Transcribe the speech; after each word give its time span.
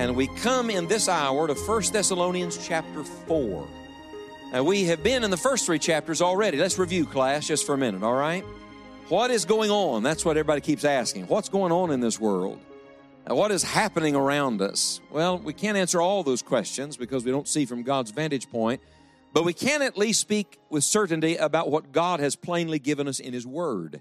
And 0.00 0.16
we 0.16 0.28
come 0.28 0.70
in 0.70 0.88
this 0.88 1.10
hour 1.10 1.46
to 1.46 1.52
1 1.52 1.82
Thessalonians 1.92 2.56
chapter 2.66 3.04
4. 3.04 3.68
Now, 4.50 4.62
we 4.62 4.84
have 4.84 5.02
been 5.02 5.22
in 5.24 5.30
the 5.30 5.36
first 5.36 5.66
three 5.66 5.78
chapters 5.78 6.22
already. 6.22 6.56
Let's 6.56 6.78
review, 6.78 7.04
class, 7.04 7.46
just 7.46 7.66
for 7.66 7.74
a 7.74 7.76
minute, 7.76 8.02
all 8.02 8.14
right? 8.14 8.42
What 9.10 9.30
is 9.30 9.44
going 9.44 9.70
on? 9.70 10.02
That's 10.02 10.24
what 10.24 10.38
everybody 10.38 10.62
keeps 10.62 10.86
asking. 10.86 11.26
What's 11.26 11.50
going 11.50 11.70
on 11.70 11.90
in 11.90 12.00
this 12.00 12.18
world? 12.18 12.58
What 13.26 13.50
is 13.50 13.62
happening 13.62 14.16
around 14.16 14.62
us? 14.62 15.02
Well, 15.10 15.36
we 15.36 15.52
can't 15.52 15.76
answer 15.76 16.00
all 16.00 16.22
those 16.22 16.40
questions 16.40 16.96
because 16.96 17.26
we 17.26 17.30
don't 17.30 17.46
see 17.46 17.66
from 17.66 17.82
God's 17.82 18.10
vantage 18.10 18.50
point, 18.50 18.80
but 19.34 19.44
we 19.44 19.52
can 19.52 19.82
at 19.82 19.98
least 19.98 20.22
speak 20.22 20.58
with 20.70 20.82
certainty 20.82 21.36
about 21.36 21.70
what 21.70 21.92
God 21.92 22.20
has 22.20 22.36
plainly 22.36 22.78
given 22.78 23.06
us 23.06 23.20
in 23.20 23.34
His 23.34 23.46
Word. 23.46 24.00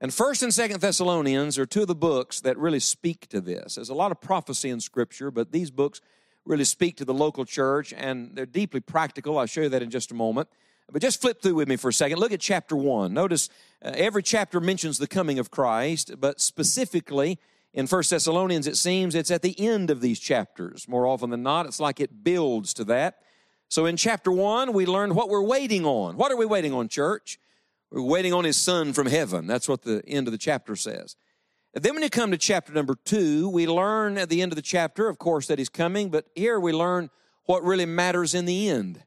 And 0.00 0.12
First 0.12 0.42
and 0.42 0.52
Second 0.52 0.80
Thessalonians 0.80 1.58
are 1.58 1.64
two 1.64 1.82
of 1.82 1.88
the 1.88 1.94
books 1.94 2.40
that 2.40 2.58
really 2.58 2.80
speak 2.80 3.28
to 3.28 3.40
this. 3.40 3.76
There's 3.76 3.88
a 3.88 3.94
lot 3.94 4.12
of 4.12 4.20
prophecy 4.20 4.68
in 4.68 4.80
Scripture, 4.80 5.30
but 5.30 5.52
these 5.52 5.70
books 5.70 6.02
really 6.44 6.64
speak 6.64 6.98
to 6.98 7.04
the 7.04 7.14
local 7.14 7.46
church, 7.46 7.94
and 7.96 8.32
they're 8.34 8.44
deeply 8.44 8.80
practical. 8.80 9.38
I'll 9.38 9.46
show 9.46 9.62
you 9.62 9.68
that 9.70 9.82
in 9.82 9.90
just 9.90 10.10
a 10.10 10.14
moment. 10.14 10.48
But 10.92 11.02
just 11.02 11.20
flip 11.20 11.42
through 11.42 11.54
with 11.54 11.66
me 11.66 11.76
for 11.76 11.88
a 11.88 11.92
second. 11.92 12.18
Look 12.18 12.30
at 12.30 12.40
chapter 12.40 12.76
1. 12.76 13.12
Notice 13.12 13.48
uh, 13.82 13.92
every 13.94 14.22
chapter 14.22 14.60
mentions 14.60 14.98
the 14.98 15.08
coming 15.08 15.38
of 15.38 15.50
Christ, 15.50 16.12
but 16.20 16.40
specifically 16.40 17.38
in 17.72 17.86
First 17.86 18.10
Thessalonians, 18.10 18.66
it 18.66 18.76
seems 18.76 19.14
it's 19.14 19.30
at 19.30 19.42
the 19.42 19.58
end 19.58 19.90
of 19.90 20.00
these 20.00 20.20
chapters. 20.20 20.86
More 20.86 21.06
often 21.06 21.30
than 21.30 21.42
not, 21.42 21.66
it's 21.66 21.80
like 21.80 22.00
it 22.00 22.22
builds 22.22 22.72
to 22.74 22.84
that. 22.84 23.18
So 23.68 23.86
in 23.86 23.96
chapter 23.96 24.30
1, 24.30 24.74
we 24.74 24.86
learned 24.86 25.16
what 25.16 25.28
we're 25.28 25.42
waiting 25.42 25.84
on. 25.84 26.16
What 26.16 26.30
are 26.30 26.36
we 26.36 26.46
waiting 26.46 26.72
on, 26.72 26.86
church? 26.88 27.40
We're 27.90 28.02
waiting 28.02 28.32
on 28.32 28.44
His 28.44 28.56
Son 28.56 28.92
from 28.92 29.06
heaven. 29.06 29.46
That's 29.46 29.68
what 29.68 29.82
the 29.82 30.02
end 30.06 30.28
of 30.28 30.32
the 30.32 30.38
chapter 30.38 30.76
says. 30.76 31.16
And 31.76 31.84
then 31.84 31.92
when 31.92 32.02
you 32.02 32.08
come 32.08 32.30
to 32.30 32.38
chapter 32.38 32.72
number 32.72 32.94
two, 33.04 33.50
we 33.50 33.66
learn 33.66 34.16
at 34.16 34.30
the 34.30 34.40
end 34.40 34.50
of 34.50 34.56
the 34.56 34.62
chapter, 34.62 35.08
of 35.08 35.18
course, 35.18 35.46
that 35.48 35.58
he's 35.58 35.68
coming, 35.68 36.08
but 36.08 36.24
here 36.34 36.58
we 36.58 36.72
learn 36.72 37.10
what 37.44 37.62
really 37.62 37.84
matters 37.84 38.34
in 38.34 38.46
the 38.46 38.70
end. 38.70 39.02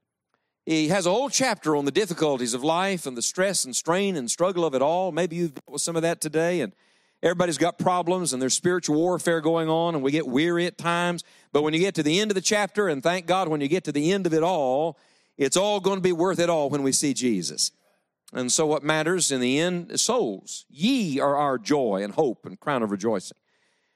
He 0.68 0.90
has 0.90 1.08
a 1.08 1.10
whole 1.10 1.30
chapter 1.30 1.76
on 1.76 1.86
the 1.86 1.92
difficulties 1.92 2.54
of 2.54 2.64
life 2.64 3.08
and 3.08 3.18
the 3.18 3.24
stress 3.24 3.66
and 3.66 3.76
strain 3.76 4.16
and 4.16 4.30
struggle 4.30 4.64
of 4.64 4.76
it 4.76 4.84
all. 4.84 5.12
Maybe 5.12 5.36
you've 5.36 5.56
dealt 5.56 5.74
with 5.74 5.82
some 5.82 5.96
of 5.96 6.04
that 6.04 6.22
today, 6.22 6.62
and 6.62 6.74
everybody's 7.24 7.58
got 7.58 7.80
problems 7.80 8.34
and 8.34 8.42
there's 8.42 8.54
spiritual 8.54 8.98
warfare 8.98 9.42
going 9.42 9.68
on, 9.68 9.96
and 9.96 10.04
we 10.04 10.12
get 10.12 10.28
weary 10.28 10.68
at 10.68 10.78
times. 10.78 11.24
But 11.52 11.64
when 11.64 11.74
you 11.74 11.80
get 11.80 11.96
to 11.96 12.04
the 12.04 12.20
end 12.20 12.30
of 12.30 12.36
the 12.36 12.42
chapter, 12.42 12.88
and 12.88 13.02
thank 13.02 13.26
God 13.26 13.48
when 13.48 13.62
you 13.62 13.68
get 13.68 13.84
to 13.86 13.92
the 13.92 14.12
end 14.12 14.28
of 14.28 14.34
it 14.36 14.44
all, 14.44 14.96
it's 15.40 15.58
all 15.58 15.80
going 15.80 15.98
to 15.98 16.04
be 16.04 16.12
worth 16.12 16.38
it 16.38 16.52
all 16.52 16.70
when 16.70 16.84
we 16.84 16.92
see 16.92 17.16
Jesus. 17.16 17.72
And 18.34 18.52
so, 18.52 18.66
what 18.66 18.84
matters 18.84 19.32
in 19.32 19.42
the 19.42 19.60
end 19.60 19.92
is 19.92 20.02
souls. 20.02 20.66
Ye 20.70 21.20
are 21.20 21.36
our 21.36 21.58
joy 21.58 22.02
and 22.04 22.14
hope 22.14 22.46
and 22.46 22.60
crown 22.60 22.84
of 22.84 22.92
rejoicing. 22.92 23.38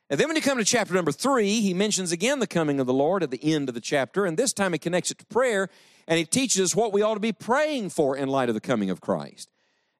And 0.09 0.19
then, 0.19 0.27
when 0.27 0.35
you 0.35 0.41
come 0.41 0.57
to 0.57 0.63
chapter 0.63 0.93
number 0.93 1.11
three, 1.11 1.61
he 1.61 1.73
mentions 1.73 2.11
again 2.11 2.39
the 2.39 2.47
coming 2.47 2.79
of 2.79 2.87
the 2.87 2.93
Lord 2.93 3.21
at 3.21 3.31
the 3.31 3.53
end 3.53 3.69
of 3.69 3.75
the 3.75 3.81
chapter. 3.81 4.25
And 4.25 4.37
this 4.37 4.53
time, 4.53 4.73
he 4.73 4.79
connects 4.79 5.11
it 5.11 5.19
to 5.19 5.25
prayer 5.25 5.69
and 6.07 6.17
he 6.17 6.25
teaches 6.25 6.61
us 6.61 6.75
what 6.75 6.93
we 6.93 7.01
ought 7.01 7.13
to 7.13 7.19
be 7.19 7.31
praying 7.31 7.89
for 7.89 8.17
in 8.17 8.27
light 8.27 8.49
of 8.49 8.55
the 8.55 8.61
coming 8.61 8.89
of 8.89 9.01
Christ. 9.01 9.49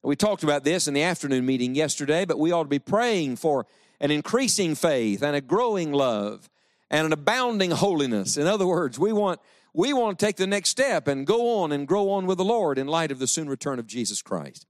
We 0.01 0.17
talked 0.17 0.43
about 0.43 0.65
this 0.65 0.87
in 0.87 0.93
the 0.93 1.03
afternoon 1.03 1.45
meeting 1.45 1.75
yesterday, 1.75 2.25
but 2.25 2.37
we 2.37 2.51
ought 2.51 2.63
to 2.63 2.69
be 2.69 2.79
praying 2.79 3.37
for 3.37 3.65
an 4.01 4.11
increasing 4.11 4.75
faith 4.75 5.23
and 5.23 5.33
a 5.33 5.39
growing 5.39 5.93
love 5.93 6.49
and 6.89 7.05
an 7.05 7.13
abounding 7.13 7.71
holiness. 7.71 8.35
In 8.35 8.45
other 8.45 8.67
words, 8.67 8.99
we 8.99 9.13
want 9.13 9.39
we 9.73 9.93
want 9.93 10.19
to 10.19 10.25
take 10.25 10.35
the 10.35 10.47
next 10.47 10.69
step 10.69 11.07
and 11.07 11.25
go 11.25 11.61
on 11.61 11.71
and 11.71 11.87
grow 11.87 12.09
on 12.11 12.25
with 12.25 12.37
the 12.37 12.45
Lord 12.45 12.77
in 12.77 12.87
light 12.87 13.11
of 13.11 13.19
the 13.19 13.27
soon 13.27 13.49
return 13.49 13.79
of 13.79 13.87
Jesus 13.87 14.21
Christ. 14.21 14.65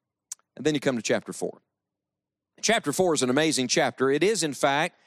And 0.55 0.65
then 0.65 0.73
you 0.73 0.79
come 0.79 0.95
to 0.95 1.01
chapter 1.01 1.33
4. 1.33 1.61
Chapter 2.61 2.93
4 2.93 3.15
is 3.15 3.23
an 3.23 3.29
amazing 3.29 3.67
chapter. 3.67 4.09
It 4.09 4.23
is, 4.23 4.43
in 4.43 4.53
fact, 4.53 4.97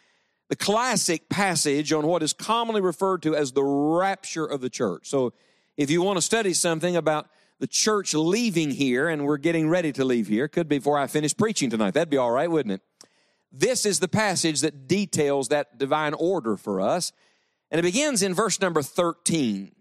the 0.49 0.57
classic 0.57 1.29
passage 1.29 1.93
on 1.93 2.07
what 2.07 2.23
is 2.23 2.33
commonly 2.33 2.81
referred 2.81 3.23
to 3.23 3.35
as 3.35 3.53
the 3.53 3.65
rapture 3.65 4.45
of 4.45 4.61
the 4.61 4.71
church. 4.71 5.09
So, 5.09 5.33
if 5.77 5.91
you 5.91 6.03
want 6.03 6.17
to 6.17 6.23
study 6.23 6.53
something 6.53 6.97
about 6.97 7.29
the 7.59 7.67
church 7.67 8.15
leaving 8.15 8.71
here, 8.71 9.09
and 9.09 9.25
we're 9.25 9.39
getting 9.39 9.69
ready 9.69 9.93
to 9.93 10.05
leave 10.05 10.27
here, 10.27 10.49
could 10.49 10.69
be 10.69 10.79
before 10.79 10.99
I 10.99 11.07
finish 11.07 11.37
preaching 11.37 11.71
tonight. 11.71 11.95
That'd 11.95 12.11
be 12.11 12.17
all 12.17 12.31
right, 12.31 12.51
wouldn't 12.51 12.75
it? 12.75 13.09
This 13.53 13.87
is 13.87 14.01
the 14.01 14.09
passage 14.09 14.61
that 14.61 14.87
details 14.87 15.49
that 15.49 15.79
divine 15.79 16.15
order 16.15 16.57
for 16.57 16.81
us. 16.81 17.13
And 17.71 17.79
it 17.79 17.83
begins 17.83 18.23
in 18.23 18.35
verse 18.35 18.61
number 18.61 18.83
13. 18.83 19.73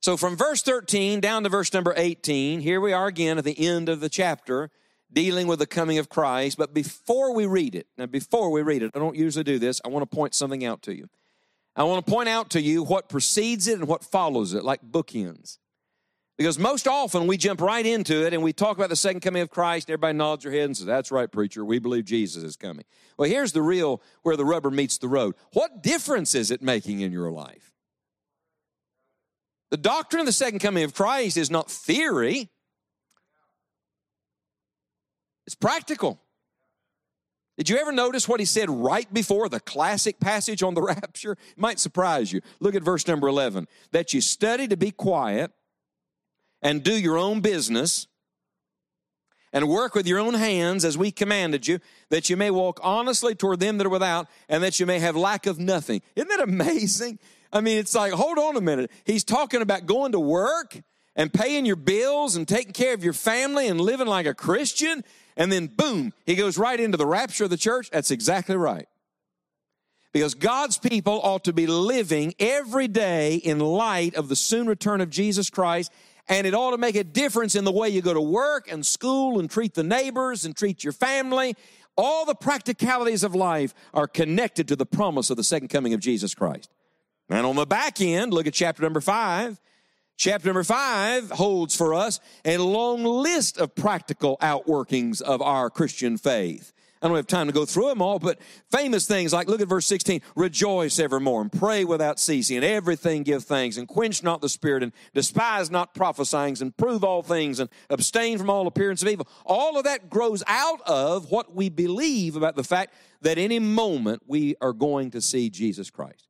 So 0.00 0.16
from 0.16 0.36
verse 0.36 0.62
13 0.62 1.20
down 1.20 1.42
to 1.42 1.48
verse 1.48 1.72
number 1.72 1.94
18, 1.96 2.60
here 2.60 2.80
we 2.80 2.92
are 2.92 3.06
again 3.06 3.38
at 3.38 3.44
the 3.44 3.66
end 3.66 3.88
of 3.88 4.00
the 4.00 4.08
chapter 4.08 4.70
dealing 5.12 5.46
with 5.46 5.58
the 5.58 5.66
coming 5.66 5.98
of 5.98 6.08
Christ. 6.08 6.58
But 6.58 6.74
before 6.74 7.34
we 7.34 7.46
read 7.46 7.74
it, 7.74 7.86
now 7.96 8.06
before 8.06 8.50
we 8.50 8.62
read 8.62 8.82
it, 8.82 8.92
I 8.94 8.98
don't 8.98 9.16
usually 9.16 9.44
do 9.44 9.58
this, 9.58 9.80
I 9.84 9.88
want 9.88 10.08
to 10.08 10.14
point 10.14 10.34
something 10.34 10.64
out 10.64 10.82
to 10.82 10.94
you. 10.94 11.08
I 11.74 11.84
want 11.84 12.04
to 12.04 12.10
point 12.10 12.28
out 12.28 12.50
to 12.50 12.60
you 12.60 12.82
what 12.82 13.08
precedes 13.08 13.68
it 13.68 13.78
and 13.78 13.86
what 13.86 14.02
follows 14.02 14.54
it, 14.54 14.64
like 14.64 14.80
bookends. 14.82 15.58
Because 16.38 16.58
most 16.58 16.86
often 16.86 17.26
we 17.26 17.38
jump 17.38 17.60
right 17.62 17.84
into 17.84 18.26
it 18.26 18.34
and 18.34 18.42
we 18.42 18.52
talk 18.52 18.76
about 18.76 18.90
the 18.90 18.96
second 18.96 19.20
coming 19.20 19.42
of 19.42 19.50
Christ, 19.50 19.88
and 19.88 19.94
everybody 19.94 20.18
nods 20.18 20.44
their 20.44 20.52
head 20.52 20.64
and 20.64 20.76
says, 20.76 20.86
That's 20.86 21.10
right, 21.10 21.30
preacher, 21.30 21.64
we 21.64 21.78
believe 21.78 22.04
Jesus 22.04 22.42
is 22.42 22.56
coming. 22.56 22.84
Well, 23.16 23.28
here's 23.28 23.52
the 23.52 23.62
real 23.62 24.02
where 24.22 24.36
the 24.36 24.44
rubber 24.44 24.70
meets 24.70 24.98
the 24.98 25.08
road. 25.08 25.34
What 25.52 25.82
difference 25.82 26.34
is 26.34 26.50
it 26.50 26.62
making 26.62 27.00
in 27.00 27.10
your 27.10 27.30
life? 27.30 27.72
The 29.70 29.76
doctrine 29.76 30.20
of 30.20 30.26
the 30.26 30.32
second 30.32 30.60
coming 30.60 30.84
of 30.84 30.94
Christ 30.94 31.36
is 31.36 31.50
not 31.50 31.70
theory, 31.70 32.50
it's 35.46 35.54
practical. 35.54 36.20
Did 37.56 37.70
you 37.70 37.78
ever 37.78 37.92
notice 37.92 38.28
what 38.28 38.38
he 38.38 38.44
said 38.44 38.68
right 38.68 39.12
before 39.12 39.48
the 39.48 39.60
classic 39.60 40.20
passage 40.20 40.62
on 40.62 40.74
the 40.74 40.82
rapture? 41.02 41.32
It 41.32 41.58
might 41.58 41.78
surprise 41.78 42.32
you. 42.32 42.42
Look 42.60 42.74
at 42.74 42.82
verse 42.82 43.06
number 43.06 43.28
11. 43.28 43.66
That 43.92 44.12
you 44.12 44.20
study 44.20 44.68
to 44.68 44.76
be 44.76 44.90
quiet 44.90 45.52
and 46.60 46.82
do 46.82 46.92
your 46.92 47.16
own 47.16 47.40
business 47.40 48.08
and 49.52 49.68
work 49.68 49.94
with 49.94 50.06
your 50.06 50.18
own 50.18 50.34
hands 50.34 50.84
as 50.84 50.98
we 50.98 51.10
commanded 51.10 51.66
you, 51.66 51.78
that 52.10 52.28
you 52.28 52.36
may 52.36 52.50
walk 52.50 52.78
honestly 52.82 53.34
toward 53.34 53.60
them 53.60 53.78
that 53.78 53.86
are 53.86 53.90
without, 53.90 54.26
and 54.50 54.62
that 54.62 54.78
you 54.78 54.84
may 54.84 54.98
have 54.98 55.16
lack 55.16 55.46
of 55.46 55.58
nothing. 55.58 56.02
Isn't 56.14 56.28
that 56.28 56.40
amazing? 56.40 57.18
I 57.52 57.60
mean, 57.60 57.78
it's 57.78 57.94
like, 57.94 58.12
hold 58.12 58.38
on 58.38 58.56
a 58.56 58.60
minute. 58.60 58.90
He's 59.04 59.24
talking 59.24 59.62
about 59.62 59.86
going 59.86 60.12
to 60.12 60.20
work 60.20 60.80
and 61.14 61.32
paying 61.32 61.64
your 61.64 61.76
bills 61.76 62.36
and 62.36 62.46
taking 62.46 62.72
care 62.72 62.94
of 62.94 63.02
your 63.02 63.12
family 63.12 63.68
and 63.68 63.80
living 63.80 64.06
like 64.06 64.26
a 64.26 64.34
Christian. 64.34 65.02
And 65.36 65.50
then, 65.50 65.66
boom, 65.66 66.12
he 66.24 66.34
goes 66.34 66.58
right 66.58 66.78
into 66.78 66.96
the 66.96 67.06
rapture 67.06 67.44
of 67.44 67.50
the 67.50 67.56
church. 67.56 67.90
That's 67.90 68.10
exactly 68.10 68.56
right. 68.56 68.86
Because 70.12 70.34
God's 70.34 70.78
people 70.78 71.20
ought 71.22 71.44
to 71.44 71.52
be 71.52 71.66
living 71.66 72.34
every 72.38 72.88
day 72.88 73.36
in 73.36 73.58
light 73.60 74.14
of 74.14 74.28
the 74.28 74.36
soon 74.36 74.66
return 74.66 75.00
of 75.00 75.10
Jesus 75.10 75.50
Christ. 75.50 75.92
And 76.28 76.46
it 76.46 76.54
ought 76.54 76.72
to 76.72 76.78
make 76.78 76.96
a 76.96 77.04
difference 77.04 77.54
in 77.54 77.64
the 77.64 77.72
way 77.72 77.88
you 77.88 78.02
go 78.02 78.14
to 78.14 78.20
work 78.20 78.70
and 78.70 78.84
school 78.84 79.38
and 79.38 79.50
treat 79.50 79.74
the 79.74 79.84
neighbors 79.84 80.44
and 80.44 80.56
treat 80.56 80.82
your 80.82 80.92
family. 80.92 81.54
All 81.96 82.24
the 82.24 82.34
practicalities 82.34 83.24
of 83.24 83.34
life 83.34 83.72
are 83.94 84.08
connected 84.08 84.68
to 84.68 84.76
the 84.76 84.86
promise 84.86 85.30
of 85.30 85.36
the 85.36 85.44
second 85.44 85.68
coming 85.68 85.94
of 85.94 86.00
Jesus 86.00 86.34
Christ. 86.34 86.70
And 87.28 87.46
on 87.46 87.56
the 87.56 87.66
back 87.66 88.00
end, 88.00 88.32
look 88.32 88.46
at 88.46 88.54
chapter 88.54 88.82
number 88.82 89.00
five. 89.00 89.60
Chapter 90.18 90.48
number 90.48 90.64
five 90.64 91.30
holds 91.30 91.76
for 91.76 91.92
us 91.92 92.20
a 92.44 92.56
long 92.56 93.04
list 93.04 93.58
of 93.58 93.74
practical 93.74 94.38
outworkings 94.38 95.20
of 95.20 95.42
our 95.42 95.68
Christian 95.68 96.16
faith. 96.16 96.72
I 97.02 97.08
don't 97.08 97.16
have 97.16 97.26
time 97.26 97.46
to 97.46 97.52
go 97.52 97.66
through 97.66 97.88
them 97.88 98.00
all, 98.00 98.18
but 98.18 98.40
famous 98.70 99.06
things 99.06 99.32
like 99.32 99.48
look 99.48 99.60
at 99.60 99.68
verse 99.68 99.84
16 99.84 100.22
rejoice 100.34 100.98
evermore 100.98 101.42
and 101.42 101.52
pray 101.52 101.84
without 101.84 102.18
ceasing, 102.18 102.56
and 102.56 102.64
everything 102.64 103.22
give 103.22 103.44
thanks, 103.44 103.76
and 103.76 103.86
quench 103.86 104.22
not 104.22 104.40
the 104.40 104.48
spirit, 104.48 104.82
and 104.82 104.92
despise 105.12 105.70
not 105.70 105.94
prophesying, 105.94 106.56
and 106.60 106.74
prove 106.76 107.04
all 107.04 107.22
things, 107.22 107.60
and 107.60 107.68
abstain 107.90 108.38
from 108.38 108.48
all 108.48 108.66
appearance 108.66 109.02
of 109.02 109.08
evil. 109.08 109.28
All 109.44 109.76
of 109.76 109.84
that 109.84 110.08
grows 110.08 110.42
out 110.46 110.80
of 110.86 111.30
what 111.30 111.54
we 111.54 111.68
believe 111.68 112.34
about 112.34 112.56
the 112.56 112.64
fact 112.64 112.94
that 113.20 113.36
any 113.36 113.58
moment 113.58 114.22
we 114.26 114.56
are 114.62 114.72
going 114.72 115.10
to 115.10 115.20
see 115.20 115.50
Jesus 115.50 115.90
Christ. 115.90 116.25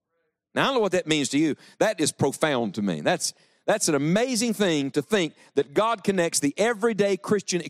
Now, 0.57 0.63
I 0.63 0.67
don't 0.67 0.75
know 0.77 0.81
what 0.81 0.93
that 0.93 1.07
means 1.07 1.29
to 1.29 1.39
you. 1.39 1.55
That 1.79 2.01
is 2.01 2.11
profound 2.11 2.75
to 2.75 2.83
me. 2.83 3.03
That's, 3.03 3.35
That's 3.67 3.89
an 3.89 3.95
amazing 3.95 4.55
thing 4.55 4.91
to 4.93 5.03
think 5.03 5.35
that 5.55 5.75
God 5.75 6.03
connects 6.03 6.41
the 6.41 6.55
everyday 6.57 7.19
Christian 7.19 7.61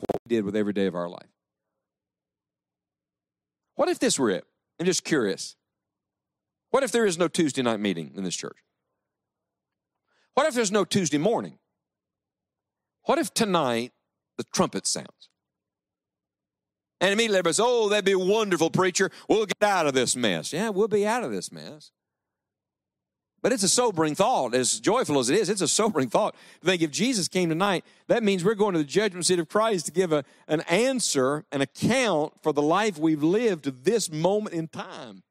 what 0.00 0.20
we 0.24 0.36
did 0.36 0.44
with 0.44 0.54
every 0.54 0.72
day 0.72 0.86
of 0.86 0.94
our 0.94 1.08
life. 1.08 1.28
What 3.76 3.88
if 3.88 3.98
this 3.98 4.18
were 4.18 4.30
it? 4.30 4.44
I'm 4.78 4.86
just 4.86 5.04
curious. 5.04 5.56
What 6.70 6.82
if 6.82 6.92
there 6.92 7.06
is 7.06 7.18
no 7.18 7.28
Tuesday 7.28 7.62
night 7.62 7.80
meeting 7.80 8.12
in 8.14 8.24
this 8.24 8.36
church? 8.36 8.65
What 10.36 10.46
if 10.46 10.54
there's 10.54 10.70
no 10.70 10.84
Tuesday 10.84 11.16
morning? 11.16 11.58
What 13.04 13.18
if 13.18 13.32
tonight 13.32 13.92
the 14.36 14.44
trumpet 14.44 14.86
sounds? 14.86 15.30
And 17.00 17.10
immediately 17.10 17.38
everybody 17.38 17.54
says, 17.54 17.64
Oh, 17.66 17.88
that'd 17.88 18.04
be 18.04 18.14
wonderful, 18.14 18.68
preacher. 18.68 19.10
We'll 19.30 19.46
get 19.46 19.62
out 19.62 19.86
of 19.86 19.94
this 19.94 20.14
mess. 20.14 20.52
Yeah, 20.52 20.68
we'll 20.68 20.88
be 20.88 21.06
out 21.06 21.24
of 21.24 21.32
this 21.32 21.50
mess. 21.50 21.90
But 23.40 23.52
it's 23.52 23.62
a 23.62 23.68
sobering 23.68 24.14
thought, 24.14 24.54
as 24.54 24.78
joyful 24.78 25.18
as 25.18 25.30
it 25.30 25.38
is, 25.38 25.48
it's 25.48 25.62
a 25.62 25.68
sobering 25.68 26.10
thought 26.10 26.34
to 26.60 26.66
think 26.66 26.82
if 26.82 26.90
Jesus 26.90 27.28
came 27.28 27.48
tonight, 27.48 27.86
that 28.08 28.22
means 28.22 28.44
we're 28.44 28.54
going 28.54 28.74
to 28.74 28.78
the 28.78 28.84
judgment 28.84 29.24
seat 29.24 29.38
of 29.38 29.48
Christ 29.48 29.86
to 29.86 29.92
give 29.92 30.12
a, 30.12 30.22
an 30.48 30.60
answer, 30.62 31.46
an 31.50 31.62
account 31.62 32.34
for 32.42 32.52
the 32.52 32.60
life 32.62 32.98
we've 32.98 33.22
lived 33.22 33.64
to 33.64 33.70
this 33.70 34.12
moment 34.12 34.54
in 34.54 34.68
time. 34.68 35.22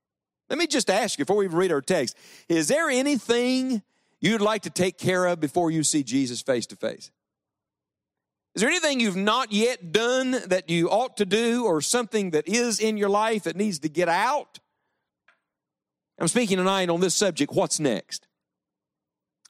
Let 0.50 0.58
me 0.58 0.66
just 0.66 0.90
ask 0.90 1.20
you 1.20 1.26
before 1.26 1.38
we 1.38 1.46
read 1.46 1.72
our 1.72 1.82
text 1.82 2.18
is 2.50 2.70
there 2.70 2.90
anything 2.90 3.84
you'd 4.22 4.42
like 4.42 4.64
to 4.64 4.70
take 4.70 4.98
care 4.98 5.26
of 5.26 5.40
before 5.40 5.72
you 5.72 5.84
see 5.84 6.04
Jesus 6.04 6.42
face 6.42 6.66
to 6.68 6.76
face? 6.76 7.12
Is 8.56 8.62
there 8.62 8.70
anything 8.70 9.02
you've 9.02 9.18
not 9.18 9.52
yet 9.52 9.92
done 9.92 10.32
that 10.48 10.70
you 10.70 10.90
ought 10.90 11.18
to 11.18 11.26
do 11.26 11.66
or 11.66 11.82
something 11.82 12.30
that 12.32 12.48
is 12.48 12.80
in 12.80 12.96
your 12.96 13.10
life 13.10 13.44
that 13.44 13.58
needs 13.58 13.80
to 13.80 13.90
get 13.90 14.08
out? 14.08 14.60
I'm 16.18 16.30
speaking 16.30 16.58
tonight 16.58 16.90
on 16.90 17.02
this 17.02 17.16
subject 17.16 17.54
what's 17.54 17.80
next? 17.80 18.28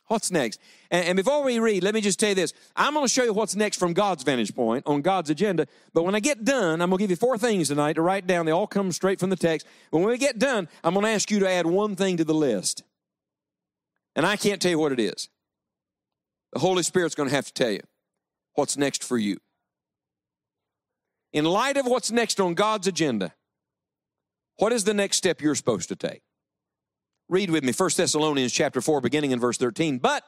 What's 0.07 0.29
next? 0.31 0.59
And, 0.91 1.15
before 1.15 1.43
we 1.43 1.57
read, 1.57 1.83
let 1.83 1.95
me 1.95 2.01
just 2.01 2.19
tell 2.19 2.29
you 2.29 2.35
this. 2.35 2.53
I'm 2.75 2.93
going 2.93 3.05
to 3.05 3.11
show 3.11 3.23
you 3.23 3.33
what's 3.33 3.55
next 3.55 3.77
from 3.77 3.93
God's 3.93 4.23
vantage 4.23 4.55
point 4.55 4.83
on 4.85 5.01
God's 5.01 5.31
agenda. 5.31 5.67
But 5.93 6.03
when 6.03 6.13
I 6.13 6.19
get 6.19 6.45
done, 6.45 6.79
I'm 6.81 6.89
going 6.89 6.99
to 6.99 7.03
give 7.03 7.09
you 7.09 7.15
four 7.15 7.39
things 7.39 7.69
tonight 7.69 7.93
to 7.93 8.03
write 8.03 8.27
down. 8.27 8.45
They 8.45 8.51
all 8.51 8.67
come 8.67 8.91
straight 8.91 9.19
from 9.19 9.31
the 9.31 9.35
text. 9.35 9.65
When 9.89 10.03
we 10.03 10.17
get 10.19 10.37
done, 10.37 10.67
I'm 10.83 10.93
going 10.93 11.05
to 11.05 11.11
ask 11.11 11.31
you 11.31 11.39
to 11.39 11.49
add 11.49 11.65
one 11.65 11.95
thing 11.95 12.17
to 12.17 12.23
the 12.23 12.35
list. 12.35 12.83
And 14.15 14.25
I 14.25 14.37
can't 14.37 14.61
tell 14.61 14.71
you 14.71 14.79
what 14.79 14.91
it 14.91 14.99
is. 14.99 15.29
The 16.53 16.59
Holy 16.59 16.83
Spirit's 16.83 17.15
going 17.15 17.29
to 17.29 17.35
have 17.35 17.47
to 17.47 17.53
tell 17.53 17.71
you 17.71 17.81
what's 18.53 18.77
next 18.77 19.03
for 19.03 19.17
you. 19.17 19.37
In 21.33 21.43
light 21.43 21.75
of 21.75 21.85
what's 21.85 22.11
next 22.11 22.39
on 22.39 22.53
God's 22.53 22.87
agenda, 22.87 23.33
what 24.57 24.71
is 24.71 24.85
the 24.85 24.93
next 24.93 25.17
step 25.17 25.41
you're 25.41 25.55
supposed 25.55 25.89
to 25.89 25.95
take? 25.95 26.21
Read 27.27 27.49
with 27.49 27.63
me 27.63 27.73
1 27.75 27.89
Thessalonians 27.97 28.53
chapter 28.53 28.79
4 28.79 29.01
beginning 29.01 29.31
in 29.31 29.39
verse 29.39 29.57
13. 29.57 29.97
But 29.97 30.23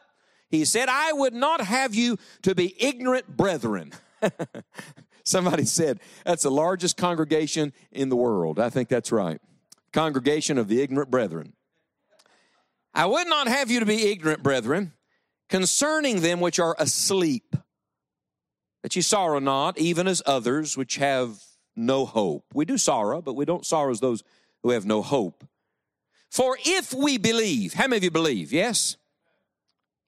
he 0.49 0.65
said, 0.65 0.89
I 0.89 1.13
would 1.13 1.33
not 1.33 1.61
have 1.61 1.95
you 1.95 2.17
to 2.41 2.55
be 2.55 2.75
ignorant 2.83 3.37
brethren. 3.37 3.93
Somebody 5.23 5.65
said, 5.65 5.99
that's 6.25 6.43
the 6.43 6.51
largest 6.51 6.97
congregation 6.97 7.73
in 7.91 8.09
the 8.09 8.15
world. 8.15 8.59
I 8.59 8.69
think 8.69 8.89
that's 8.89 9.11
right. 9.11 9.39
Congregation 9.93 10.57
of 10.57 10.67
the 10.67 10.81
ignorant 10.81 11.11
brethren. 11.11 11.53
I 12.93 13.05
would 13.05 13.27
not 13.27 13.47
have 13.47 13.69
you 13.69 13.79
to 13.79 13.85
be 13.85 14.11
ignorant, 14.11 14.43
brethren, 14.43 14.93
concerning 15.49 16.21
them 16.21 16.39
which 16.39 16.59
are 16.59 16.75
asleep, 16.79 17.55
that 18.83 18.95
ye 18.95 19.01
sorrow 19.01 19.39
not, 19.39 19.77
even 19.77 20.07
as 20.07 20.21
others 20.25 20.75
which 20.75 20.95
have 20.95 21.37
no 21.75 22.05
hope. 22.05 22.45
We 22.53 22.65
do 22.65 22.77
sorrow, 22.77 23.21
but 23.21 23.35
we 23.35 23.45
don't 23.45 23.65
sorrow 23.65 23.91
as 23.91 23.99
those 23.99 24.23
who 24.63 24.71
have 24.71 24.85
no 24.85 25.01
hope. 25.01 25.43
For 26.29 26.57
if 26.65 26.93
we 26.93 27.17
believe, 27.17 27.73
how 27.73 27.87
many 27.87 27.97
of 27.97 28.03
you 28.03 28.11
believe? 28.11 28.51
Yes? 28.51 28.97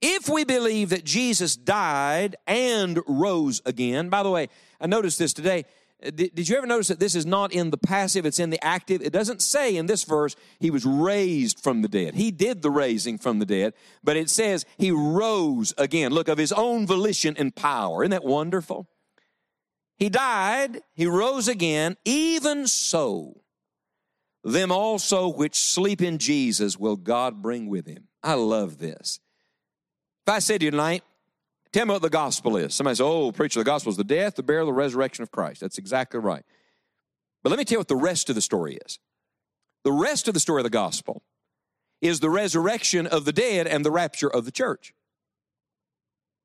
If 0.02 0.28
we 0.28 0.44
believe 0.44 0.90
that 0.90 1.04
Jesus 1.04 1.56
died 1.56 2.36
and 2.46 3.00
rose 3.06 3.60
again, 3.66 4.08
by 4.08 4.22
the 4.22 4.30
way, 4.30 4.48
I 4.80 4.86
noticed 4.86 5.18
this 5.18 5.34
today. 5.34 5.64
Did, 6.02 6.34
did, 6.34 6.48
you 6.48 6.56
ever 6.56 6.66
notice 6.66 6.88
that 6.88 7.00
this 7.00 7.14
is 7.14 7.26
not 7.26 7.52
in 7.52 7.70
the 7.70 7.76
passive, 7.76 8.24
it's 8.24 8.38
in 8.38 8.50
the 8.50 8.64
active? 8.64 9.02
It 9.02 9.12
doesn't 9.12 9.42
say 9.42 9.76
in 9.76 9.86
this 9.86 10.04
verse 10.04 10.34
he 10.58 10.70
was 10.70 10.86
raised 10.86 11.60
from 11.60 11.82
the 11.82 11.88
dead. 11.88 12.14
He 12.14 12.30
did 12.30 12.62
the 12.62 12.70
raising 12.70 13.18
from 13.18 13.38
the 13.38 13.46
dead, 13.46 13.74
but 14.02 14.16
it 14.16 14.30
says 14.30 14.64
he 14.78 14.90
rose 14.90 15.74
again. 15.76 16.12
Look, 16.12 16.28
of 16.28 16.38
his 16.38 16.52
own 16.52 16.86
volition 16.86 17.36
and 17.38 17.54
power. 17.54 18.02
Isn't 18.02 18.12
that 18.12 18.24
wonderful? 18.24 18.88
He 19.96 20.08
died, 20.08 20.80
he 20.94 21.06
rose 21.06 21.46
again, 21.46 21.98
even 22.06 22.66
so 22.66 23.42
them 24.42 24.72
also 24.72 25.28
which 25.28 25.54
sleep 25.54 26.00
in 26.00 26.18
Jesus 26.18 26.78
will 26.78 26.96
God 26.96 27.42
bring 27.42 27.68
with 27.68 27.86
him. 27.86 28.08
I 28.22 28.34
love 28.34 28.78
this. 28.78 29.20
If 30.26 30.32
I 30.32 30.38
said 30.38 30.60
to 30.60 30.66
you 30.66 30.70
tonight, 30.70 31.02
tell 31.72 31.86
me 31.86 31.92
what 31.92 32.02
the 32.02 32.10
gospel 32.10 32.56
is. 32.56 32.74
Somebody 32.74 32.94
says, 32.96 33.00
oh, 33.02 33.32
preacher, 33.32 33.60
the 33.60 33.64
gospel 33.64 33.90
is 33.90 33.96
the 33.96 34.04
death, 34.04 34.36
the 34.36 34.42
burial, 34.42 34.66
the 34.66 34.72
resurrection 34.72 35.22
of 35.22 35.30
Christ. 35.30 35.60
That's 35.60 35.78
exactly 35.78 36.20
right. 36.20 36.44
But 37.42 37.50
let 37.50 37.58
me 37.58 37.64
tell 37.64 37.76
you 37.76 37.80
what 37.80 37.88
the 37.88 37.96
rest 37.96 38.28
of 38.28 38.34
the 38.34 38.42
story 38.42 38.78
is. 38.86 38.98
The 39.84 39.92
rest 39.92 40.28
of 40.28 40.34
the 40.34 40.40
story 40.40 40.60
of 40.60 40.64
the 40.64 40.70
gospel 40.70 41.22
is 42.00 42.20
the 42.20 42.30
resurrection 42.30 43.06
of 43.06 43.24
the 43.24 43.32
dead 43.32 43.66
and 43.66 43.84
the 43.84 43.90
rapture 43.90 44.28
of 44.28 44.44
the 44.44 44.52
church. 44.52 44.92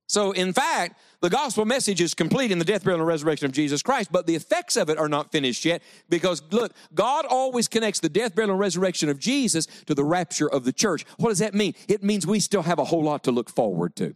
So, 0.08 0.32
in 0.32 0.54
fact, 0.54 1.00
the 1.22 1.32
gospel 1.32 1.66
message 1.66 2.00
is 2.00 2.14
complete 2.14 2.52
in 2.52 2.60
the 2.60 2.66
death, 2.66 2.84
burial, 2.84 3.00
and 3.00 3.08
resurrection 3.08 3.48
of 3.48 3.52
Jesus 3.52 3.82
Christ, 3.82 4.12
but 4.12 4.28
the 4.28 4.36
effects 4.36 4.78
of 4.78 4.90
it 4.90 5.00
are 5.00 5.10
not 5.10 5.32
finished 5.32 5.66
yet 5.66 5.82
because, 6.10 6.44
look, 6.52 6.74
God 6.94 7.26
always 7.26 7.68
connects 7.68 8.00
the 8.00 8.10
death, 8.10 8.36
burial, 8.36 8.52
and 8.52 8.60
resurrection 8.60 9.10
of 9.10 9.18
Jesus 9.18 9.66
to 9.88 9.96
the 9.96 10.04
rapture 10.04 10.48
of 10.48 10.64
the 10.64 10.72
church. 10.72 11.06
What 11.18 11.30
does 11.30 11.40
that 11.40 11.56
mean? 11.56 11.74
It 11.88 12.04
means 12.04 12.28
we 12.28 12.40
still 12.40 12.62
have 12.62 12.78
a 12.78 12.84
whole 12.84 13.04
lot 13.04 13.24
to 13.24 13.32
look 13.32 13.50
forward 13.50 13.96
to. 13.96 14.16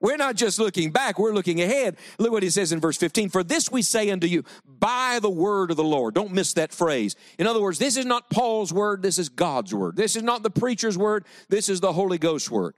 We're 0.00 0.16
not 0.16 0.36
just 0.36 0.58
looking 0.58 0.90
back, 0.90 1.18
we're 1.18 1.32
looking 1.32 1.62
ahead. 1.62 1.96
Look 2.18 2.32
what 2.32 2.42
he 2.42 2.50
says 2.50 2.72
in 2.72 2.80
verse 2.80 2.96
15 2.96 3.30
For 3.30 3.42
this 3.42 3.70
we 3.72 3.80
say 3.82 4.10
unto 4.10 4.26
you, 4.26 4.44
by 4.66 5.18
the 5.20 5.30
word 5.30 5.70
of 5.70 5.76
the 5.76 5.84
Lord. 5.84 6.14
Don't 6.14 6.32
miss 6.32 6.52
that 6.54 6.72
phrase. 6.72 7.16
In 7.38 7.46
other 7.46 7.62
words, 7.62 7.78
this 7.78 7.96
is 7.96 8.04
not 8.04 8.28
Paul's 8.28 8.72
word, 8.72 9.02
this 9.02 9.18
is 9.18 9.28
God's 9.28 9.74
word. 9.74 9.96
This 9.96 10.16
is 10.16 10.22
not 10.22 10.42
the 10.42 10.50
preacher's 10.50 10.98
word, 10.98 11.24
this 11.48 11.68
is 11.68 11.80
the 11.80 11.92
Holy 11.92 12.18
Ghost's 12.18 12.50
word. 12.50 12.74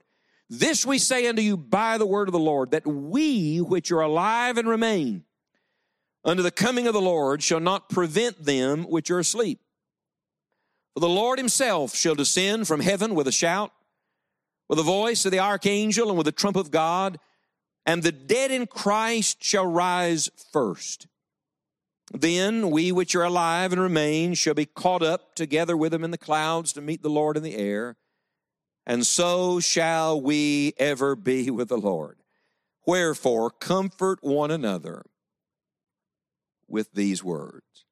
This 0.49 0.85
we 0.85 0.97
say 0.97 1.27
unto 1.27 1.41
you 1.41 1.57
by 1.57 1.97
the 1.97 2.05
word 2.05 2.29
of 2.29 2.31
the 2.31 2.39
Lord, 2.39 2.71
that 2.71 2.87
we 2.87 3.57
which 3.57 3.91
are 3.91 4.01
alive 4.01 4.57
and 4.57 4.67
remain 4.67 5.23
unto 6.23 6.43
the 6.43 6.51
coming 6.51 6.87
of 6.87 6.93
the 6.93 7.01
Lord 7.01 7.43
shall 7.43 7.59
not 7.59 7.89
prevent 7.89 8.43
them 8.43 8.83
which 8.83 9.11
are 9.11 9.19
asleep. 9.19 9.59
For 10.93 11.01
the 11.01 11.09
Lord 11.09 11.37
himself 11.37 11.95
shall 11.95 12.15
descend 12.15 12.67
from 12.67 12.79
heaven 12.79 13.15
with 13.15 13.27
a 13.27 13.31
shout, 13.31 13.71
with 14.69 14.77
the 14.77 14.83
voice 14.83 15.25
of 15.25 15.31
the 15.31 15.39
archangel, 15.39 16.09
and 16.09 16.17
with 16.17 16.25
the 16.25 16.31
trump 16.31 16.55
of 16.55 16.71
God, 16.71 17.19
and 17.85 18.03
the 18.03 18.11
dead 18.11 18.51
in 18.51 18.67
Christ 18.67 19.43
shall 19.43 19.65
rise 19.65 20.29
first. 20.51 21.07
Then 22.11 22.69
we 22.71 22.91
which 22.91 23.15
are 23.15 23.23
alive 23.23 23.73
and 23.73 23.81
remain 23.81 24.33
shall 24.33 24.53
be 24.53 24.65
caught 24.65 25.03
up 25.03 25.35
together 25.35 25.75
with 25.75 25.91
them 25.91 26.03
in 26.03 26.11
the 26.11 26.17
clouds 26.17 26.73
to 26.73 26.81
meet 26.81 27.01
the 27.01 27.09
Lord 27.09 27.37
in 27.37 27.43
the 27.43 27.55
air 27.55 27.97
and 28.87 29.05
so 29.05 29.59
shall 29.59 30.19
we 30.19 30.73
ever 30.77 31.17
be 31.17 31.51
with 31.51 31.67
the 31.67 31.77
Lord. 31.77 32.17
Wherefore, 32.85 33.51
comfort 33.51 34.19
one 34.21 34.49
another 34.49 35.03
with 36.69 36.93
these 36.93 37.21
words. 37.21 37.83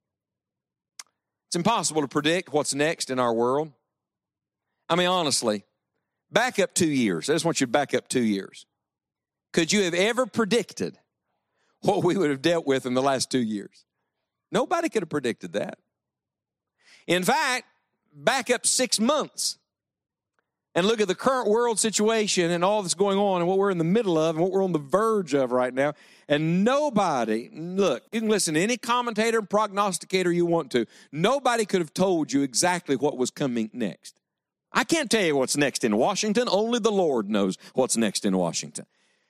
It's 1.48 1.58
impossible 1.58 2.02
to 2.02 2.08
predict 2.08 2.54
what's 2.54 2.74
next 2.74 3.10
in 3.10 3.20
our 3.20 3.34
world. 3.34 3.74
I 4.88 4.96
mean, 4.96 5.08
honestly, 5.08 5.66
back 6.32 6.60
up 6.60 6.74
two 6.74 6.90
years. 6.90 7.30
I 7.30 7.34
just 7.34 7.46
want 7.46 7.62
you 7.62 7.68
to 7.68 7.72
back 7.72 7.94
up 7.94 8.08
two 8.08 8.24
years. 8.24 8.66
Could 9.54 9.72
you 9.72 9.84
have 9.84 9.94
ever 9.94 10.26
predicted 10.26 10.98
what 11.82 12.04
we 12.04 12.18
would 12.18 12.30
have 12.30 12.42
dealt 12.42 12.68
with 12.68 12.86
in 12.86 12.94
the 12.94 13.02
last 13.02 13.32
two 13.32 13.40
years? 13.40 13.86
Nobody 14.52 14.90
could 14.90 15.02
have 15.02 15.10
predicted 15.10 15.54
that. 15.54 15.80
In 17.08 17.24
fact, 17.24 17.66
back 18.14 18.50
up 18.50 18.66
six 18.66 19.00
months 19.00 19.58
and 20.76 20.86
look 20.86 21.00
at 21.00 21.08
the 21.08 21.16
current 21.16 21.50
world 21.50 21.80
situation 21.80 22.52
and 22.52 22.64
all 22.64 22.82
that's 22.82 22.94
going 22.94 23.18
on 23.18 23.42
and 23.42 23.48
what 23.48 23.58
we're 23.58 23.72
in 23.72 23.78
the 23.78 23.84
middle 23.84 24.18
of 24.18 24.36
and 24.36 24.44
what 24.44 24.52
we're 24.52 24.64
on 24.64 24.74
the 24.74 24.80
verge 24.80 25.34
of 25.34 25.52
right 25.52 25.74
now. 25.74 25.94
And 26.28 26.64
nobody, 26.64 27.50
look, 27.54 28.04
you 28.12 28.20
can 28.20 28.30
listen 28.30 28.56
to 28.56 28.60
any 28.60 28.78
commentator 28.78 29.40
and 29.40 29.50
prognosticator 29.50 30.32
you 30.32 30.46
want 30.46 30.72
to. 30.72 30.86
Nobody 31.12 31.66
could 31.66 31.80
have 31.80 31.94
told 31.94 32.34
you 32.34 32.42
exactly 32.42 32.96
what 32.96 33.18
was 33.18 33.32
coming 33.32 33.70
next. 33.72 34.16
I 34.76 34.84
can't 34.84 35.10
tell 35.10 35.24
you 35.24 35.36
what's 35.38 35.56
next 35.56 35.86
in 35.86 35.96
Washington. 35.96 36.48
Only 36.52 36.80
the 36.80 36.92
Lord 36.92 37.30
knows 37.30 37.58
what's 37.74 37.96
next 37.96 38.26
in 38.26 38.38
Washington. 38.38 38.86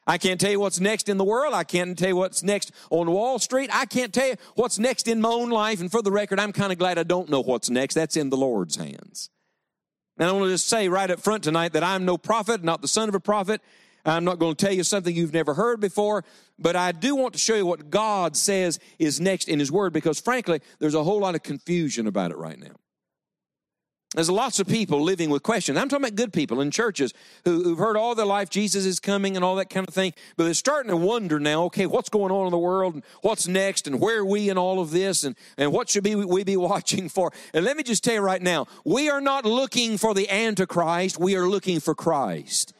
I 0.07 0.17
can't 0.17 0.39
tell 0.39 0.51
you 0.51 0.59
what's 0.59 0.79
next 0.79 1.07
in 1.07 1.17
the 1.17 1.23
world. 1.23 1.53
I 1.53 1.63
can't 1.63 1.97
tell 1.97 2.09
you 2.09 2.15
what's 2.15 2.43
next 2.43 2.71
on 2.89 3.09
Wall 3.09 3.39
Street. 3.39 3.69
I 3.71 3.85
can't 3.85 4.13
tell 4.13 4.27
you 4.27 4.35
what's 4.55 4.77
next 4.77 5.07
in 5.07 5.21
my 5.21 5.29
own 5.29 5.51
life. 5.51 5.79
And 5.79 5.91
for 5.91 6.01
the 6.01 6.11
record, 6.11 6.39
I'm 6.39 6.51
kind 6.51 6.71
of 6.71 6.79
glad 6.79 6.97
I 6.97 7.03
don't 7.03 7.29
know 7.29 7.41
what's 7.41 7.69
next. 7.69 7.93
That's 7.93 8.17
in 8.17 8.29
the 8.29 8.37
Lord's 8.37 8.75
hands. 8.75 9.29
And 10.17 10.27
I 10.29 10.31
want 10.31 10.45
to 10.45 10.49
just 10.49 10.67
say 10.67 10.89
right 10.89 11.09
up 11.09 11.19
front 11.19 11.43
tonight 11.43 11.73
that 11.73 11.83
I'm 11.83 12.05
no 12.05 12.17
prophet, 12.17 12.63
not 12.63 12.81
the 12.81 12.87
son 12.87 13.09
of 13.09 13.15
a 13.15 13.19
prophet. 13.19 13.61
I'm 14.03 14.23
not 14.23 14.39
going 14.39 14.55
to 14.55 14.65
tell 14.65 14.73
you 14.73 14.83
something 14.83 15.15
you've 15.15 15.33
never 15.33 15.55
heard 15.55 15.79
before, 15.79 16.23
but 16.59 16.75
I 16.75 16.91
do 16.91 17.15
want 17.15 17.33
to 17.33 17.39
show 17.39 17.55
you 17.55 17.65
what 17.65 17.89
God 17.89 18.37
says 18.37 18.79
is 18.99 19.19
next 19.19 19.49
in 19.49 19.57
His 19.57 19.71
Word 19.71 19.93
because, 19.93 20.19
frankly, 20.19 20.61
there's 20.79 20.93
a 20.93 21.03
whole 21.03 21.19
lot 21.19 21.33
of 21.33 21.41
confusion 21.41 22.05
about 22.05 22.31
it 22.31 22.37
right 22.37 22.59
now. 22.59 22.75
There's 24.15 24.29
lots 24.29 24.59
of 24.59 24.67
people 24.67 25.01
living 25.01 25.29
with 25.29 25.43
questions. 25.43 25.77
I'm 25.77 25.89
talking 25.89 26.05
about 26.05 26.15
good 26.15 26.31
people 26.31 26.61
in 26.61 26.71
churches 26.71 27.13
who, 27.43 27.69
have 27.69 27.77
heard 27.77 27.97
all 27.97 28.15
their 28.15 28.25
life 28.25 28.49
Jesus 28.49 28.85
is 28.85 28.99
coming 28.99 29.35
and 29.35 29.43
all 29.43 29.55
that 29.57 29.69
kind 29.69 29.85
of 29.85 29.93
thing, 29.93 30.13
but 30.37 30.45
they're 30.45 30.53
starting 30.53 30.89
to 30.89 30.95
wonder 30.95 31.39
now, 31.39 31.63
okay, 31.63 31.85
what's 31.85 32.07
going 32.07 32.31
on 32.31 32.45
in 32.45 32.51
the 32.51 32.57
world 32.57 32.93
and 32.93 33.03
what's 33.21 33.47
next 33.47 33.87
and 33.87 33.99
where 33.99 34.19
are 34.19 34.25
we 34.25 34.49
in 34.49 34.57
all 34.57 34.79
of 34.79 34.91
this 34.91 35.25
and, 35.25 35.35
and 35.57 35.73
what 35.73 35.89
should 35.89 36.03
be, 36.03 36.15
we 36.15 36.43
be 36.45 36.55
watching 36.65 37.09
for? 37.09 37.33
And 37.53 37.65
let 37.65 37.75
me 37.75 37.83
just 37.83 38.03
tell 38.03 38.13
you 38.13 38.21
right 38.21 38.41
now, 38.41 38.67
we 38.85 39.09
are 39.09 39.21
not 39.21 39.43
looking 39.43 39.97
for 39.97 40.13
the 40.13 40.29
Antichrist, 40.29 41.19
we 41.19 41.35
are 41.35 41.47
looking 41.47 41.81
for 41.81 41.93
Christ. 41.93 42.74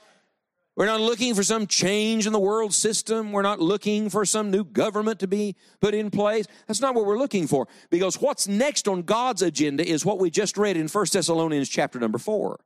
We're 0.76 0.88
not 0.88 1.00
looking 1.00 1.34
for 1.34 1.44
some 1.44 1.68
change 1.68 2.28
in 2.28 2.34
the 2.34 2.40
world 2.40 2.74
system. 2.74 3.32
We're 3.32 3.42
not 3.42 3.62
looking 3.62 4.10
for 4.10 4.26
some 4.26 4.52
new 4.52 4.66
government 4.66 5.20
to 5.22 5.28
be 5.28 5.56
put 5.80 5.94
in 5.94 6.12
place. 6.12 6.48
That's 6.68 6.82
not 6.82 6.96
what 6.96 7.06
we're 7.06 7.18
looking 7.18 7.48
for. 7.48 7.68
Because 7.90 8.20
what's 8.20 8.48
next 8.48 8.88
on 8.88 9.04
God's 9.04 9.42
agenda 9.42 9.88
is 9.88 10.06
what 10.06 10.20
we 10.20 10.30
just 10.30 10.58
read 10.58 10.76
in 10.76 10.90
1 10.90 11.06
Thessalonians 11.14 11.70
chapter 11.70 11.98
number 11.98 12.18
4. 12.18 12.60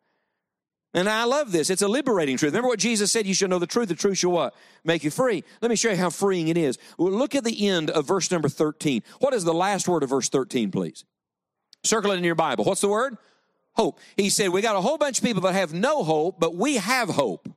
And 0.95 1.07
I 1.07 1.25
love 1.25 1.51
this. 1.51 1.69
It's 1.69 1.83
a 1.83 1.87
liberating 1.87 2.35
truth. 2.37 2.51
Remember 2.51 2.69
what 2.69 2.79
Jesus 2.79 3.11
said? 3.11 3.27
You 3.27 3.35
shall 3.35 3.47
know 3.47 3.59
the 3.59 3.67
truth. 3.67 3.89
The 3.89 3.95
truth 3.95 4.17
shall 4.17 4.31
what? 4.31 4.55
Make 4.83 5.03
you 5.03 5.11
free. 5.11 5.43
Let 5.61 5.69
me 5.69 5.75
show 5.75 5.91
you 5.91 5.97
how 5.97 6.09
freeing 6.09 6.47
it 6.47 6.57
is. 6.57 6.79
Well, 6.97 7.11
look 7.11 7.35
at 7.35 7.43
the 7.43 7.67
end 7.67 7.91
of 7.91 8.07
verse 8.07 8.31
number 8.31 8.49
13. 8.49 9.03
What 9.19 9.35
is 9.35 9.43
the 9.43 9.53
last 9.53 9.87
word 9.87 10.01
of 10.01 10.09
verse 10.09 10.29
13, 10.29 10.71
please? 10.71 11.05
Circle 11.83 12.11
it 12.11 12.17
in 12.17 12.23
your 12.23 12.33
Bible. 12.33 12.63
What's 12.63 12.81
the 12.81 12.87
word? 12.87 13.17
Hope. 13.75 13.99
He 14.17 14.31
said, 14.31 14.49
We 14.49 14.61
got 14.61 14.75
a 14.75 14.81
whole 14.81 14.97
bunch 14.97 15.19
of 15.19 15.23
people 15.23 15.43
that 15.43 15.53
have 15.53 15.73
no 15.73 16.03
hope, 16.03 16.39
but 16.39 16.55
we 16.55 16.77
have 16.77 17.09
hope. 17.09 17.47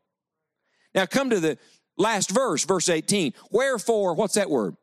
Now 0.94 1.06
come 1.06 1.30
to 1.30 1.40
the 1.40 1.58
last 1.96 2.30
verse, 2.30 2.64
verse 2.64 2.88
18. 2.88 3.32
Wherefore, 3.50 4.14
what's 4.14 4.34
that 4.34 4.50
word? 4.50 4.76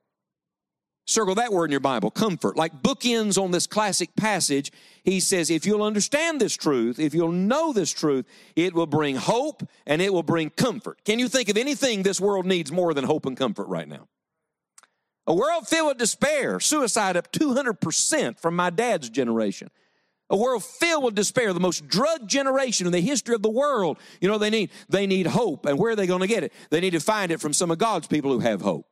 Circle 1.05 1.35
that 1.35 1.51
word 1.51 1.65
in 1.65 1.71
your 1.71 1.79
Bible, 1.79 2.11
comfort. 2.11 2.55
Like 2.55 2.83
bookends 2.83 3.41
on 3.41 3.49
this 3.49 3.65
classic 3.65 4.15
passage, 4.15 4.71
he 5.03 5.19
says, 5.19 5.49
if 5.49 5.65
you'll 5.65 5.81
understand 5.81 6.39
this 6.39 6.55
truth, 6.55 6.99
if 6.99 7.15
you'll 7.15 7.31
know 7.31 7.73
this 7.73 7.91
truth, 7.91 8.27
it 8.55 8.75
will 8.75 8.85
bring 8.85 9.15
hope 9.15 9.67
and 9.87 10.03
it 10.03 10.13
will 10.13 10.21
bring 10.21 10.51
comfort. 10.51 11.03
Can 11.05 11.17
you 11.17 11.27
think 11.27 11.49
of 11.49 11.57
anything 11.57 12.03
this 12.03 12.21
world 12.21 12.45
needs 12.45 12.71
more 12.71 12.93
than 12.93 13.05
hope 13.05 13.25
and 13.25 13.35
comfort 13.35 13.67
right 13.67 13.87
now? 13.87 14.07
A 15.25 15.33
world 15.33 15.67
filled 15.67 15.87
with 15.87 15.97
despair, 15.97 16.59
suicide 16.59 17.17
up 17.17 17.31
200% 17.31 18.39
from 18.39 18.55
my 18.55 18.69
dad's 18.69 19.09
generation 19.09 19.71
a 20.29 20.37
world 20.37 20.63
filled 20.63 21.03
with 21.03 21.15
despair, 21.15 21.53
the 21.53 21.59
most 21.59 21.87
drug 21.87 22.27
generation 22.27 22.85
in 22.85 22.93
the 22.93 23.01
history 23.01 23.35
of 23.35 23.41
the 23.41 23.49
world. 23.49 23.97
You 24.21 24.27
know, 24.27 24.37
they 24.37 24.49
need, 24.49 24.69
they 24.87 25.07
need 25.07 25.27
hope. 25.27 25.65
And 25.65 25.77
where 25.77 25.93
are 25.93 25.95
they 25.95 26.07
going 26.07 26.21
to 26.21 26.27
get 26.27 26.43
it? 26.43 26.53
They 26.69 26.79
need 26.79 26.91
to 26.91 26.99
find 26.99 27.31
it 27.31 27.41
from 27.41 27.53
some 27.53 27.71
of 27.71 27.77
God's 27.77 28.07
people 28.07 28.31
who 28.31 28.39
have 28.39 28.61
hope. 28.61 28.85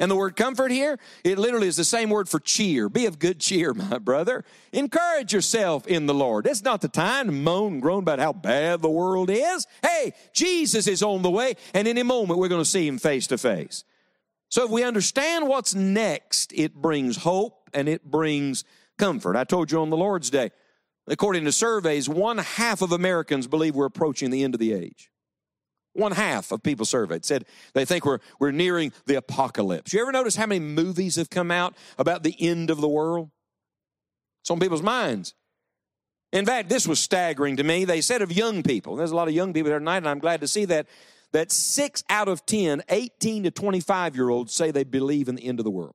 And 0.00 0.10
the 0.10 0.16
word 0.16 0.34
comfort 0.34 0.72
here, 0.72 0.98
it 1.22 1.38
literally 1.38 1.68
is 1.68 1.76
the 1.76 1.84
same 1.84 2.10
word 2.10 2.28
for 2.28 2.40
cheer. 2.40 2.88
Be 2.88 3.06
of 3.06 3.18
good 3.18 3.38
cheer, 3.38 3.72
my 3.90 3.98
brother. 3.98 4.44
Encourage 4.72 5.32
yourself 5.32 5.86
in 5.86 6.06
the 6.06 6.14
Lord. 6.14 6.46
It's 6.46 6.64
not 6.64 6.80
the 6.80 6.88
time 6.88 7.26
to 7.26 7.32
moan 7.32 7.74
and 7.74 7.82
groan 7.82 8.00
about 8.00 8.18
how 8.18 8.32
bad 8.32 8.82
the 8.82 8.90
world 8.90 9.30
is. 9.30 9.66
Hey, 9.82 10.14
Jesus 10.32 10.86
is 10.88 11.02
on 11.02 11.22
the 11.22 11.30
way, 11.30 11.54
and 11.72 11.86
any 11.86 12.02
moment 12.02 12.40
we're 12.40 12.48
going 12.48 12.60
to 12.60 12.68
see 12.68 12.86
him 12.88 12.98
face 12.98 13.28
to 13.28 13.38
face. 13.38 13.84
So 14.48 14.64
if 14.64 14.70
we 14.70 14.84
understand 14.84 15.48
what's 15.48 15.74
next, 15.74 16.52
it 16.54 16.74
brings 16.74 17.18
hope 17.18 17.70
and 17.72 17.88
it 17.88 18.04
brings 18.04 18.64
comfort. 18.98 19.36
I 19.36 19.44
told 19.44 19.70
you 19.70 19.80
on 19.80 19.90
the 19.90 19.96
Lord's 19.96 20.30
Day, 20.30 20.50
according 21.06 21.44
to 21.44 21.52
surveys, 21.52 22.08
one 22.08 22.38
half 22.38 22.82
of 22.82 22.92
Americans 22.92 23.46
believe 23.46 23.74
we're 23.74 23.86
approaching 23.86 24.30
the 24.30 24.44
end 24.44 24.54
of 24.54 24.60
the 24.60 24.72
age. 24.72 25.10
One 25.94 26.12
half 26.12 26.50
of 26.50 26.62
people 26.62 26.84
surveyed 26.84 27.24
said 27.24 27.44
they 27.72 27.84
think 27.84 28.04
we're, 28.04 28.18
we're 28.40 28.50
nearing 28.50 28.92
the 29.06 29.14
apocalypse. 29.14 29.92
You 29.92 30.02
ever 30.02 30.10
notice 30.10 30.34
how 30.34 30.46
many 30.46 30.58
movies 30.58 31.16
have 31.16 31.30
come 31.30 31.52
out 31.52 31.74
about 31.98 32.24
the 32.24 32.34
end 32.40 32.70
of 32.70 32.80
the 32.80 32.88
world? 32.88 33.30
It's 34.42 34.50
on 34.50 34.58
people's 34.58 34.82
minds. 34.82 35.34
In 36.32 36.44
fact, 36.44 36.68
this 36.68 36.88
was 36.88 36.98
staggering 36.98 37.56
to 37.58 37.62
me. 37.62 37.84
They 37.84 38.00
said 38.00 38.20
of 38.20 38.32
young 38.32 38.64
people, 38.64 38.96
there's 38.96 39.12
a 39.12 39.16
lot 39.16 39.28
of 39.28 39.34
young 39.34 39.52
people 39.52 39.70
here 39.70 39.78
tonight, 39.78 39.98
and 39.98 40.08
I'm 40.08 40.18
glad 40.18 40.40
to 40.40 40.48
see 40.48 40.64
that, 40.64 40.88
that 41.32 41.52
six 41.52 42.02
out 42.10 42.26
of 42.26 42.44
10, 42.44 42.82
18 42.88 43.44
to 43.44 43.50
25 43.52 44.16
year 44.16 44.30
olds 44.30 44.52
say 44.52 44.72
they 44.72 44.82
believe 44.82 45.28
in 45.28 45.36
the 45.36 45.46
end 45.46 45.60
of 45.60 45.64
the 45.64 45.70
world. 45.70 45.94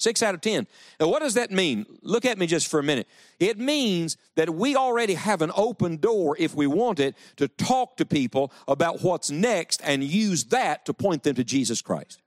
Six 0.00 0.22
out 0.22 0.34
of 0.34 0.40
10. 0.40 0.66
Now, 0.98 1.08
what 1.08 1.20
does 1.20 1.34
that 1.34 1.50
mean? 1.50 1.84
Look 2.00 2.24
at 2.24 2.38
me 2.38 2.46
just 2.46 2.68
for 2.68 2.80
a 2.80 2.82
minute. 2.82 3.06
It 3.38 3.58
means 3.58 4.16
that 4.34 4.48
we 4.48 4.74
already 4.74 5.12
have 5.12 5.42
an 5.42 5.52
open 5.54 5.98
door, 5.98 6.34
if 6.38 6.54
we 6.54 6.66
want 6.66 6.98
it, 7.00 7.14
to 7.36 7.48
talk 7.48 7.98
to 7.98 8.06
people 8.06 8.50
about 8.66 9.02
what's 9.02 9.30
next 9.30 9.82
and 9.84 10.02
use 10.02 10.44
that 10.44 10.86
to 10.86 10.94
point 10.94 11.22
them 11.22 11.34
to 11.34 11.44
Jesus 11.44 11.82
Christ. 11.82 12.22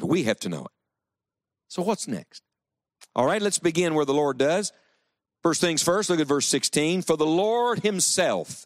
We 0.00 0.22
have 0.24 0.38
to 0.40 0.48
know 0.48 0.60
it. 0.60 0.70
So, 1.66 1.82
what's 1.82 2.06
next? 2.06 2.44
All 3.16 3.26
right, 3.26 3.42
let's 3.42 3.58
begin 3.58 3.94
where 3.94 4.04
the 4.04 4.14
Lord 4.14 4.38
does. 4.38 4.72
First 5.42 5.60
things 5.60 5.82
first, 5.82 6.08
look 6.08 6.20
at 6.20 6.28
verse 6.28 6.46
16. 6.46 7.02
For 7.02 7.16
the 7.16 7.26
Lord 7.26 7.80
himself 7.80 8.64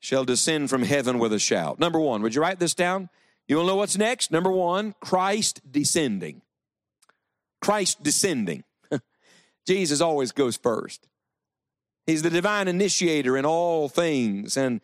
shall 0.00 0.24
descend 0.24 0.70
from 0.70 0.82
heaven 0.82 1.20
with 1.20 1.32
a 1.32 1.38
shout. 1.38 1.78
Number 1.78 2.00
one, 2.00 2.22
would 2.22 2.34
you 2.34 2.40
write 2.40 2.58
this 2.58 2.74
down? 2.74 3.10
You 3.46 3.58
want 3.58 3.66
to 3.66 3.72
know 3.72 3.76
what's 3.76 3.96
next? 3.96 4.32
Number 4.32 4.50
one, 4.50 4.96
Christ 5.00 5.60
descending. 5.70 6.42
Christ 7.66 8.00
descending. 8.00 8.62
Jesus 9.66 10.00
always 10.00 10.30
goes 10.30 10.56
first. 10.56 11.08
He's 12.06 12.22
the 12.22 12.30
divine 12.30 12.68
initiator 12.68 13.36
in 13.36 13.44
all 13.44 13.88
things. 13.88 14.56
And 14.56 14.80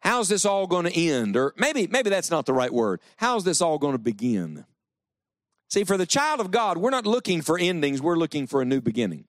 how's 0.00 0.28
this 0.28 0.44
all 0.44 0.66
going 0.66 0.84
to 0.84 0.94
end? 0.94 1.34
Or 1.34 1.54
maybe, 1.56 1.86
maybe 1.86 2.10
that's 2.10 2.30
not 2.30 2.44
the 2.44 2.52
right 2.52 2.70
word. 2.70 3.00
How's 3.16 3.44
this 3.44 3.62
all 3.62 3.78
going 3.78 3.94
to 3.94 3.98
begin? 3.98 4.66
See, 5.70 5.82
for 5.82 5.96
the 5.96 6.04
child 6.04 6.40
of 6.40 6.50
God, 6.50 6.76
we're 6.76 6.90
not 6.90 7.06
looking 7.06 7.40
for 7.40 7.58
endings, 7.58 8.02
we're 8.02 8.16
looking 8.16 8.46
for 8.46 8.60
a 8.60 8.66
new 8.66 8.82
beginning. 8.82 9.24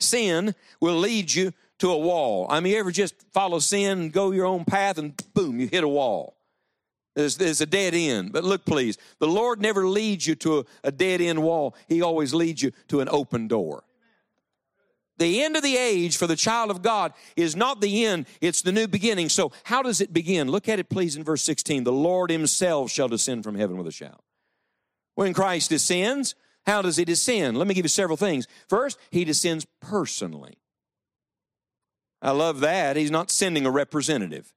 Sin 0.00 0.54
will 0.80 0.96
lead 0.96 1.34
you 1.34 1.52
to 1.80 1.90
a 1.90 1.98
wall. 1.98 2.46
I 2.48 2.60
mean, 2.60 2.72
you 2.72 2.78
ever 2.78 2.92
just 2.92 3.14
follow 3.34 3.58
sin, 3.58 3.98
and 3.98 4.12
go 4.12 4.30
your 4.30 4.46
own 4.46 4.64
path, 4.64 4.96
and 4.96 5.14
boom, 5.34 5.60
you 5.60 5.66
hit 5.66 5.84
a 5.84 5.88
wall. 5.88 6.34
There's, 7.14 7.36
there's, 7.36 7.60
a 7.60 7.66
dead 7.66 7.94
end. 7.94 8.32
But 8.32 8.44
look, 8.44 8.64
please, 8.64 8.98
the 9.20 9.28
Lord 9.28 9.60
never 9.60 9.86
leads 9.86 10.26
you 10.26 10.34
to 10.36 10.58
a, 10.60 10.64
a 10.84 10.92
dead 10.92 11.20
end 11.20 11.42
wall, 11.42 11.76
He 11.88 12.02
always 12.02 12.34
leads 12.34 12.62
you 12.62 12.72
to 12.88 13.00
an 13.00 13.08
open 13.08 13.46
door. 13.48 13.84
The 15.16 15.44
end 15.44 15.56
of 15.56 15.62
the 15.62 15.76
age 15.76 16.16
for 16.16 16.26
the 16.26 16.34
child 16.34 16.72
of 16.72 16.82
God 16.82 17.12
is 17.36 17.54
not 17.54 17.80
the 17.80 18.04
end, 18.04 18.26
it's 18.40 18.62
the 18.62 18.72
new 18.72 18.88
beginning. 18.88 19.28
So, 19.28 19.52
how 19.62 19.80
does 19.80 20.00
it 20.00 20.12
begin? 20.12 20.48
Look 20.48 20.68
at 20.68 20.80
it, 20.80 20.88
please, 20.88 21.14
in 21.14 21.22
verse 21.22 21.42
16. 21.42 21.84
The 21.84 21.92
Lord 21.92 22.30
Himself 22.30 22.90
shall 22.90 23.08
descend 23.08 23.44
from 23.44 23.54
heaven 23.54 23.76
with 23.76 23.86
a 23.86 23.92
shout. 23.92 24.22
When 25.14 25.32
Christ 25.32 25.70
descends, 25.70 26.34
how 26.66 26.82
does 26.82 26.96
He 26.96 27.04
descend? 27.04 27.56
Let 27.56 27.68
me 27.68 27.74
give 27.74 27.84
you 27.84 27.90
several 27.90 28.16
things. 28.16 28.48
First, 28.68 28.98
He 29.10 29.24
descends 29.24 29.66
personally. 29.80 30.58
I 32.20 32.32
love 32.32 32.60
that. 32.60 32.96
He's 32.96 33.10
not 33.10 33.30
sending 33.30 33.66
a 33.66 33.70
representative. 33.70 34.52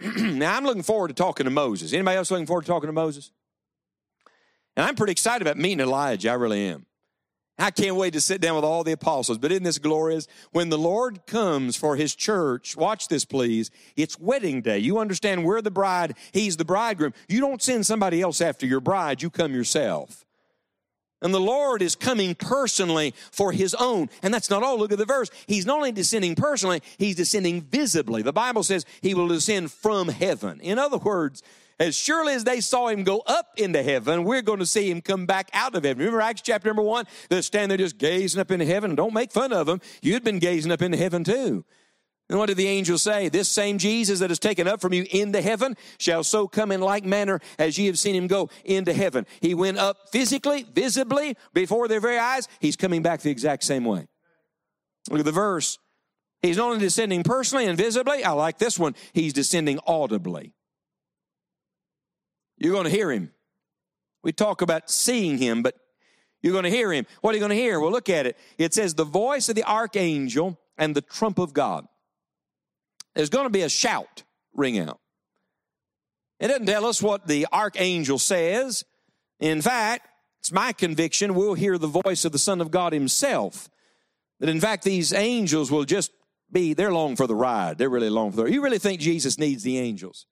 now 0.16 0.56
I'm 0.56 0.64
looking 0.64 0.82
forward 0.82 1.08
to 1.08 1.14
talking 1.14 1.44
to 1.44 1.50
Moses. 1.50 1.92
Anybody 1.92 2.16
else 2.16 2.30
looking 2.30 2.46
forward 2.46 2.62
to 2.62 2.68
talking 2.68 2.88
to 2.88 2.92
Moses? 2.92 3.30
And 4.76 4.86
I'm 4.86 4.96
pretty 4.96 5.12
excited 5.12 5.42
about 5.42 5.56
meeting 5.56 5.80
Elijah. 5.80 6.30
I 6.30 6.34
really 6.34 6.66
am. 6.66 6.86
I 7.56 7.70
can't 7.70 7.94
wait 7.94 8.14
to 8.14 8.20
sit 8.20 8.40
down 8.40 8.56
with 8.56 8.64
all 8.64 8.82
the 8.82 8.92
apostles. 8.92 9.38
But 9.38 9.52
isn't 9.52 9.62
this 9.62 9.78
glorious? 9.78 10.26
When 10.50 10.70
the 10.70 10.78
Lord 10.78 11.24
comes 11.26 11.76
for 11.76 11.94
his 11.94 12.14
church, 12.14 12.76
watch 12.76 13.06
this 13.06 13.24
please, 13.24 13.70
it's 13.96 14.18
wedding 14.18 14.60
day. 14.60 14.78
You 14.78 14.98
understand 14.98 15.44
we're 15.44 15.62
the 15.62 15.70
bride, 15.70 16.16
he's 16.32 16.56
the 16.56 16.64
bridegroom. 16.64 17.14
You 17.28 17.40
don't 17.40 17.62
send 17.62 17.86
somebody 17.86 18.20
else 18.20 18.40
after 18.40 18.66
your 18.66 18.80
bride, 18.80 19.22
you 19.22 19.30
come 19.30 19.54
yourself. 19.54 20.24
And 21.22 21.32
the 21.32 21.40
Lord 21.40 21.80
is 21.80 21.94
coming 21.94 22.34
personally 22.34 23.14
for 23.30 23.52
his 23.52 23.74
own. 23.74 24.10
And 24.22 24.32
that's 24.32 24.50
not 24.50 24.62
all. 24.62 24.78
Look 24.78 24.92
at 24.92 24.98
the 24.98 25.06
verse. 25.06 25.30
He's 25.46 25.64
not 25.64 25.76
only 25.76 25.92
descending 25.92 26.34
personally, 26.34 26.82
he's 26.98 27.16
descending 27.16 27.62
visibly. 27.62 28.22
The 28.22 28.32
Bible 28.32 28.62
says 28.62 28.84
he 29.00 29.14
will 29.14 29.28
descend 29.28 29.72
from 29.72 30.08
heaven. 30.08 30.60
In 30.60 30.78
other 30.78 30.98
words, 30.98 31.42
as 31.80 31.96
surely 31.96 32.34
as 32.34 32.44
they 32.44 32.60
saw 32.60 32.88
him 32.88 33.02
go 33.02 33.20
up 33.26 33.54
into 33.56 33.82
heaven, 33.82 34.24
we're 34.24 34.42
going 34.42 34.60
to 34.60 34.66
see 34.66 34.90
him 34.90 35.00
come 35.00 35.26
back 35.26 35.50
out 35.52 35.74
of 35.74 35.84
heaven. 35.84 35.98
Remember 35.98 36.20
Acts 36.20 36.42
chapter 36.42 36.68
number 36.68 36.82
one? 36.82 37.06
They're 37.28 37.42
standing 37.42 37.70
there 37.70 37.78
just 37.78 37.98
gazing 37.98 38.40
up 38.40 38.50
into 38.50 38.64
heaven. 38.64 38.94
Don't 38.94 39.14
make 39.14 39.32
fun 39.32 39.52
of 39.52 39.66
them. 39.66 39.80
You'd 40.02 40.24
been 40.24 40.38
gazing 40.38 40.70
up 40.70 40.82
into 40.82 40.98
heaven 40.98 41.24
too. 41.24 41.64
And 42.30 42.38
what 42.38 42.46
did 42.46 42.56
the 42.56 42.66
angel 42.66 42.96
say? 42.96 43.28
This 43.28 43.50
same 43.50 43.76
Jesus 43.76 44.20
that 44.20 44.30
is 44.30 44.38
taken 44.38 44.66
up 44.66 44.80
from 44.80 44.94
you 44.94 45.06
into 45.10 45.42
heaven 45.42 45.76
shall 45.98 46.24
so 46.24 46.48
come 46.48 46.72
in 46.72 46.80
like 46.80 47.04
manner 47.04 47.40
as 47.58 47.76
ye 47.76 47.86
have 47.86 47.98
seen 47.98 48.14
him 48.14 48.26
go 48.26 48.48
into 48.64 48.94
heaven. 48.94 49.26
He 49.40 49.54
went 49.54 49.76
up 49.76 50.08
physically, 50.10 50.64
visibly, 50.72 51.36
before 51.52 51.86
their 51.86 52.00
very 52.00 52.18
eyes. 52.18 52.48
He's 52.60 52.76
coming 52.76 53.02
back 53.02 53.20
the 53.20 53.30
exact 53.30 53.62
same 53.62 53.84
way. 53.84 54.06
Look 55.10 55.20
at 55.20 55.26
the 55.26 55.32
verse. 55.32 55.78
He's 56.40 56.56
not 56.56 56.68
only 56.68 56.78
descending 56.78 57.22
personally 57.24 57.66
and 57.66 57.76
visibly, 57.76 58.24
I 58.24 58.32
like 58.32 58.58
this 58.58 58.78
one, 58.78 58.94
he's 59.12 59.32
descending 59.32 59.78
audibly. 59.86 60.54
You're 62.56 62.72
going 62.72 62.84
to 62.84 62.90
hear 62.90 63.10
him. 63.10 63.32
We 64.22 64.32
talk 64.32 64.62
about 64.62 64.90
seeing 64.90 65.38
him, 65.38 65.62
but 65.62 65.74
you're 66.42 66.52
going 66.52 66.64
to 66.64 66.70
hear 66.70 66.90
him. 66.92 67.06
What 67.20 67.30
are 67.30 67.34
you 67.34 67.40
going 67.40 67.50
to 67.50 67.56
hear? 67.56 67.80
Well, 67.80 67.90
look 67.90 68.08
at 68.08 68.26
it. 68.26 68.38
It 68.56 68.72
says, 68.72 68.94
the 68.94 69.04
voice 69.04 69.48
of 69.50 69.54
the 69.54 69.64
archangel 69.64 70.58
and 70.78 70.94
the 70.94 71.02
trump 71.02 71.38
of 71.38 71.52
God. 71.52 71.86
There's 73.14 73.30
going 73.30 73.46
to 73.46 73.50
be 73.50 73.62
a 73.62 73.68
shout 73.68 74.22
ring 74.54 74.78
out. 74.78 75.00
It 76.40 76.48
doesn't 76.48 76.66
tell 76.66 76.86
us 76.86 77.02
what 77.02 77.26
the 77.26 77.46
archangel 77.52 78.18
says. 78.18 78.84
In 79.40 79.62
fact, 79.62 80.08
it's 80.40 80.52
my 80.52 80.72
conviction 80.72 81.34
we'll 81.34 81.54
hear 81.54 81.78
the 81.78 81.86
voice 81.86 82.24
of 82.24 82.32
the 82.32 82.38
Son 82.38 82.60
of 82.60 82.70
God 82.70 82.92
Himself. 82.92 83.68
That 84.40 84.48
in 84.48 84.60
fact, 84.60 84.84
these 84.84 85.12
angels 85.12 85.70
will 85.70 85.84
just 85.84 86.10
be, 86.50 86.74
they're 86.74 86.92
long 86.92 87.16
for 87.16 87.26
the 87.26 87.34
ride. 87.34 87.78
They're 87.78 87.88
really 87.88 88.10
long 88.10 88.30
for 88.30 88.36
the 88.36 88.52
You 88.52 88.62
really 88.62 88.78
think 88.78 89.00
Jesus 89.00 89.38
needs 89.38 89.62
the 89.62 89.78
angels? 89.78 90.26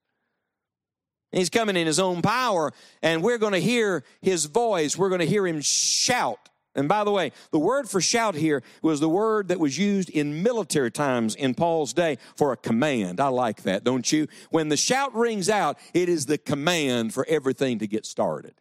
He's 1.30 1.48
coming 1.48 1.76
in 1.76 1.86
His 1.86 1.98
own 1.98 2.20
power, 2.20 2.72
and 3.02 3.22
we're 3.22 3.38
going 3.38 3.54
to 3.54 3.60
hear 3.60 4.04
His 4.20 4.44
voice. 4.46 4.98
We're 4.98 5.08
going 5.08 5.20
to 5.20 5.26
hear 5.26 5.46
Him 5.46 5.60
shout 5.62 6.50
and 6.74 6.88
by 6.88 7.04
the 7.04 7.10
way, 7.10 7.32
the 7.50 7.58
word 7.58 7.88
for 7.88 8.00
shout 8.00 8.34
here 8.34 8.62
was 8.80 9.00
the 9.00 9.08
word 9.08 9.48
that 9.48 9.60
was 9.60 9.76
used 9.76 10.08
in 10.08 10.42
military 10.42 10.90
times 10.90 11.34
in 11.34 11.54
Paul's 11.54 11.92
day 11.92 12.16
for 12.34 12.52
a 12.52 12.56
command. 12.56 13.20
I 13.20 13.28
like 13.28 13.62
that, 13.62 13.84
don't 13.84 14.10
you? 14.10 14.26
When 14.50 14.70
the 14.70 14.76
shout 14.76 15.14
rings 15.14 15.50
out, 15.50 15.78
it 15.92 16.08
is 16.08 16.26
the 16.26 16.38
command 16.38 17.12
for 17.12 17.26
everything 17.28 17.78
to 17.80 17.86
get 17.86 18.06
started. 18.06 18.54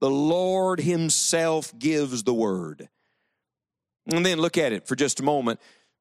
The 0.00 0.10
Lord 0.10 0.80
Himself 0.80 1.78
gives 1.78 2.22
the 2.22 2.34
word. 2.34 2.88
And 4.06 4.24
then 4.24 4.38
look 4.38 4.56
at 4.56 4.72
it 4.72 4.86
for 4.86 4.96
just 4.96 5.20
a 5.20 5.24
moment. 5.24 5.60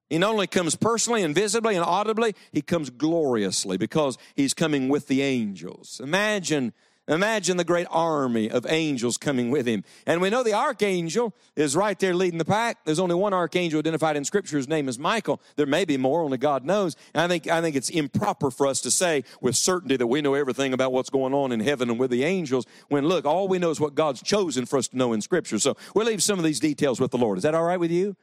He 0.10 0.18
not 0.18 0.32
only 0.32 0.48
comes 0.48 0.75
personally 0.75 1.24
and 1.24 1.34
visibly 1.34 1.75
and 1.75 1.84
audibly, 1.84 2.36
He 2.54 2.62
comes 2.62 2.89
gloriously 2.89 3.77
because 3.77 4.18
He's 4.36 4.54
coming 4.54 4.88
with 4.88 5.08
the 5.08 5.22
angels. 5.22 6.00
Imagine 6.01 6.72
Imagine 7.07 7.57
the 7.57 7.63
great 7.63 7.85
army 7.91 8.50
of 8.50 8.65
angels 8.67 9.17
coming 9.17 9.51
with 9.51 9.67
him. 9.67 9.83
And 10.07 10.21
we 10.21 10.31
know 10.31 10.41
the 10.41 10.55
archangel 10.55 11.35
is 11.55 11.75
right 11.75 12.00
there 12.00 12.15
leading 12.15 12.39
the 12.39 12.45
pack. 12.45 12.83
There's 12.83 12.97
only 12.97 13.13
one 13.13 13.31
archangel 13.31 13.77
identified 13.77 14.17
in 14.17 14.25
Scripture. 14.25 14.57
His 14.57 14.67
name 14.67 14.89
is 14.89 14.97
Michael. 14.97 15.39
There 15.55 15.67
may 15.67 15.85
be 15.85 15.97
more, 15.97 16.24
only 16.24 16.39
God 16.39 16.65
knows. 16.65 16.95
And 17.13 17.21
I 17.21 17.27
think, 17.27 17.47
I 17.47 17.62
think 17.62 17.75
it's 17.75 17.91
improper 17.91 18.50
for 18.50 18.65
us 18.65 18.81
to 18.81 18.91
say 18.91 19.24
with 19.39 19.55
certainty 19.55 19.97
that 19.97 20.07
we 20.07 20.21
know 20.21 20.33
everything 20.33 20.74
about 20.74 20.93
what's 20.93 21.12
going 21.12 21.35
on 21.35 21.51
in 21.51 21.59
heaven 21.59 21.91
and 21.91 22.00
with 22.00 22.09
the 22.09 22.24
angels 22.24 22.65
when, 22.89 23.07
look, 23.07 23.24
all 23.24 23.47
we 23.47 23.59
know 23.59 23.69
is 23.69 23.79
what 23.79 23.93
God's 23.93 24.24
chosen 24.24 24.65
for 24.65 24.77
us 24.77 24.88
to 24.88 24.97
know 24.97 25.13
in 25.13 25.21
Scripture. 25.21 25.59
So 25.59 25.77
we'll 25.93 26.07
leave 26.07 26.24
some 26.24 26.39
of 26.39 26.45
these 26.45 26.59
details 26.59 27.00
with 27.00 27.12
the 27.12 27.19
Lord. 27.19 27.38
Is 27.38 27.43
that 27.43 27.53
all 27.53 27.65
right 27.65 27.79
with 27.79 27.91
you? 27.91 28.15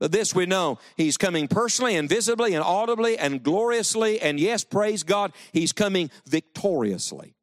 This 0.00 0.34
we 0.34 0.46
know. 0.46 0.78
He's 0.96 1.16
coming 1.18 1.46
personally 1.46 1.96
and 1.96 2.08
visibly 2.08 2.54
and 2.54 2.64
audibly 2.64 3.18
and 3.18 3.42
gloriously. 3.42 4.20
And 4.20 4.38
yes, 4.38 4.64
praise 4.64 5.02
God, 5.02 5.32
He's 5.52 5.72
coming 5.72 6.10
victoriously. 6.24 7.34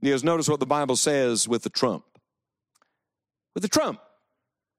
Because 0.00 0.24
notice 0.24 0.48
what 0.48 0.60
the 0.60 0.66
Bible 0.66 0.96
says 0.96 1.48
with 1.48 1.62
the 1.62 1.70
trump. 1.70 2.04
With 3.54 3.62
the 3.62 3.68
trump. 3.68 4.00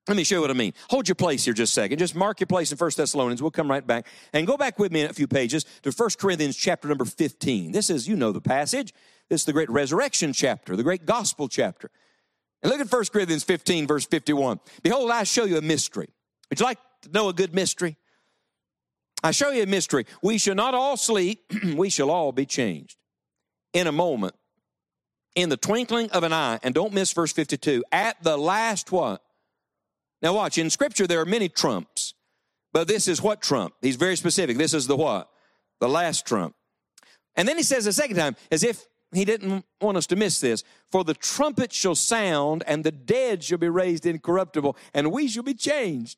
Let 0.08 0.18
me 0.18 0.24
show 0.24 0.36
you 0.36 0.42
what 0.42 0.50
I 0.50 0.54
mean. 0.54 0.74
Hold 0.90 1.08
your 1.08 1.16
place 1.16 1.46
here 1.46 1.54
just 1.54 1.72
a 1.72 1.82
second. 1.82 2.00
Just 2.00 2.16
mark 2.16 2.40
your 2.40 2.48
place 2.48 2.72
in 2.72 2.78
1 2.78 2.92
Thessalonians. 2.98 3.44
We'll 3.44 3.52
come 3.52 3.70
right 3.70 3.86
back. 3.86 4.08
And 4.34 4.48
go 4.48 4.58
back 4.58 4.80
with 4.80 4.92
me 4.92 5.02
in 5.02 5.10
a 5.10 5.14
few 5.14 5.28
pages 5.28 5.66
to 5.84 5.92
1 5.92 6.10
Corinthians 6.18 6.56
chapter 6.56 6.88
number 6.88 7.06
15. 7.06 7.72
This 7.72 7.92
is, 7.92 8.08
you 8.08 8.16
know 8.16 8.32
the 8.32 8.42
passage. 8.42 8.92
This 9.30 9.42
is 9.42 9.46
the 9.46 9.54
great 9.54 9.70
resurrection 9.70 10.34
chapter, 10.34 10.76
the 10.76 10.84
great 10.84 11.06
gospel 11.06 11.48
chapter. 11.48 11.92
And 12.64 12.72
look 12.72 12.82
at 12.82 12.92
1 12.92 13.06
Corinthians 13.14 13.44
15, 13.44 13.86
verse 13.86 14.06
51. 14.06 14.60
Behold, 14.82 15.12
I 15.12 15.24
show 15.24 15.46
you 15.46 15.58
a 15.58 15.62
mystery. 15.62 16.10
Would 16.50 16.60
you 16.60 16.66
like 16.66 16.80
to 17.04 17.12
know 17.12 17.30
a 17.30 17.34
good 17.34 17.54
mystery? 17.54 17.96
I 19.24 19.32
show 19.32 19.52
you 19.52 19.64
a 19.64 19.68
mystery. 19.68 20.06
We 20.24 20.38
shall 20.38 20.56
not 20.56 20.74
all 20.74 20.98
sleep, 20.98 21.54
we 21.76 21.90
shall 21.90 22.10
all 22.10 22.32
be 22.32 22.46
changed. 22.46 22.98
In 23.74 23.86
a 23.86 23.92
moment, 23.92 24.34
in 25.36 25.50
the 25.50 25.58
twinkling 25.58 26.10
of 26.12 26.24
an 26.24 26.34
eye, 26.34 26.60
and 26.64 26.74
don't 26.74 26.94
miss 26.94 27.12
verse 27.14 27.32
52, 27.32 27.84
at 27.92 28.22
the 28.24 28.38
last 28.38 28.92
what? 28.92 29.22
Now 30.22 30.34
watch, 30.34 30.58
in 30.58 30.70
scripture 30.70 31.08
there 31.08 31.22
are 31.22 31.26
many 31.26 31.50
trumps, 31.50 32.14
but 32.74 32.88
this 32.88 33.08
is 33.08 33.22
what 33.22 33.42
trump? 33.42 33.74
He's 33.82 33.96
very 33.96 34.16
specific. 34.16 34.58
This 34.58 34.74
is 34.74 34.88
the 34.88 34.96
what? 34.96 35.30
The 35.80 35.90
last 35.90 36.26
trump. 36.26 36.56
And 37.36 37.48
then 37.48 37.58
he 37.58 37.64
says 37.64 37.86
a 37.86 37.94
second 37.94 38.18
time, 38.18 38.36
as 38.52 38.64
if 38.64 38.86
he 39.12 39.26
didn't 39.26 39.66
want 39.82 39.98
us 39.98 40.08
to 40.08 40.16
miss 40.16 40.40
this, 40.40 40.64
for 40.92 41.04
the 41.04 41.14
trumpet 41.14 41.74
shall 41.74 41.96
sound, 41.96 42.64
and 42.68 42.84
the 42.84 42.92
dead 42.92 43.44
shall 43.44 43.58
be 43.58 43.70
raised 43.70 44.06
incorruptible, 44.06 44.76
and 44.94 45.12
we 45.12 45.28
shall 45.28 45.44
be 45.44 45.54
changed. 45.54 46.18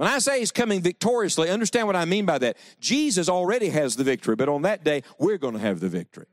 When 0.00 0.08
I 0.08 0.18
say 0.18 0.38
he's 0.38 0.50
coming 0.50 0.80
victoriously, 0.80 1.50
understand 1.50 1.86
what 1.86 1.94
I 1.94 2.06
mean 2.06 2.24
by 2.24 2.38
that. 2.38 2.56
Jesus 2.80 3.28
already 3.28 3.68
has 3.68 3.96
the 3.96 4.02
victory, 4.02 4.34
but 4.34 4.48
on 4.48 4.62
that 4.62 4.82
day, 4.82 5.02
we're 5.18 5.36
going 5.36 5.52
to 5.52 5.60
have 5.60 5.78
the 5.78 5.90
victory. 5.90 6.24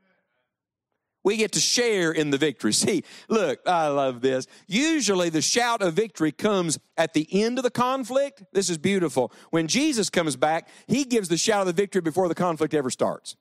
We 1.25 1.35
get 1.35 1.51
to 1.51 1.59
share 1.59 2.13
in 2.13 2.29
the 2.29 2.37
victory. 2.37 2.71
See, 2.73 3.03
look, 3.27 3.59
I 3.67 3.89
love 3.89 4.21
this. 4.21 4.47
Usually 4.67 5.29
the 5.29 5.41
shout 5.41 5.81
of 5.81 5.95
victory 5.95 6.31
comes 6.31 6.79
at 6.95 7.13
the 7.13 7.27
end 7.43 7.59
of 7.59 7.63
the 7.65 7.69
conflict. 7.69 8.41
This 8.53 8.69
is 8.69 8.77
beautiful. 8.77 9.33
When 9.49 9.67
Jesus 9.67 10.09
comes 10.09 10.37
back, 10.37 10.69
he 10.87 11.03
gives 11.03 11.27
the 11.27 11.35
shout 11.35 11.59
of 11.59 11.67
the 11.67 11.73
victory 11.73 11.99
before 11.99 12.29
the 12.29 12.35
conflict 12.35 12.73
ever 12.73 12.89
starts. 12.89 13.35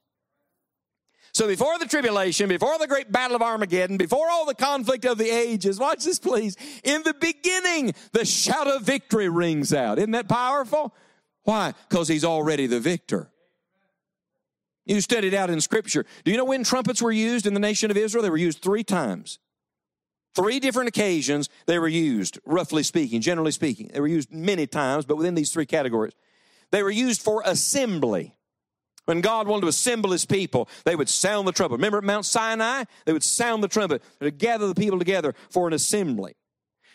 So 1.37 1.47
before 1.47 1.79
the 1.79 1.85
tribulation, 1.85 2.49
before 2.49 2.79
the 2.79 2.87
great 2.87 3.13
battle 3.13 3.37
of 3.37 3.43
Armageddon, 3.43 3.99
before 3.99 4.31
all 4.31 4.47
the 4.47 4.55
conflict 4.55 5.05
of 5.05 5.19
the 5.19 5.29
ages, 5.29 5.79
watch 5.79 6.03
this 6.03 6.19
please. 6.19 6.57
In 6.83 7.03
the 7.03 7.13
beginning, 7.13 7.93
the 8.13 8.25
shout 8.25 8.67
of 8.67 8.81
victory 8.81 9.29
rings 9.29 9.75
out. 9.75 9.99
Isn't 9.99 10.13
that 10.13 10.31
powerful? 10.31 10.95
Why? 11.43 11.75
Because 11.91 12.09
he's 12.09 12.25
already 12.25 12.67
the 12.67 12.81
victor. 12.81 13.29
You 14.87 15.03
studied 15.03 15.35
out 15.35 15.51
in 15.51 15.61
scripture. 15.61 16.07
Do 16.25 16.31
you 16.31 16.39
know 16.39 16.47
when 16.47 16.65
trumpets 16.65 17.03
were 17.03 17.13
used 17.13 17.47
in 17.47 17.53
the 17.53 17.61
nation 17.61 17.91
of 17.91 17.99
Israel? 17.99 18.23
They 18.23 18.31
were 18.31 18.39
used 18.39 18.63
three 18.63 18.83
times. 18.83 19.39
Three 20.35 20.59
different 20.59 20.89
occasions 20.89 21.51
they 21.67 21.79
were 21.79 21.87
used, 21.87 22.39
roughly 22.47 22.83
speaking, 22.83 23.21
generally 23.21 23.53
speaking. 23.53 23.91
They 23.93 24.01
were 24.01 24.07
used 24.07 24.33
many 24.33 24.67
times, 24.67 25.05
but 25.05 25.19
within 25.19 25.35
these 25.35 25.53
three 25.53 25.67
categories. 25.67 26.15
They 26.71 26.83
were 26.83 26.91
used 26.91 27.21
for 27.21 27.43
assembly. 27.45 28.36
When 29.07 29.21
God 29.21 29.49
wanted 29.49 29.63
to 29.63 29.69
assemble 29.69 30.13
his 30.13 30.27
people, 30.27 30.69
they 30.85 30.95
would 30.95 31.09
sound 31.09 31.49
the 31.49 31.53
trumpet. 31.53 31.77
Remember 31.77 31.99
at 31.99 32.05
Mount 32.05 32.27
Sinai? 32.27 32.85
They 33.05 33.13
would 33.13 33.23
sound 33.23 33.63
the 33.63 33.69
trumpet 33.69 34.03
to 34.21 34.31
gather 34.31 34.69
the 34.69 34.75
people 34.75 34.99
together 34.99 35.35
for 35.51 35.67
an 35.67 35.73
assembly. 35.73 36.35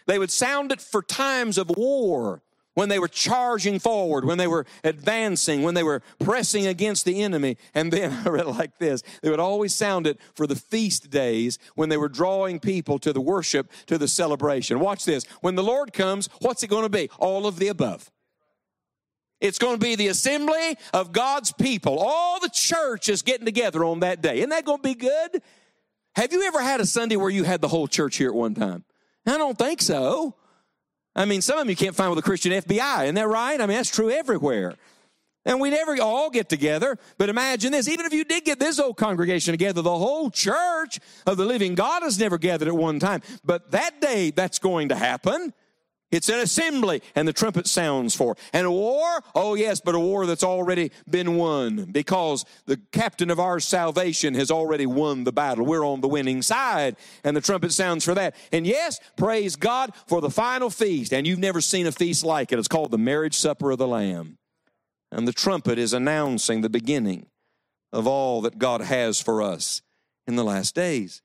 They 0.08 0.19
would 0.19 0.32
sound 0.32 0.71
it 0.71 0.82
for 0.82 1.02
times 1.02 1.58
of 1.58 1.69
war, 1.69 2.41
when 2.74 2.89
they 2.89 3.00
were 3.00 3.08
charging 3.08 3.80
forward, 3.80 4.26
when 4.26 4.38
they 4.38 4.47
were 4.47 4.65
advancing, 4.84 5.63
when 5.63 5.74
they 5.74 5.84
were 5.84 6.02
pressing 6.19 6.67
against 6.67 7.06
the 7.06 7.21
enemy. 7.21 7.58
And 7.74 7.91
then 7.91 8.12
I 8.26 8.30
read 8.30 8.45
like 8.47 8.78
this 8.78 9.04
they 9.21 9.30
would 9.30 9.39
always 9.39 9.74
sound 9.74 10.08
it 10.08 10.19
for 10.34 10.47
the 10.47 10.56
feast 10.56 11.10
days 11.10 11.60
when 11.76 11.89
they 11.89 11.97
were 11.97 12.10
drawing 12.10 12.60
people 12.60 13.00
to 13.00 13.13
the 13.13 13.21
worship, 13.21 13.71
to 13.88 13.97
the 13.97 14.08
celebration. 14.08 14.80
Watch 14.80 15.06
this. 15.06 15.26
When 15.41 15.56
the 15.56 15.63
Lord 15.63 15.93
comes, 15.93 16.30
what's 16.39 16.63
it 16.63 16.69
going 16.69 16.84
to 16.84 16.89
be? 16.89 17.10
All 17.19 17.45
of 17.45 17.60
the 17.60 17.67
above. 17.67 18.12
It's 19.41 19.58
going 19.58 19.73
to 19.73 19.84
be 19.84 19.95
the 19.95 20.08
assembly 20.08 20.77
of 20.93 21.12
God's 21.12 21.51
people. 21.51 21.97
All 21.99 22.39
the 22.39 22.49
church 22.49 23.10
is 23.10 23.23
getting 23.23 23.45
together 23.45 23.84
on 23.84 24.01
that 24.01 24.21
day. 24.21 24.38
Isn't 24.38 24.51
that 24.51 24.65
going 24.65 24.77
to 24.77 24.88
be 24.88 24.93
good? 24.93 25.41
Have 26.15 26.32
you 26.32 26.43
ever 26.43 26.62
had 26.62 26.80
a 26.80 26.86
Sunday 26.86 27.15
where 27.15 27.30
you 27.30 27.43
had 27.43 27.60
the 27.60 27.67
whole 27.67 27.88
church 27.88 28.17
here 28.17 28.30
at 28.30 28.36
one 28.36 28.54
time? 28.54 28.86
I 29.25 29.38
don't 29.38 29.58
think 29.58 29.82
so. 29.82 30.36
I 31.15 31.25
mean, 31.25 31.41
some 31.41 31.58
of 31.58 31.62
them 31.62 31.69
you 31.69 31.75
can't 31.75 31.95
find 31.95 32.10
with 32.10 32.19
a 32.19 32.21
Christian 32.21 32.51
FBI. 32.51 33.04
Isn't 33.04 33.15
that 33.15 33.27
right? 33.27 33.60
I 33.60 33.65
mean, 33.65 33.77
that's 33.77 33.89
true 33.89 34.12
everywhere. 34.12 34.75
And 35.43 35.60
we 35.60 35.71
never 35.71 35.99
all 36.01 36.30
get 36.30 36.49
together. 36.49 36.97
But 37.17 37.30
imagine 37.30 37.71
this 37.71 37.88
even 37.88 38.06
if 38.06 38.13
you 38.13 38.23
did 38.23 38.45
get 38.45 38.60
this 38.60 38.80
old 38.80 38.97
congregation 38.97 39.54
together, 39.54 39.82
the 39.82 39.97
whole 39.97 40.30
church 40.30 40.99
of 41.25 41.38
the 41.38 41.45
living 41.45 41.75
God 41.75 42.04
has 42.04 42.19
never 42.19 42.38
gathered 42.38 42.67
at 42.67 42.75
one 42.75 42.99
time. 42.99 43.21
But 43.43 43.71
that 43.71 43.99
day, 43.99 44.32
that's 44.32 44.60
going 44.60 44.89
to 44.89 44.95
happen. 44.95 45.54
It's 46.12 46.28
an 46.28 46.39
assembly, 46.39 47.02
and 47.15 47.26
the 47.26 47.34
trumpet 47.34 47.67
sounds 47.67 48.13
for. 48.13 48.36
And 48.52 48.67
a 48.67 48.71
war? 48.71 49.21
Oh, 49.34 49.56
yes, 49.56 49.80
but 49.80 49.95
a 49.95 50.00
war 50.00 50.26
that's 50.26 50.43
already 50.43 50.91
been 51.10 51.38
won 51.38 51.86
because 51.86 52.43
the 52.65 52.78
captain 52.91 53.32
of 53.32 53.39
our 53.39 53.62
salvation 53.62 54.34
has 54.34 54.52
already 54.52 54.86
won 54.86 55.24
the 55.24 55.32
battle. 55.32 55.65
We're 55.65 55.86
on 55.86 56.02
the 56.02 56.10
winning 56.10 56.41
side, 56.41 56.97
and 57.24 57.36
the 57.36 57.41
trumpet 57.41 57.71
sounds 57.71 58.04
for 58.04 58.13
that. 58.15 58.36
And 58.52 58.67
yes, 58.67 59.00
praise 59.15 59.56
God 59.56 59.93
for 60.06 60.19
the 60.19 60.30
final 60.30 60.69
feast. 60.69 61.13
And 61.13 61.26
you've 61.26 61.39
never 61.39 61.62
seen 61.62 61.88
a 61.88 61.93
feast 61.93 62.26
like 62.26 62.52
it. 62.52 62.60
It's 62.60 62.67
called 62.67 62.91
the 62.91 62.97
marriage 62.97 63.36
supper 63.36 63.71
of 63.71 63.78
the 63.78 63.88
Lamb. 63.88 64.38
And 65.13 65.26
the 65.26 65.34
trumpet 65.34 65.78
is 65.78 65.93
announcing 65.93 66.60
the 66.60 66.69
beginning 66.69 67.28
of 67.93 68.06
all 68.06 68.41
that 68.41 68.58
God 68.58 68.82
has 68.82 69.21
for 69.21 69.41
us 69.41 69.82
in 70.28 70.36
the 70.36 70.43
last 70.43 70.76
days. 70.76 71.21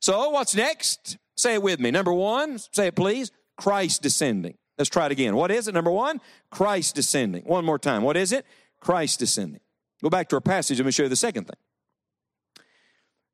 So, 0.00 0.30
what's 0.30 0.54
next? 0.54 1.18
Say 1.36 1.54
it 1.54 1.62
with 1.62 1.80
me. 1.80 1.90
Number 1.90 2.12
one, 2.12 2.58
say 2.58 2.88
it 2.88 2.96
please 2.96 3.32
Christ 3.56 4.02
descending. 4.02 4.56
Let's 4.78 4.90
try 4.90 5.06
it 5.06 5.12
again. 5.12 5.36
What 5.36 5.50
is 5.50 5.68
it? 5.68 5.74
Number 5.74 5.90
one, 5.90 6.20
Christ 6.50 6.94
descending. 6.94 7.44
One 7.44 7.64
more 7.64 7.78
time. 7.78 8.02
What 8.02 8.16
is 8.16 8.32
it? 8.32 8.46
Christ 8.80 9.18
descending. 9.18 9.60
Go 10.02 10.10
back 10.10 10.28
to 10.30 10.36
our 10.36 10.40
passage. 10.40 10.78
Let 10.78 10.86
me 10.86 10.92
show 10.92 11.04
you 11.04 11.08
the 11.08 11.16
second 11.16 11.44
thing. 11.44 12.64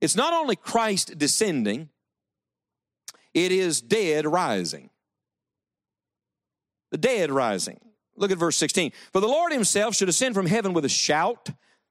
It's 0.00 0.14
not 0.14 0.32
only 0.32 0.56
Christ 0.56 1.18
descending, 1.18 1.88
it 3.34 3.52
is 3.52 3.80
dead 3.80 4.26
rising. 4.26 4.90
The 6.90 6.98
dead 6.98 7.30
rising. 7.30 7.80
Look 8.16 8.30
at 8.30 8.38
verse 8.38 8.56
16. 8.56 8.92
For 9.12 9.20
the 9.20 9.26
Lord 9.26 9.52
himself 9.52 9.94
should 9.94 10.08
ascend 10.08 10.34
from 10.34 10.46
heaven 10.46 10.72
with 10.72 10.84
a 10.84 10.88
shout. 10.88 11.50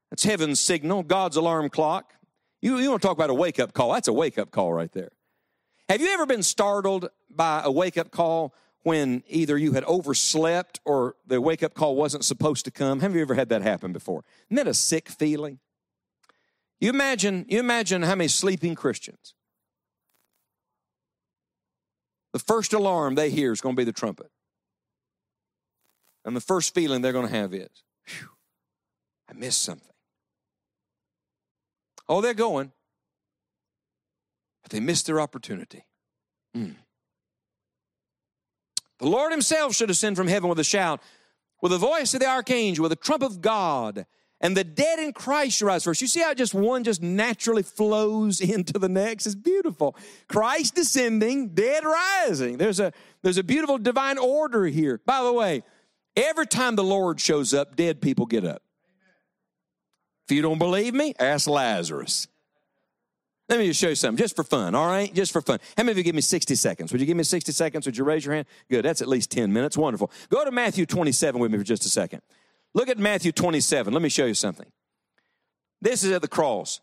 That's 0.10 0.24
heaven's 0.24 0.60
signal, 0.60 1.04
God's 1.04 1.36
alarm 1.36 1.70
clock. 1.70 2.14
You, 2.62 2.78
you 2.78 2.90
want 2.90 3.02
to 3.02 3.08
talk 3.08 3.18
about 3.18 3.30
a 3.30 3.34
wake 3.34 3.60
up 3.60 3.74
call? 3.74 3.94
That's 3.94 4.08
a 4.08 4.14
wake 4.14 4.38
up 4.38 4.52
call 4.52 4.74
right 4.74 4.92
there. 4.92 5.12
Have 5.90 6.02
you 6.02 6.10
ever 6.10 6.26
been 6.26 6.44
startled 6.44 7.10
by 7.30 7.62
a 7.64 7.72
wake 7.72 7.98
up 7.98 8.12
call 8.12 8.54
when 8.84 9.24
either 9.28 9.58
you 9.58 9.74
had 9.74 9.84
overslept 9.86 10.80
or 10.84 11.16
the 11.26 11.40
wake 11.40 11.64
up 11.64 11.74
call 11.74 11.96
wasn't 11.96 12.26
supposed 12.26 12.66
to 12.66 12.72
come? 12.72 13.00
Have 13.00 13.16
you 13.16 13.22
ever 13.22 13.36
had 13.36 13.50
that 13.50 13.62
happen 13.62 13.94
before? 13.94 14.26
Isn't 14.50 14.58
that 14.58 14.68
a 14.68 14.74
sick 14.74 15.08
feeling? 15.08 15.60
You 16.80 16.90
imagine, 16.90 17.46
you 17.48 17.60
imagine 17.60 18.04
how 18.04 18.16
many 18.16 18.28
sleeping 18.28 18.76
Christians. 18.76 19.34
The 22.34 22.40
first 22.40 22.74
alarm 22.74 23.16
they 23.16 23.30
hear 23.30 23.52
is 23.52 23.62
going 23.62 23.76
to 23.76 23.80
be 23.80 23.86
the 23.86 23.94
trumpet. 23.94 24.30
And 26.26 26.36
the 26.36 26.42
first 26.42 26.74
feeling 26.74 27.02
they're 27.02 27.14
going 27.14 27.28
to 27.28 27.34
have 27.34 27.54
is, 27.54 27.70
I 29.30 29.34
missed 29.34 29.64
something. 29.64 29.88
Oh, 32.10 32.22
they're 32.22 32.34
going, 32.34 32.74
but 34.68 34.76
they 34.76 34.82
missed 34.82 35.06
their 35.06 35.22
opportunity. 35.22 35.86
Mm. 36.54 36.76
The 39.00 39.08
Lord 39.08 39.32
Himself 39.32 39.74
should 39.74 39.90
ascend 39.90 40.18
from 40.18 40.28
heaven 40.28 40.50
with 40.50 40.60
a 40.60 40.64
shout, 40.66 41.02
with 41.62 41.72
the 41.72 41.78
voice 41.78 42.14
of 42.14 42.20
the 42.20 42.28
archangel, 42.28 42.84
with 42.84 42.90
the 42.90 42.98
trump 42.98 43.24
of 43.24 43.40
God, 43.40 44.06
and 44.42 44.58
the 44.58 44.66
dead 44.66 45.00
in 45.00 45.14
Christ 45.14 45.58
shall 45.58 45.70
rise 45.70 45.86
first. 45.86 46.02
You 46.02 46.08
see 46.08 46.20
how 46.20 46.34
just 46.34 46.54
one 46.54 46.84
just 46.84 47.02
naturally 47.02 47.64
flows 47.64 48.42
into 48.42 48.78
the 48.78 48.90
next? 48.90 49.26
It's 49.26 49.36
beautiful. 49.36 49.96
Christ 50.28 50.76
descending, 50.76 51.50
dead 51.50 51.86
rising. 51.86 52.58
There's 52.58 52.82
a 52.82 52.92
there's 53.22 53.38
a 53.38 53.44
beautiful 53.44 53.78
divine 53.78 54.18
order 54.18 54.66
here. 54.66 55.00
By 55.06 55.24
the 55.24 55.32
way, 55.32 55.64
every 56.18 56.46
time 56.46 56.76
the 56.76 56.84
Lord 56.84 57.22
shows 57.22 57.54
up, 57.54 57.78
dead 57.78 58.02
people 58.02 58.26
get 58.26 58.44
up. 58.44 58.62
If 60.28 60.36
you 60.36 60.42
don't 60.42 60.60
believe 60.60 60.94
me, 60.94 61.14
ask 61.18 61.48
Lazarus. 61.48 62.28
Let 63.50 63.60
me 63.60 63.68
just 63.68 63.80
show 63.80 63.90
you 63.90 63.96
something, 63.96 64.18
just 64.18 64.36
for 64.36 64.44
fun, 64.44 64.76
all 64.76 64.88
right? 64.88 65.14
Just 65.14 65.32
for 65.32 65.42
fun. 65.42 65.60
How 65.78 65.84
many 65.84 65.92
of 65.92 65.98
you 65.98 66.04
give 66.04 66.16
me 66.16 66.22
60 66.22 66.54
seconds? 66.56 66.92
Would 66.92 67.00
you 67.00 67.08
give 67.08 67.16
me 67.16 67.24
60 67.24 67.52
seconds? 67.54 67.86
Would 67.86 67.98
you 67.98 68.04
raise 68.04 68.26
your 68.26 68.36
hand? 68.36 68.46
Good, 68.70 68.84
that's 68.84 69.02
at 69.02 69.08
least 69.08 69.32
10 69.32 69.54
minutes. 69.54 69.78
Wonderful. 69.78 70.12
Go 70.30 70.44
to 70.44 70.52
Matthew 70.52 70.86
27 70.86 71.40
with 71.40 71.52
me 71.52 71.58
for 71.58 71.64
just 71.64 71.86
a 71.86 71.90
second. 71.90 72.22
Look 72.74 72.90
at 72.90 72.98
Matthew 72.98 73.32
27. 73.32 73.94
Let 73.94 74.02
me 74.02 74.10
show 74.10 74.26
you 74.26 74.34
something. 74.34 74.68
This 75.82 76.04
is 76.04 76.12
at 76.12 76.22
the 76.22 76.28
cross. 76.28 76.82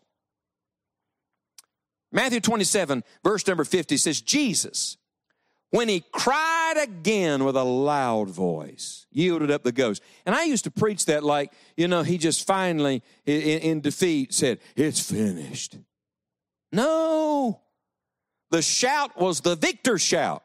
Matthew 2.11 2.39
27, 2.39 3.03
verse 3.23 3.45
number 3.45 3.65
50 3.65 3.97
says, 3.97 4.21
Jesus, 4.21 4.97
when 5.69 5.89
he 5.89 6.03
cried 6.13 6.75
again 6.81 7.43
with 7.43 7.57
a 7.57 7.63
loud 7.63 8.29
voice, 8.29 9.05
yielded 9.11 9.51
up 9.51 9.63
the 9.63 9.73
ghost. 9.73 10.01
And 10.25 10.33
I 10.33 10.45
used 10.45 10.63
to 10.63 10.71
preach 10.71 11.05
that 11.07 11.23
like, 11.23 11.51
you 11.75 11.87
know, 11.87 12.03
he 12.03 12.17
just 12.17 12.47
finally, 12.47 13.03
in, 13.25 13.41
in 13.41 13.81
defeat, 13.81 14.33
said, 14.33 14.59
It's 14.75 14.99
finished. 14.99 15.77
No. 16.75 17.61
The 18.51 18.61
shout 18.61 19.19
was 19.19 19.41
the 19.41 19.55
victor 19.55 19.97
shout. 19.97 20.43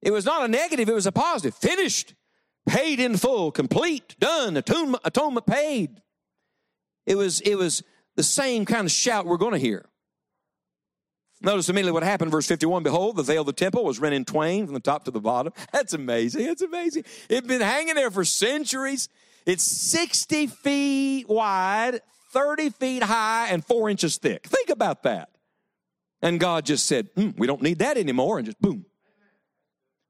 It 0.00 0.12
was 0.12 0.24
not 0.24 0.44
a 0.44 0.48
negative, 0.48 0.88
it 0.88 0.94
was 0.94 1.06
a 1.06 1.12
positive. 1.12 1.54
Finished, 1.54 2.14
paid 2.66 3.00
in 3.00 3.16
full, 3.16 3.50
complete, 3.50 4.16
done, 4.18 4.56
atonement, 4.56 5.02
atonement 5.04 5.46
paid. 5.46 6.00
It 7.06 7.16
was, 7.16 7.40
it 7.40 7.56
was 7.56 7.82
the 8.16 8.22
same 8.22 8.64
kind 8.64 8.86
of 8.86 8.90
shout 8.90 9.26
we're 9.26 9.36
going 9.36 9.52
to 9.52 9.58
hear. 9.58 9.84
Notice 11.40 11.68
immediately 11.68 11.92
what 11.92 12.02
happened, 12.02 12.30
verse 12.30 12.46
51 12.46 12.82
Behold, 12.82 13.16
the 13.16 13.22
veil 13.22 13.42
of 13.42 13.46
the 13.46 13.52
temple 13.52 13.84
was 13.84 14.00
rent 14.00 14.14
in 14.14 14.24
twain 14.24 14.64
from 14.64 14.74
the 14.74 14.80
top 14.80 15.04
to 15.04 15.10
the 15.10 15.20
bottom. 15.20 15.52
That's 15.72 15.92
amazing. 15.92 16.46
That's 16.46 16.62
amazing. 16.62 17.04
It's 17.28 17.46
been 17.46 17.60
hanging 17.60 17.94
there 17.94 18.10
for 18.10 18.24
centuries. 18.24 19.08
It's 19.46 19.64
60 19.64 20.48
feet 20.48 21.28
wide, 21.28 22.00
30 22.30 22.70
feet 22.70 23.02
high 23.02 23.48
and 23.48 23.64
four 23.64 23.88
inches 23.88 24.18
thick. 24.18 24.46
Think 24.46 24.70
about 24.70 25.02
that. 25.04 25.30
And 26.22 26.40
God 26.40 26.66
just 26.66 26.86
said, 26.86 27.14
mm, 27.14 27.36
We 27.38 27.46
don't 27.46 27.62
need 27.62 27.78
that 27.78 27.96
anymore. 27.96 28.38
And 28.38 28.46
just 28.46 28.60
boom. 28.60 28.84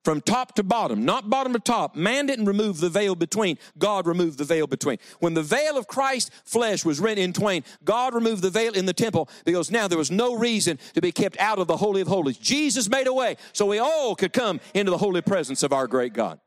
From 0.04 0.22
top 0.22 0.54
to 0.54 0.62
bottom, 0.62 1.04
not 1.04 1.28
bottom 1.28 1.52
to 1.52 1.58
top. 1.58 1.94
Man 1.94 2.24
didn't 2.24 2.46
remove 2.46 2.80
the 2.80 2.88
veil 2.88 3.14
between. 3.14 3.58
God 3.76 4.06
removed 4.06 4.38
the 4.38 4.44
veil 4.44 4.66
between. 4.66 4.96
When 5.18 5.34
the 5.34 5.42
veil 5.42 5.76
of 5.76 5.86
Christ's 5.86 6.30
flesh 6.44 6.84
was 6.84 6.98
rent 6.98 7.18
in 7.18 7.34
twain, 7.34 7.62
God 7.84 8.14
removed 8.14 8.42
the 8.42 8.48
veil 8.48 8.72
in 8.72 8.86
the 8.86 8.94
temple 8.94 9.28
because 9.44 9.70
now 9.70 9.86
there 9.86 9.98
was 9.98 10.10
no 10.10 10.34
reason 10.36 10.78
to 10.94 11.02
be 11.02 11.12
kept 11.12 11.38
out 11.38 11.58
of 11.58 11.66
the 11.66 11.76
Holy 11.76 12.00
of 12.00 12.08
Holies. 12.08 12.38
Jesus 12.38 12.88
made 12.88 13.06
a 13.06 13.12
way 13.12 13.36
so 13.52 13.66
we 13.66 13.80
all 13.80 14.14
could 14.14 14.32
come 14.32 14.60
into 14.72 14.90
the 14.90 14.98
holy 14.98 15.20
presence 15.20 15.62
of 15.62 15.74
our 15.74 15.86
great 15.86 16.14
God. 16.14 16.40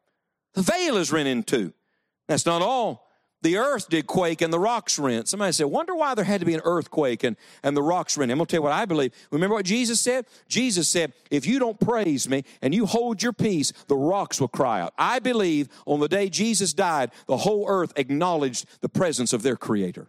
The 0.54 0.64
veil 0.64 0.98
is 0.98 1.12
rent 1.12 1.28
in 1.28 1.44
two. 1.44 1.74
That's 2.28 2.48
not 2.48 2.62
all 2.64 3.01
the 3.42 3.58
earth 3.58 3.90
did 3.90 4.08
quake 4.08 4.42
and 4.42 4.54
the 4.54 4.60
rocks 4.60 5.00
rent. 5.00 5.28
Somebody 5.28 5.52
said, 5.52 5.66
wonder 5.66 5.96
why 5.96 6.14
there 6.14 6.26
had 6.26 6.42
to 6.42 6.46
be 6.46 6.54
an 6.54 6.62
earthquake 6.64 7.24
and, 7.24 7.36
and 7.64 7.76
the 7.76 7.82
rocks 7.82 8.18
rent. 8.18 8.32
I'm 8.32 8.38
going 8.38 8.46
to 8.46 8.52
tell 8.52 8.60
you 8.60 8.64
what 8.64 8.72
I 8.72 8.86
believe. 8.86 9.14
Remember 9.32 9.56
what 9.56 9.66
Jesus 9.66 10.00
said? 10.00 10.26
Jesus 10.48 10.88
said, 10.88 11.14
if 11.32 11.48
you 11.48 11.58
don't 11.58 11.80
praise 11.80 12.30
me 12.30 12.44
and 12.62 12.74
you 12.74 12.86
hold 12.86 13.24
your 13.24 13.34
peace, 13.34 13.74
the 13.88 13.96
rocks 13.96 14.40
will 14.40 14.48
cry 14.48 14.82
out. 14.82 14.94
I 14.98 15.20
believe 15.20 15.70
on 15.86 16.00
the 16.00 16.08
day 16.08 16.30
Jesus 16.30 16.74
died, 16.74 17.12
the 17.26 17.38
whole 17.38 17.66
earth 17.68 17.94
acknowledged 17.96 18.66
the 18.82 18.90
presence 18.90 19.34
of 19.34 19.42
their 19.42 19.56
creator. 19.56 20.08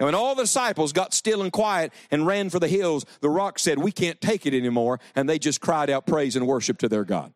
And 0.00 0.06
when 0.06 0.16
all 0.16 0.34
the 0.34 0.42
disciples 0.42 0.92
got 0.92 1.14
still 1.14 1.42
and 1.42 1.52
quiet 1.52 1.92
and 2.10 2.26
ran 2.26 2.50
for 2.50 2.58
the 2.58 2.66
hills, 2.66 3.06
the 3.20 3.30
rocks 3.30 3.62
said, 3.62 3.78
we 3.78 3.92
can't 3.92 4.20
take 4.20 4.46
it 4.46 4.54
anymore. 4.54 4.98
And 5.14 5.28
they 5.28 5.38
just 5.38 5.60
cried 5.60 5.90
out 5.90 6.06
praise 6.06 6.34
and 6.34 6.48
worship 6.48 6.78
to 6.78 6.88
their 6.88 7.04
God. 7.04 7.32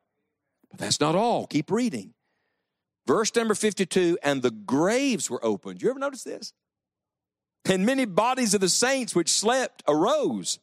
But 0.71 0.81
that's 0.81 0.99
not 0.99 1.15
all. 1.15 1.47
Keep 1.47 1.71
reading. 1.71 2.15
Verse 3.07 3.35
number 3.35 3.55
52 3.55 4.19
and 4.23 4.43
the 4.43 4.51
graves 4.51 5.31
were 5.31 5.45
opened. 5.45 5.83
You 5.83 5.91
ever 5.91 5.99
notice 5.99 6.25
this? 6.25 6.53
And 7.65 7.87
many 7.87 8.05
bodies 8.05 8.55
of 8.55 8.61
the 8.61 8.69
saints 8.69 9.15
which 9.15 9.31
slept 9.31 9.83
arose 9.89 10.59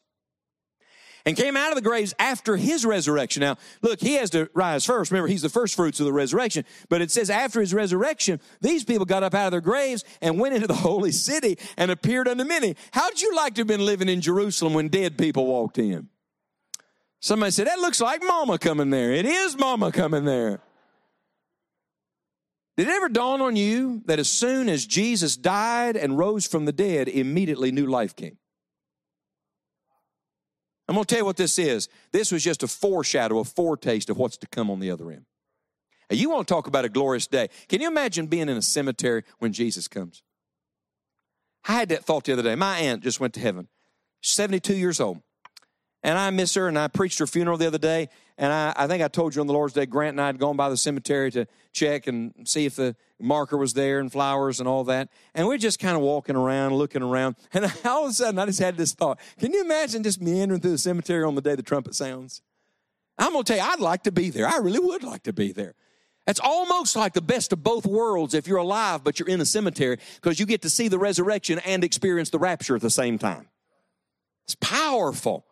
and 1.26 1.38
came 1.38 1.56
out 1.56 1.70
of 1.70 1.76
the 1.76 1.82
graves 1.82 2.14
after 2.20 2.58
his 2.58 2.86
resurrection. 2.86 3.42
Now, 3.42 3.58
look, 3.82 4.02
he 4.02 4.16
has 4.16 4.30
to 4.32 4.50
rise 4.54 4.86
first. 4.86 5.12
Remember, 5.12 5.28
he's 5.28 5.42
the 5.42 5.50
first 5.50 5.76
fruits 5.76 6.00
of 6.00 6.06
the 6.06 6.14
resurrection. 6.14 6.66
But 6.90 7.02
it 7.02 7.12
says 7.12 7.30
after 7.30 7.62
his 7.62 7.74
resurrection, 7.74 8.42
these 8.62 8.84
people 8.84 9.06
got 9.06 9.24
up 9.24 9.34
out 9.34 9.48
of 9.48 9.52
their 9.52 9.62
graves 9.62 10.04
and 10.22 10.40
went 10.40 10.56
into 10.56 10.68
the 10.68 10.74
holy 10.74 11.12
city 11.12 11.58
and 11.78 11.92
appeared 11.92 12.28
unto 12.28 12.44
many. 12.44 12.76
How'd 12.92 13.22
you 13.22 13.36
like 13.36 13.56
to 13.56 13.62
have 13.62 13.68
been 13.68 13.86
living 13.86 14.10
in 14.10 14.22
Jerusalem 14.22 14.74
when 14.74 14.90
dead 14.90 15.18
people 15.18 15.46
walked 15.46 15.78
in? 15.78 16.10
Somebody 17.22 17.52
said, 17.52 17.68
that 17.68 17.80
looks 17.80 18.02
like 18.02 18.22
mama 18.22 18.60
coming 18.60 18.90
there. 18.90 19.14
It 19.14 19.26
is 19.26 19.58
mama 19.58 19.94
coming 19.94 20.26
there. 20.26 20.60
Did 22.76 22.88
it 22.88 22.92
ever 22.92 23.10
dawn 23.10 23.42
on 23.42 23.56
you 23.56 24.02
that 24.06 24.20
as 24.20 24.30
soon 24.30 24.68
as 24.68 24.86
Jesus 24.86 25.38
died 25.38 25.96
and 25.96 26.18
rose 26.18 26.48
from 26.48 26.66
the 26.66 26.72
dead, 26.72 27.08
immediately 27.08 27.72
new 27.72 27.86
life 27.86 28.16
came? 28.16 28.38
I'm 30.88 30.96
going 30.96 31.06
to 31.06 31.10
tell 31.10 31.22
you 31.22 31.26
what 31.26 31.38
this 31.38 31.58
is. 31.60 31.88
This 32.12 32.32
was 32.32 32.44
just 32.44 32.64
a 32.64 32.68
foreshadow, 32.68 33.40
a 33.40 33.44
foretaste 33.44 34.10
of 34.10 34.18
what's 34.18 34.38
to 34.38 34.48
come 34.48 34.70
on 34.70 34.80
the 34.80 34.92
other 34.92 35.12
end. 35.12 35.26
And 36.10 36.20
you 36.20 36.30
want 36.30 36.48
to 36.48 36.54
talk 36.54 36.68
about 36.68 36.84
a 36.84 36.90
glorious 36.90 37.28
day. 37.28 37.50
Can 37.70 37.80
you 37.80 37.88
imagine 37.88 38.28
being 38.28 38.50
in 38.50 38.58
a 38.58 38.62
cemetery 38.62 39.24
when 39.40 39.54
Jesus 39.54 39.88
comes? 39.88 40.24
I 41.68 41.74
had 41.74 41.90
that 41.90 42.04
thought 42.04 42.26
the 42.26 42.34
other 42.34 42.44
day. 42.44 42.56
My 42.56 42.78
aunt 42.80 43.04
just 43.04 43.20
went 43.20 43.34
to 43.36 43.40
heaven, 43.40 43.70
72 44.22 44.76
years 44.76 45.00
old. 45.00 45.22
And 46.04 46.18
I 46.18 46.30
miss 46.32 46.54
her, 46.56 46.68
and 46.68 46.78
I 46.78 46.88
preached 46.90 47.20
her 47.20 47.28
funeral 47.28 47.58
the 47.58 47.68
other 47.68 47.78
day. 47.78 48.10
And 48.38 48.52
I, 48.52 48.74
I 48.76 48.88
think 48.88 49.02
I 49.04 49.08
told 49.08 49.36
you 49.36 49.42
on 49.42 49.48
the 49.48 49.54
Lord's 49.54 49.74
Day, 49.74 49.86
Grant 49.86 50.16
and 50.16 50.22
I 50.22 50.26
had 50.26 50.40
gone 50.40 50.58
by 50.58 50.70
the 50.70 50.78
cemetery 50.78 51.32
to 51.32 51.48
check 51.72 52.08
and 52.08 52.34
see 52.46 52.66
if 52.66 52.76
the 52.76 52.96
marker 53.20 53.58
was 53.58 53.74
there 53.74 54.00
and 54.00 54.12
flowers 54.12 54.60
and 54.60 54.68
all 54.68 54.84
that. 54.86 55.10
And 55.34 55.48
we're 55.48 55.58
just 55.58 55.80
kind 55.80 55.96
of 55.96 56.02
walking 56.02 56.36
around, 56.36 56.74
looking 56.74 57.04
around. 57.04 57.36
And 57.54 57.72
all 57.86 58.06
of 58.06 58.12
a 58.12 58.14
sudden, 58.14 58.40
I 58.40 58.46
just 58.48 58.60
had 58.60 58.76
this 58.76 58.94
thought 58.94 59.20
Can 59.40 59.54
you 59.54 59.62
imagine 59.62 60.04
just 60.04 60.22
meandering 60.22 60.60
through 60.62 60.72
the 60.72 60.78
cemetery 60.78 61.24
on 61.24 61.36
the 61.36 61.42
day 61.42 61.56
the 61.56 61.64
trumpet 61.64 61.96
sounds? 61.96 62.42
I'm 63.18 63.32
going 63.32 63.44
to 63.44 63.54
tell 63.54 63.64
you, 63.64 63.72
I'd 63.72 63.80
like 63.80 64.04
to 64.04 64.12
be 64.12 64.32
there. 64.32 64.48
I 64.48 64.58
really 64.58 64.80
would 64.80 65.04
like 65.04 65.24
to 65.24 65.34
be 65.34 65.52
there. 65.52 65.76
It's 66.26 66.40
almost 66.40 66.96
like 66.96 67.14
the 67.14 67.22
best 67.22 67.54
of 67.54 67.64
both 67.64 67.86
worlds 67.86 68.34
if 68.34 68.48
you're 68.48 68.58
alive, 68.58 69.04
but 69.04 69.20
you're 69.20 69.28
in 69.28 69.42
a 69.42 69.46
cemetery 69.46 69.98
because 70.16 70.40
you 70.40 70.46
get 70.46 70.62
to 70.64 70.70
see 70.70 70.88
the 70.88 70.98
resurrection 70.98 71.60
and 71.60 71.84
experience 71.84 72.30
the 72.30 72.40
rapture 72.40 72.76
at 72.76 72.82
the 72.82 72.90
same 72.90 73.20
time. 73.20 73.48
It's 74.46 74.56
powerful. 74.56 75.46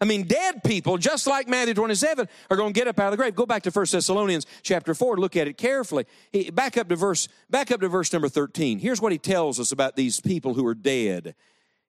I 0.00 0.04
mean, 0.04 0.24
dead 0.24 0.62
people, 0.62 0.96
just 0.96 1.26
like 1.26 1.48
Matthew 1.48 1.74
27, 1.74 2.28
are 2.50 2.56
going 2.56 2.72
to 2.72 2.78
get 2.78 2.86
up 2.86 3.00
out 3.00 3.06
of 3.06 3.10
the 3.12 3.16
grave. 3.16 3.34
Go 3.34 3.46
back 3.46 3.64
to 3.64 3.70
1 3.70 3.86
Thessalonians 3.90 4.46
chapter 4.62 4.94
4, 4.94 5.16
look 5.16 5.36
at 5.36 5.48
it 5.48 5.58
carefully. 5.58 6.06
He, 6.30 6.50
back 6.50 6.76
up 6.76 6.88
to 6.88 6.96
verse, 6.96 7.26
back 7.50 7.72
up 7.72 7.80
to 7.80 7.88
verse 7.88 8.12
number 8.12 8.28
13. 8.28 8.78
Here's 8.78 9.00
what 9.00 9.10
he 9.10 9.18
tells 9.18 9.58
us 9.58 9.72
about 9.72 9.96
these 9.96 10.20
people 10.20 10.54
who 10.54 10.64
are 10.66 10.74
dead. 10.74 11.34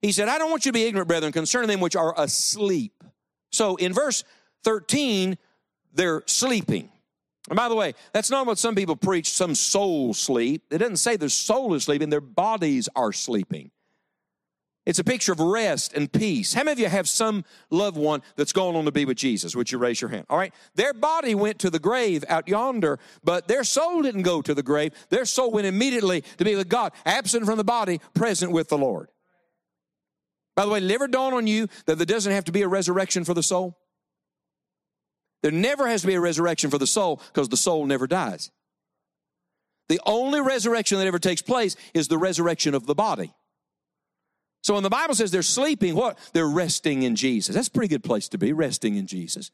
He 0.01 0.11
said, 0.11 0.27
I 0.27 0.39
don't 0.39 0.49
want 0.49 0.65
you 0.65 0.71
to 0.71 0.77
be 0.77 0.85
ignorant, 0.85 1.07
brethren, 1.07 1.31
concerning 1.31 1.67
them 1.67 1.81
which 1.81 1.95
are 1.95 2.13
asleep. 2.17 3.03
So 3.51 3.75
in 3.75 3.93
verse 3.93 4.23
13, 4.63 5.37
they're 5.93 6.23
sleeping. 6.25 6.89
And 7.49 7.57
by 7.57 7.69
the 7.69 7.75
way, 7.75 7.93
that's 8.13 8.29
not 8.31 8.45
what 8.45 8.57
some 8.57 8.75
people 8.75 8.95
preach, 8.95 9.31
some 9.31 9.55
soul 9.55 10.13
sleep. 10.13 10.63
It 10.71 10.79
doesn't 10.79 10.97
say 10.97 11.15
their 11.15 11.29
soul 11.29 11.73
is 11.73 11.83
sleeping, 11.83 12.09
their 12.09 12.21
bodies 12.21 12.89
are 12.95 13.13
sleeping. 13.13 13.71
It's 14.89 14.97
a 14.97 15.03
picture 15.03 15.31
of 15.31 15.39
rest 15.39 15.93
and 15.93 16.11
peace. 16.11 16.51
How 16.51 16.63
many 16.63 16.71
of 16.71 16.79
you 16.79 16.87
have 16.89 17.07
some 17.07 17.45
loved 17.69 17.95
one 17.95 18.23
that's 18.35 18.51
gone 18.51 18.75
on 18.75 18.85
to 18.85 18.91
be 18.91 19.05
with 19.05 19.17
Jesus? 19.17 19.55
Would 19.55 19.71
you 19.71 19.77
raise 19.77 20.01
your 20.01 20.09
hand? 20.09 20.25
All 20.31 20.37
right. 20.39 20.51
Their 20.73 20.95
body 20.95 21.35
went 21.35 21.59
to 21.59 21.69
the 21.69 21.77
grave 21.77 22.25
out 22.27 22.47
yonder, 22.47 22.97
but 23.23 23.47
their 23.47 23.63
soul 23.63 24.01
didn't 24.01 24.23
go 24.23 24.41
to 24.41 24.55
the 24.55 24.63
grave. 24.63 24.93
Their 25.09 25.25
soul 25.25 25.51
went 25.51 25.67
immediately 25.67 26.23
to 26.37 26.43
be 26.43 26.55
with 26.55 26.69
God, 26.69 26.91
absent 27.05 27.45
from 27.45 27.57
the 27.59 27.63
body, 27.63 28.01
present 28.15 28.51
with 28.51 28.69
the 28.69 28.79
Lord. 28.79 29.09
By 30.55 30.65
the 30.65 30.71
way, 30.71 30.79
never 30.79 31.07
dawn 31.07 31.35
on 31.35 31.45
you 31.45 31.67
that 31.85 31.99
there 31.99 32.05
doesn't 32.07 32.33
have 32.33 32.45
to 32.45 32.51
be 32.51 32.63
a 32.63 32.67
resurrection 32.67 33.23
for 33.23 33.35
the 33.35 33.43
soul? 33.43 33.77
There 35.43 35.51
never 35.51 35.87
has 35.87 36.01
to 36.01 36.07
be 36.07 36.15
a 36.15 36.19
resurrection 36.19 36.71
for 36.71 36.79
the 36.79 36.87
soul 36.87 37.21
because 37.31 37.49
the 37.49 37.57
soul 37.57 37.85
never 37.85 38.07
dies. 38.07 38.49
The 39.87 40.01
only 40.07 40.41
resurrection 40.41 40.97
that 40.97 41.05
ever 41.05 41.19
takes 41.19 41.43
place 41.43 41.75
is 41.93 42.07
the 42.07 42.17
resurrection 42.17 42.73
of 42.73 42.87
the 42.87 42.95
body. 42.95 43.35
So 44.61 44.73
when 44.73 44.83
the 44.83 44.89
Bible 44.89 45.15
says 45.15 45.31
they're 45.31 45.41
sleeping, 45.41 45.95
what? 45.95 46.17
They're 46.33 46.47
resting 46.47 47.03
in 47.03 47.15
Jesus. 47.15 47.55
That's 47.55 47.67
a 47.67 47.71
pretty 47.71 47.87
good 47.87 48.03
place 48.03 48.27
to 48.29 48.37
be, 48.37 48.53
resting 48.53 48.95
in 48.95 49.07
Jesus. 49.07 49.51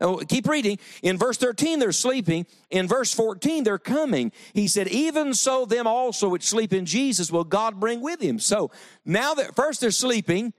Now, 0.00 0.16
keep 0.16 0.46
reading. 0.46 0.78
In 1.02 1.16
verse 1.16 1.38
13, 1.38 1.78
they're 1.78 1.92
sleeping. 1.92 2.46
In 2.70 2.86
verse 2.86 3.14
14, 3.14 3.64
they're 3.64 3.78
coming. 3.78 4.30
He 4.52 4.68
said, 4.68 4.88
Even 4.88 5.32
so, 5.32 5.64
them 5.64 5.86
also 5.86 6.28
which 6.28 6.46
sleep 6.46 6.72
in 6.72 6.84
Jesus 6.84 7.32
will 7.32 7.44
God 7.44 7.80
bring 7.80 8.00
with 8.00 8.20
him. 8.20 8.38
So 8.38 8.70
now 9.04 9.34
that 9.34 9.56
first 9.56 9.80
they're 9.80 9.90
sleeping, 9.90 10.52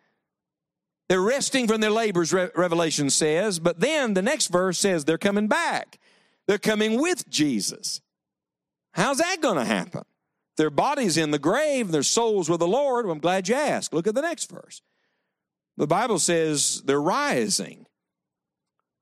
they're 1.09 1.21
resting 1.21 1.67
from 1.67 1.81
their 1.81 1.91
labors, 1.91 2.33
Revelation 2.33 3.09
says, 3.09 3.59
but 3.59 3.79
then 3.79 4.13
the 4.13 4.21
next 4.21 4.47
verse 4.47 4.77
says 4.77 5.05
they're 5.05 5.17
coming 5.17 5.47
back. 5.47 5.99
They're 6.47 6.57
coming 6.57 6.99
with 7.01 7.29
Jesus. 7.29 8.01
How's 8.91 9.19
that 9.19 9.41
going 9.41 9.57
to 9.57 9.65
happen? 9.65 10.03
Their 10.57 10.69
bodies 10.69 11.17
in 11.17 11.31
the 11.31 11.39
grave, 11.39 11.91
their 11.91 12.03
souls 12.03 12.49
with 12.49 12.59
the 12.59 12.67
Lord. 12.67 13.05
Well, 13.05 13.13
I'm 13.13 13.19
glad 13.19 13.47
you 13.47 13.55
asked. 13.55 13.93
Look 13.93 14.07
at 14.07 14.15
the 14.15 14.21
next 14.21 14.49
verse. 14.49 14.81
The 15.77 15.87
Bible 15.87 16.19
says 16.19 16.81
they're 16.81 17.01
rising. 17.01 17.85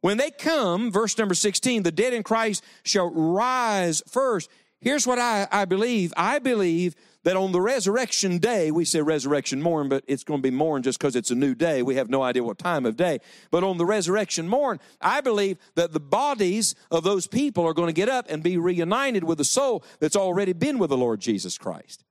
When 0.01 0.17
they 0.17 0.29
come, 0.29 0.91
verse 0.91 1.17
number 1.17 1.33
16, 1.33 1.83
the 1.83 1.91
dead 1.91 2.13
in 2.13 2.21
Christ 2.21 2.63
shall 2.83 3.09
rise 3.09 4.03
first. 4.07 4.51
Here's 4.79 5.07
what 5.07 5.17
I, 5.17 5.47
I 5.51 5.65
believe. 5.65 6.13
I 6.15 6.39
believe 6.39 6.95
that 7.25 7.35
on 7.35 7.51
the 7.51 7.59
resurrection 7.59 8.37
day, 8.37 8.69
we 8.71 8.85
say 8.85 9.01
resurrection 9.01 9.61
morn, 9.61 9.89
but 9.89 10.03
it's 10.07 10.23
going 10.23 10.39
to 10.39 10.43
be 10.43 10.55
morn 10.55 10.83
just 10.83 10.99
because 10.99 11.15
it's 11.15 11.31
a 11.31 11.35
new 11.35 11.55
day. 11.55 11.81
We 11.81 11.95
have 11.95 12.07
no 12.07 12.21
idea 12.21 12.43
what 12.43 12.59
time 12.59 12.85
of 12.85 12.95
day. 12.95 13.19
But 13.49 13.63
on 13.63 13.77
the 13.77 13.85
resurrection 13.85 14.47
morn, 14.47 14.79
I 15.01 15.21
believe 15.21 15.57
that 15.73 15.91
the 15.91 15.99
bodies 15.99 16.75
of 16.91 17.03
those 17.03 17.25
people 17.25 17.65
are 17.65 17.73
going 17.73 17.87
to 17.87 17.93
get 17.93 18.09
up 18.09 18.27
and 18.29 18.43
be 18.43 18.57
reunited 18.57 19.23
with 19.23 19.39
the 19.39 19.43
soul 19.43 19.83
that's 19.99 20.15
already 20.15 20.53
been 20.53 20.77
with 20.77 20.91
the 20.91 20.97
Lord 20.97 21.19
Jesus 21.19 21.57
Christ. 21.57 22.03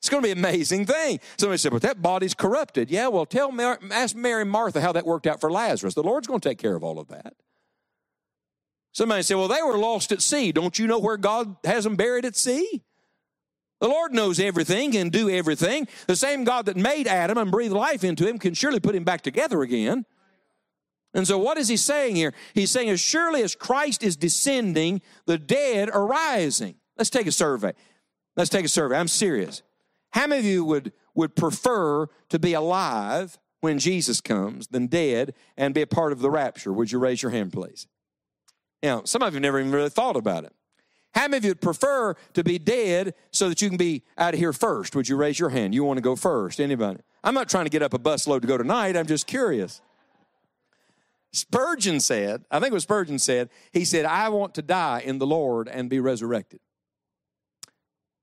It's 0.00 0.10
going 0.10 0.22
to 0.22 0.26
be 0.26 0.32
an 0.32 0.38
amazing 0.38 0.84
thing. 0.84 1.20
Somebody 1.38 1.56
said, 1.56 1.72
but 1.72 1.80
that 1.80 2.02
body's 2.02 2.34
corrupted. 2.34 2.90
Yeah, 2.90 3.08
well, 3.08 3.24
tell 3.24 3.50
Mary, 3.50 3.78
ask 3.90 4.14
Mary 4.14 4.44
Martha 4.44 4.82
how 4.82 4.92
that 4.92 5.06
worked 5.06 5.26
out 5.26 5.40
for 5.40 5.50
Lazarus. 5.50 5.94
The 5.94 6.02
Lord's 6.02 6.26
going 6.26 6.40
to 6.40 6.48
take 6.50 6.58
care 6.58 6.76
of 6.76 6.84
all 6.84 6.98
of 6.98 7.08
that. 7.08 7.32
Somebody 8.92 9.22
said, 9.22 9.38
well, 9.38 9.48
they 9.48 9.62
were 9.62 9.78
lost 9.78 10.12
at 10.12 10.20
sea. 10.20 10.52
Don't 10.52 10.78
you 10.78 10.86
know 10.86 10.98
where 10.98 11.16
God 11.16 11.56
has 11.64 11.84
them 11.84 11.96
buried 11.96 12.26
at 12.26 12.36
sea? 12.36 12.82
The 13.84 13.90
Lord 13.90 14.14
knows 14.14 14.40
everything, 14.40 14.92
can 14.92 15.10
do 15.10 15.28
everything. 15.28 15.86
The 16.06 16.16
same 16.16 16.44
God 16.44 16.64
that 16.64 16.76
made 16.78 17.06
Adam 17.06 17.36
and 17.36 17.50
breathed 17.50 17.74
life 17.74 18.02
into 18.02 18.26
him 18.26 18.38
can 18.38 18.54
surely 18.54 18.80
put 18.80 18.94
him 18.94 19.04
back 19.04 19.20
together 19.20 19.60
again. 19.60 20.06
And 21.12 21.28
so, 21.28 21.36
what 21.36 21.58
is 21.58 21.68
he 21.68 21.76
saying 21.76 22.16
here? 22.16 22.32
He's 22.54 22.70
saying, 22.70 22.88
as 22.88 22.98
surely 22.98 23.42
as 23.42 23.54
Christ 23.54 24.02
is 24.02 24.16
descending, 24.16 25.02
the 25.26 25.36
dead 25.36 25.90
are 25.90 26.06
rising. 26.06 26.76
Let's 26.96 27.10
take 27.10 27.26
a 27.26 27.30
survey. 27.30 27.74
Let's 28.38 28.48
take 28.48 28.64
a 28.64 28.68
survey. 28.68 28.96
I'm 28.96 29.06
serious. 29.06 29.62
How 30.12 30.28
many 30.28 30.40
of 30.40 30.46
you 30.46 30.64
would, 30.64 30.94
would 31.14 31.36
prefer 31.36 32.06
to 32.30 32.38
be 32.38 32.54
alive 32.54 33.38
when 33.60 33.78
Jesus 33.78 34.22
comes 34.22 34.68
than 34.68 34.86
dead 34.86 35.34
and 35.58 35.74
be 35.74 35.82
a 35.82 35.86
part 35.86 36.12
of 36.12 36.20
the 36.20 36.30
rapture? 36.30 36.72
Would 36.72 36.90
you 36.90 36.98
raise 36.98 37.22
your 37.22 37.32
hand, 37.32 37.52
please? 37.52 37.86
Now, 38.82 39.02
some 39.04 39.20
of 39.20 39.34
you 39.34 39.40
never 39.40 39.60
even 39.60 39.72
really 39.72 39.90
thought 39.90 40.16
about 40.16 40.44
it. 40.44 40.54
How 41.14 41.28
many 41.28 41.36
of 41.36 41.44
you 41.44 41.50
would 41.50 41.60
prefer 41.60 42.14
to 42.32 42.42
be 42.42 42.58
dead 42.58 43.14
so 43.30 43.48
that 43.48 43.62
you 43.62 43.68
can 43.68 43.76
be 43.76 44.02
out 44.18 44.34
of 44.34 44.40
here 44.40 44.52
first? 44.52 44.96
Would 44.96 45.08
you 45.08 45.16
raise 45.16 45.38
your 45.38 45.50
hand? 45.50 45.74
You 45.74 45.84
want 45.84 45.98
to 45.98 46.02
go 46.02 46.16
first? 46.16 46.60
Anybody? 46.60 47.00
I'm 47.22 47.34
not 47.34 47.48
trying 47.48 47.64
to 47.64 47.70
get 47.70 47.82
up 47.82 47.94
a 47.94 47.98
busload 47.98 48.40
to 48.40 48.46
go 48.46 48.58
tonight. 48.58 48.96
I'm 48.96 49.06
just 49.06 49.26
curious. 49.26 49.80
Spurgeon 51.32 52.00
said, 52.00 52.44
I 52.50 52.60
think 52.60 52.70
it 52.70 52.74
was 52.74 52.84
Spurgeon 52.84 53.18
said, 53.18 53.48
he 53.72 53.84
said, 53.84 54.04
I 54.04 54.28
want 54.28 54.54
to 54.54 54.62
die 54.62 55.02
in 55.04 55.18
the 55.18 55.26
Lord 55.26 55.68
and 55.68 55.90
be 55.90 56.00
resurrected. 56.00 56.60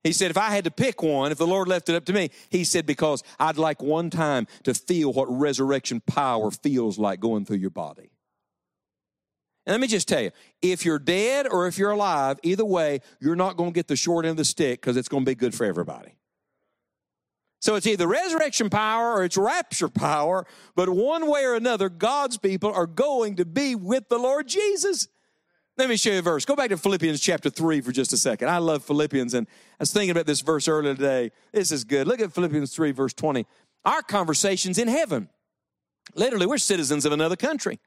He 0.04 0.14
said, 0.14 0.32
if 0.32 0.38
I 0.38 0.50
had 0.50 0.64
to 0.64 0.72
pick 0.72 1.04
one, 1.04 1.32
if 1.32 1.38
the 1.38 1.46
Lord 1.46 1.68
left 1.68 1.88
it 1.90 1.96
up 1.96 2.06
to 2.06 2.14
me, 2.14 2.32
he 2.50 2.64
said, 2.64 2.86
because 2.86 3.24
I'd 3.40 3.58
like 3.58 3.82
one 3.82 4.10
time 4.10 4.48
to 4.64 4.74
feel 4.74 5.14
what 5.14 5.26
resurrection 5.26 6.02
power 6.02 6.52
feels 6.52 6.98
like 6.98 7.20
going 7.20 7.46
through 7.46 7.58
your 7.58 7.70
body. 7.70 8.10
And 9.66 9.74
let 9.74 9.80
me 9.80 9.88
just 9.88 10.08
tell 10.08 10.22
you, 10.22 10.32
if 10.62 10.86
you're 10.86 11.00
dead 11.00 11.48
or 11.48 11.68
if 11.68 11.78
you're 11.78 11.92
alive, 11.92 12.40
either 12.44 12.66
way, 12.66 13.02
you're 13.20 13.36
not 13.36 13.58
going 13.58 13.72
to 13.72 13.74
get 13.74 13.88
the 13.88 13.96
short 13.96 14.26
end 14.26 14.32
of 14.32 14.38
the 14.38 14.46
stick 14.46 14.82
because 14.82 14.98
it's 14.98 15.08
going 15.08 15.24
to 15.24 15.30
be 15.30 15.36
good 15.36 15.54
for 15.54 15.66
everybody. 15.66 16.16
So 17.60 17.76
it's 17.76 17.86
either 17.86 18.08
resurrection 18.08 18.72
power 18.72 19.14
or 19.14 19.24
it's 19.24 19.38
rapture 19.38 19.88
power, 19.88 20.48
but 20.76 20.90
one 20.90 21.28
way 21.28 21.46
or 21.46 21.54
another, 21.54 21.90
God's 21.90 22.38
people 22.38 22.74
are 22.74 22.88
going 22.88 23.36
to 23.36 23.46
be 23.46 23.76
with 23.76 24.10
the 24.10 24.18
Lord 24.18 24.48
Jesus. 24.48 25.08
Let 25.78 25.88
me 25.88 25.96
show 25.96 26.10
you 26.10 26.20
a 26.20 26.22
verse. 26.24 26.44
Go 26.44 26.56
back 26.56 26.70
to 26.70 26.78
Philippians 26.78 27.22
chapter 27.22 27.52
3 27.52 27.82
for 27.82 27.92
just 27.92 28.14
a 28.14 28.18
second. 28.18 28.50
I 28.50 28.58
love 28.58 28.84
Philippians, 28.84 29.36
and 29.36 29.48
I 29.48 29.84
was 29.84 29.94
thinking 29.94 30.10
about 30.10 30.26
this 30.26 30.42
verse 30.42 30.68
earlier 30.68 30.96
today. 30.96 31.32
This 31.54 31.72
is 31.72 31.84
good. 31.84 32.08
Look 32.08 32.20
at 32.20 32.34
Philippians 32.34 32.74
3, 32.74 32.92
verse 32.92 33.14
20. 33.14 33.46
Our 33.86 34.02
conversation's 34.02 34.80
in 34.80 34.88
heaven. 34.88 35.30
Literally, 36.16 36.48
we're 36.48 36.58
citizens 36.58 37.06
of 37.06 37.12
another 37.12 37.36
country. 37.36 37.80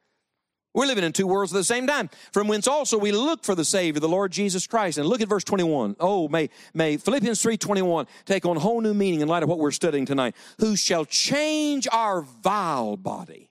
We're 0.75 0.87
living 0.87 1.05
in 1.05 1.13
two 1.13 1.29
worlds 1.29 1.53
at 1.53 1.57
the 1.57 1.65
same 1.65 1.87
time. 1.87 2.11
From 2.33 2.49
whence 2.49 2.67
also 2.67 2.99
we 2.99 3.13
look 3.13 3.45
for 3.45 3.55
the 3.55 3.65
Savior, 3.65 4.01
the 4.01 4.09
Lord 4.09 4.33
Jesus 4.33 4.67
Christ. 4.67 4.99
And 4.99 5.07
look 5.07 5.21
at 5.21 5.29
verse 5.29 5.45
21. 5.45 5.95
Oh, 6.01 6.27
may, 6.29 6.51
may 6.75 6.97
Philippians 6.97 7.41
3 7.41 7.57
21 7.57 8.07
take 8.25 8.45
on 8.45 8.57
whole 8.57 8.81
new 8.81 8.93
meaning 8.93 9.21
in 9.21 9.29
light 9.29 9.45
of 9.45 9.49
what 9.49 9.61
we're 9.61 9.71
studying 9.71 10.05
tonight. 10.05 10.35
Who 10.59 10.75
shall 10.75 11.05
change 11.05 11.87
our 11.93 12.23
vile 12.23 12.97
body, 12.97 13.51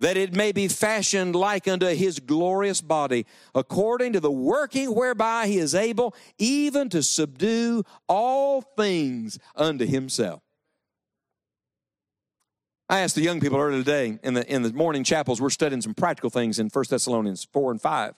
that 0.00 0.16
it 0.16 0.34
may 0.34 0.50
be 0.50 0.66
fashioned 0.66 1.36
like 1.36 1.68
unto 1.68 1.86
his 1.86 2.18
glorious 2.18 2.80
body, 2.80 3.24
according 3.54 4.12
to 4.14 4.20
the 4.20 4.30
working 4.30 4.96
whereby 4.96 5.46
he 5.46 5.58
is 5.58 5.76
able 5.76 6.12
even 6.38 6.88
to 6.88 7.04
subdue 7.04 7.84
all 8.08 8.62
things 8.62 9.38
unto 9.54 9.86
himself. 9.86 10.42
I 12.88 13.00
asked 13.00 13.16
the 13.16 13.22
young 13.22 13.40
people 13.40 13.58
earlier 13.58 13.82
today 13.82 14.18
in 14.22 14.34
the, 14.34 14.52
in 14.52 14.62
the 14.62 14.72
morning 14.72 15.02
chapels, 15.02 15.40
we're 15.40 15.50
studying 15.50 15.82
some 15.82 15.94
practical 15.94 16.30
things 16.30 16.58
in 16.58 16.68
1 16.68 16.84
Thessalonians 16.88 17.44
4 17.52 17.72
and 17.72 17.82
5. 17.82 18.14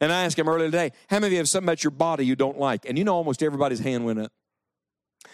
And 0.00 0.12
I 0.12 0.24
asked 0.24 0.36
them 0.36 0.48
earlier 0.48 0.68
today, 0.68 0.92
how 1.08 1.16
many 1.16 1.28
of 1.28 1.32
you 1.32 1.38
have 1.38 1.48
something 1.48 1.66
about 1.66 1.82
your 1.82 1.90
body 1.90 2.24
you 2.24 2.36
don't 2.36 2.58
like? 2.58 2.86
And 2.86 2.96
you 2.98 3.04
know 3.04 3.14
almost 3.14 3.42
everybody's 3.42 3.80
hand 3.80 4.04
went 4.04 4.20
up. 4.20 4.32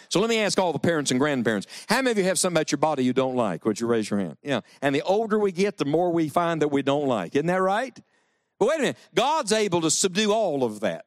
So 0.09 0.19
let 0.19 0.29
me 0.29 0.39
ask 0.39 0.57
all 0.59 0.73
the 0.73 0.79
parents 0.79 1.11
and 1.11 1.19
grandparents, 1.19 1.67
how 1.87 1.97
many 1.97 2.11
of 2.11 2.17
you 2.17 2.23
have 2.25 2.39
something 2.39 2.57
about 2.57 2.71
your 2.71 2.77
body 2.77 3.03
you 3.03 3.13
don't 3.13 3.35
like? 3.35 3.65
Would 3.65 3.79
you 3.79 3.87
raise 3.87 4.09
your 4.09 4.19
hand? 4.19 4.37
Yeah. 4.41 4.61
And 4.81 4.95
the 4.95 5.01
older 5.03 5.37
we 5.37 5.51
get, 5.51 5.77
the 5.77 5.85
more 5.85 6.11
we 6.11 6.29
find 6.29 6.61
that 6.61 6.69
we 6.69 6.81
don't 6.81 7.07
like. 7.07 7.35
Isn't 7.35 7.47
that 7.47 7.61
right? 7.61 7.97
But 8.59 8.69
wait 8.69 8.75
a 8.75 8.81
minute. 8.81 8.97
God's 9.13 9.51
able 9.51 9.81
to 9.81 9.91
subdue 9.91 10.31
all 10.31 10.63
of 10.63 10.79
that. 10.79 11.05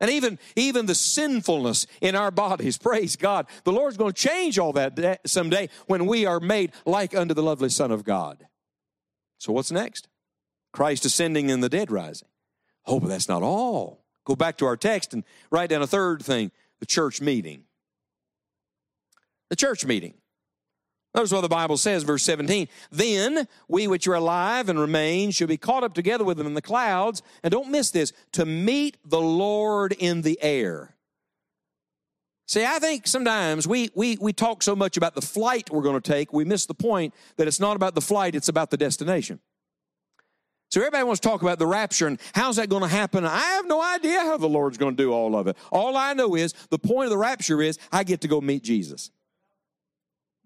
And 0.00 0.10
even, 0.10 0.38
even 0.56 0.86
the 0.86 0.94
sinfulness 0.94 1.86
in 2.00 2.14
our 2.14 2.30
bodies, 2.30 2.78
praise 2.78 3.16
God. 3.16 3.46
The 3.64 3.72
Lord's 3.72 3.96
going 3.96 4.12
to 4.12 4.28
change 4.28 4.58
all 4.58 4.72
that 4.74 5.20
someday 5.26 5.68
when 5.86 6.06
we 6.06 6.26
are 6.26 6.40
made 6.40 6.72
like 6.84 7.14
unto 7.14 7.34
the 7.34 7.42
lovely 7.42 7.70
Son 7.70 7.90
of 7.90 8.04
God. 8.04 8.46
So 9.38 9.52
what's 9.52 9.70
next? 9.70 10.08
Christ 10.72 11.04
ascending 11.04 11.50
and 11.50 11.62
the 11.62 11.68
dead 11.68 11.90
rising. 11.90 12.28
Oh, 12.86 13.00
but 13.00 13.08
that's 13.08 13.28
not 13.28 13.42
all. 13.42 14.04
Go 14.24 14.36
back 14.36 14.58
to 14.58 14.66
our 14.66 14.76
text 14.76 15.14
and 15.14 15.24
write 15.50 15.70
down 15.70 15.82
a 15.82 15.86
third 15.86 16.22
thing 16.22 16.50
the 16.80 16.86
church 16.86 17.20
meeting. 17.20 17.64
The 19.48 19.56
church 19.56 19.86
meeting. 19.86 20.14
Notice 21.16 21.32
what 21.32 21.40
the 21.40 21.48
Bible 21.48 21.78
says, 21.78 22.02
verse 22.02 22.22
17. 22.24 22.68
Then 22.90 23.48
we 23.68 23.88
which 23.88 24.06
are 24.06 24.14
alive 24.14 24.68
and 24.68 24.78
remain 24.78 25.30
shall 25.30 25.48
be 25.48 25.56
caught 25.56 25.82
up 25.82 25.94
together 25.94 26.24
with 26.24 26.36
them 26.36 26.46
in 26.46 26.52
the 26.52 26.60
clouds, 26.60 27.22
and 27.42 27.50
don't 27.50 27.70
miss 27.70 27.90
this, 27.90 28.12
to 28.32 28.44
meet 28.44 28.98
the 29.02 29.20
Lord 29.20 29.92
in 29.92 30.20
the 30.20 30.38
air. 30.42 30.94
See, 32.46 32.66
I 32.66 32.78
think 32.78 33.06
sometimes 33.06 33.66
we, 33.66 33.90
we, 33.94 34.18
we 34.20 34.34
talk 34.34 34.62
so 34.62 34.76
much 34.76 34.98
about 34.98 35.14
the 35.14 35.22
flight 35.22 35.70
we're 35.70 35.82
going 35.82 36.00
to 36.00 36.12
take, 36.12 36.34
we 36.34 36.44
miss 36.44 36.66
the 36.66 36.74
point 36.74 37.14
that 37.38 37.48
it's 37.48 37.60
not 37.60 37.76
about 37.76 37.94
the 37.94 38.02
flight, 38.02 38.34
it's 38.34 38.50
about 38.50 38.70
the 38.70 38.76
destination. 38.76 39.40
So 40.70 40.80
everybody 40.80 41.04
wants 41.04 41.20
to 41.20 41.28
talk 41.28 41.40
about 41.40 41.58
the 41.58 41.66
rapture 41.66 42.08
and 42.08 42.20
how's 42.34 42.56
that 42.56 42.68
going 42.68 42.82
to 42.82 42.88
happen? 42.88 43.24
I 43.24 43.38
have 43.38 43.66
no 43.66 43.80
idea 43.80 44.20
how 44.20 44.36
the 44.36 44.48
Lord's 44.48 44.76
going 44.76 44.94
to 44.94 45.02
do 45.02 45.12
all 45.12 45.34
of 45.34 45.46
it. 45.46 45.56
All 45.72 45.96
I 45.96 46.12
know 46.12 46.34
is 46.34 46.52
the 46.68 46.78
point 46.78 47.04
of 47.04 47.10
the 47.10 47.16
rapture 47.16 47.62
is 47.62 47.78
I 47.90 48.04
get 48.04 48.20
to 48.20 48.28
go 48.28 48.40
meet 48.40 48.62
Jesus. 48.62 49.10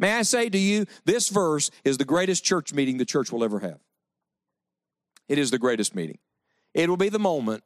May 0.01 0.15
I 0.15 0.23
say 0.23 0.49
to 0.49 0.59
you, 0.59 0.87
this 1.05 1.29
verse 1.29 1.71
is 1.85 1.99
the 1.99 2.07
greatest 2.07 2.43
church 2.43 2.73
meeting 2.73 2.97
the 2.97 3.05
church 3.05 3.31
will 3.31 3.45
ever 3.45 3.61
have. 3.61 3.79
It 5.29 5.37
is 5.37 5.51
the 5.51 5.59
greatest 5.59 5.95
meeting. 5.95 6.19
It 6.73 6.89
will 6.89 6.97
be 6.97 7.11
the 7.11 7.19
moment 7.19 7.63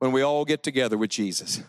when 0.00 0.10
we 0.10 0.22
all 0.22 0.44
get 0.44 0.64
together 0.64 0.98
with 0.98 1.10
Jesus. 1.10 1.62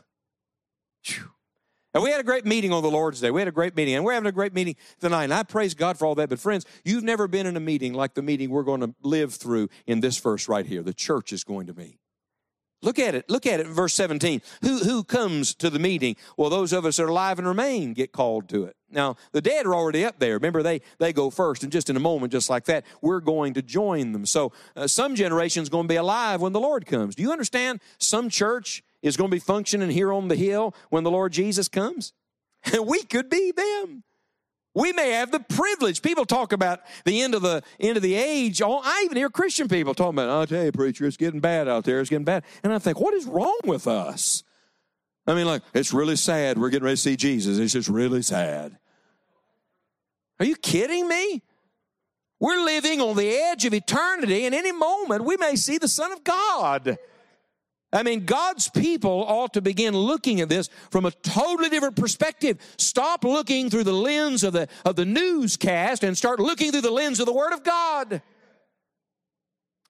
And 1.93 2.03
we 2.03 2.09
had 2.09 2.19
a 2.19 2.23
great 2.23 2.45
meeting 2.45 2.73
on 2.73 2.81
the 2.81 2.89
Lord's 2.89 3.21
Day. 3.21 3.29
We 3.29 3.39
had 3.39 3.47
a 3.47 3.51
great 3.51 3.75
meeting, 3.75 3.93
and 3.93 4.03
we're 4.03 4.13
having 4.13 4.27
a 4.27 4.31
great 4.31 4.53
meeting 4.53 4.75
tonight. 4.99 5.25
And 5.25 5.33
I 5.33 5.43
praise 5.43 5.75
God 5.75 5.97
for 5.97 6.07
all 6.07 6.15
that. 6.15 6.29
But 6.29 6.39
friends, 6.39 6.65
you've 6.83 7.03
never 7.03 7.27
been 7.27 7.45
in 7.45 7.55
a 7.55 7.59
meeting 7.59 7.93
like 7.93 8.15
the 8.15 8.23
meeting 8.23 8.49
we're 8.49 8.63
going 8.63 8.81
to 8.81 8.95
live 9.03 9.35
through 9.35 9.69
in 9.85 9.99
this 9.99 10.17
verse 10.17 10.49
right 10.49 10.65
here. 10.65 10.81
The 10.81 10.93
church 10.93 11.31
is 11.31 11.43
going 11.43 11.67
to 11.67 11.73
meet. 11.73 11.99
Look 12.83 12.99
at 12.99 13.15
it. 13.15 13.29
Look 13.29 13.47
at 13.47 13.59
it, 13.59 13.65
verse 13.67 13.93
17. 13.95 14.41
Who, 14.61 14.79
who 14.79 15.03
comes 15.03 15.55
to 15.55 15.69
the 15.69 15.79
meeting? 15.79 16.15
Well, 16.37 16.49
those 16.49 16.73
of 16.73 16.85
us 16.85 16.97
that 16.97 17.03
are 17.03 17.07
alive 17.07 17.39
and 17.39 17.47
remain 17.47 17.93
get 17.93 18.11
called 18.11 18.47
to 18.49 18.65
it. 18.65 18.75
Now, 18.89 19.15
the 19.31 19.41
dead 19.41 19.65
are 19.65 19.73
already 19.75 20.05
up 20.05 20.19
there. 20.19 20.35
Remember, 20.35 20.61
they, 20.61 20.81
they 20.99 21.11
go 21.11 21.29
first. 21.29 21.63
And 21.63 21.71
just 21.71 21.89
in 21.89 21.95
a 21.95 21.99
moment, 21.99 22.31
just 22.31 22.49
like 22.49 22.65
that, 22.65 22.85
we're 23.01 23.19
going 23.19 23.55
to 23.55 23.61
join 23.63 24.11
them. 24.11 24.25
So 24.25 24.53
uh, 24.75 24.87
some 24.87 25.15
generation's 25.15 25.69
going 25.69 25.85
to 25.85 25.91
be 25.91 25.95
alive 25.95 26.39
when 26.41 26.53
the 26.53 26.59
Lord 26.59 26.85
comes. 26.85 27.15
Do 27.15 27.23
you 27.23 27.31
understand? 27.31 27.81
Some 27.97 28.29
church 28.29 28.83
is 29.01 29.17
going 29.17 29.31
to 29.31 29.35
be 29.35 29.39
functioning 29.39 29.89
here 29.89 30.13
on 30.13 30.27
the 30.27 30.35
hill 30.35 30.75
when 30.89 31.03
the 31.03 31.11
Lord 31.11 31.33
Jesus 31.33 31.67
comes. 31.67 32.13
And 32.63 32.85
we 32.87 33.03
could 33.03 33.29
be 33.29 33.51
them. 33.51 34.03
We 34.77 34.93
may 34.93 35.09
have 35.13 35.31
the 35.31 35.39
privilege. 35.39 36.03
People 36.03 36.23
talk 36.23 36.53
about 36.53 36.81
the 37.03 37.23
end 37.23 37.33
of 37.33 37.41
the 37.41 37.63
end 37.79 37.97
of 37.97 38.03
the 38.03 38.13
age. 38.13 38.61
Oh, 38.61 38.79
I 38.83 39.01
even 39.05 39.17
hear 39.17 39.27
Christian 39.27 39.67
people 39.67 39.95
talking 39.95 40.13
about, 40.13 40.29
I'll 40.29 40.45
tell 40.45 40.63
you, 40.63 40.71
preacher, 40.71 41.07
it's 41.07 41.17
getting 41.17 41.39
bad 41.39 41.67
out 41.67 41.83
there. 41.83 41.99
It's 41.99 42.11
getting 42.11 42.25
bad. 42.25 42.43
And 42.61 42.71
I 42.71 42.77
think, 42.77 42.99
what 42.99 43.15
is 43.15 43.25
wrong 43.25 43.57
with 43.65 43.87
us? 43.87 44.43
I 45.25 45.33
mean, 45.33 45.47
like, 45.47 45.63
it's 45.73 45.93
really 45.93 46.15
sad. 46.15 46.59
We're 46.59 46.69
getting 46.69 46.85
ready 46.85 46.95
to 46.95 47.01
see 47.01 47.15
Jesus. 47.15 47.57
It's 47.57 47.73
just 47.73 47.89
really 47.89 48.21
sad. 48.21 48.77
Are 50.39 50.45
you 50.45 50.55
kidding 50.55 51.07
me? 51.07 51.41
We're 52.39 52.63
living 52.63 53.01
on 53.01 53.17
the 53.17 53.35
edge 53.35 53.65
of 53.65 53.73
eternity, 53.73 54.45
and 54.45 54.53
any 54.53 54.71
moment 54.71 55.23
we 55.23 55.37
may 55.37 55.55
see 55.55 55.79
the 55.79 55.87
Son 55.87 56.11
of 56.11 56.23
God. 56.23 56.99
I 57.93 58.03
mean, 58.03 58.25
God's 58.25 58.69
people 58.69 59.23
ought 59.27 59.53
to 59.53 59.61
begin 59.61 59.95
looking 59.95 60.41
at 60.41 60.49
this 60.49 60.69
from 60.91 61.05
a 61.05 61.11
totally 61.11 61.69
different 61.69 61.95
perspective. 61.95 62.57
Stop 62.77 63.23
looking 63.23 63.69
through 63.69 63.85
the 63.85 63.93
lens 63.93 64.43
of 64.43 64.53
the, 64.53 64.67
of 64.83 64.97
the 64.97 65.05
newscast 65.05 66.03
and 66.03 66.17
start 66.17 66.39
looking 66.39 66.71
through 66.71 66.81
the 66.81 66.91
lens 66.91 67.19
of 67.21 67.25
the 67.25 67.33
Word 67.33 67.53
of 67.53 67.63
God. 67.63 68.21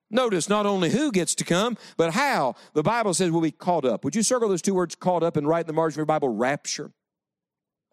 Notice 0.10 0.48
not 0.48 0.66
only 0.66 0.92
who 0.92 1.12
gets 1.12 1.36
to 1.36 1.44
come, 1.44 1.76
but 1.98 2.14
how. 2.14 2.56
The 2.74 2.84
Bible 2.84 3.14
says 3.14 3.32
we'll 3.32 3.42
be 3.42 3.52
caught 3.52 3.84
up. 3.84 4.04
Would 4.04 4.16
you 4.16 4.24
circle 4.24 4.48
those 4.48 4.62
two 4.62 4.76
words, 4.76 4.96
caught 4.96 5.24
up, 5.24 5.36
and 5.36 5.48
write 5.48 5.62
in 5.62 5.68
the 5.68 5.74
margin 5.74 5.96
of 5.96 5.98
your 5.98 6.06
Bible, 6.06 6.30
rapture? 6.30 6.92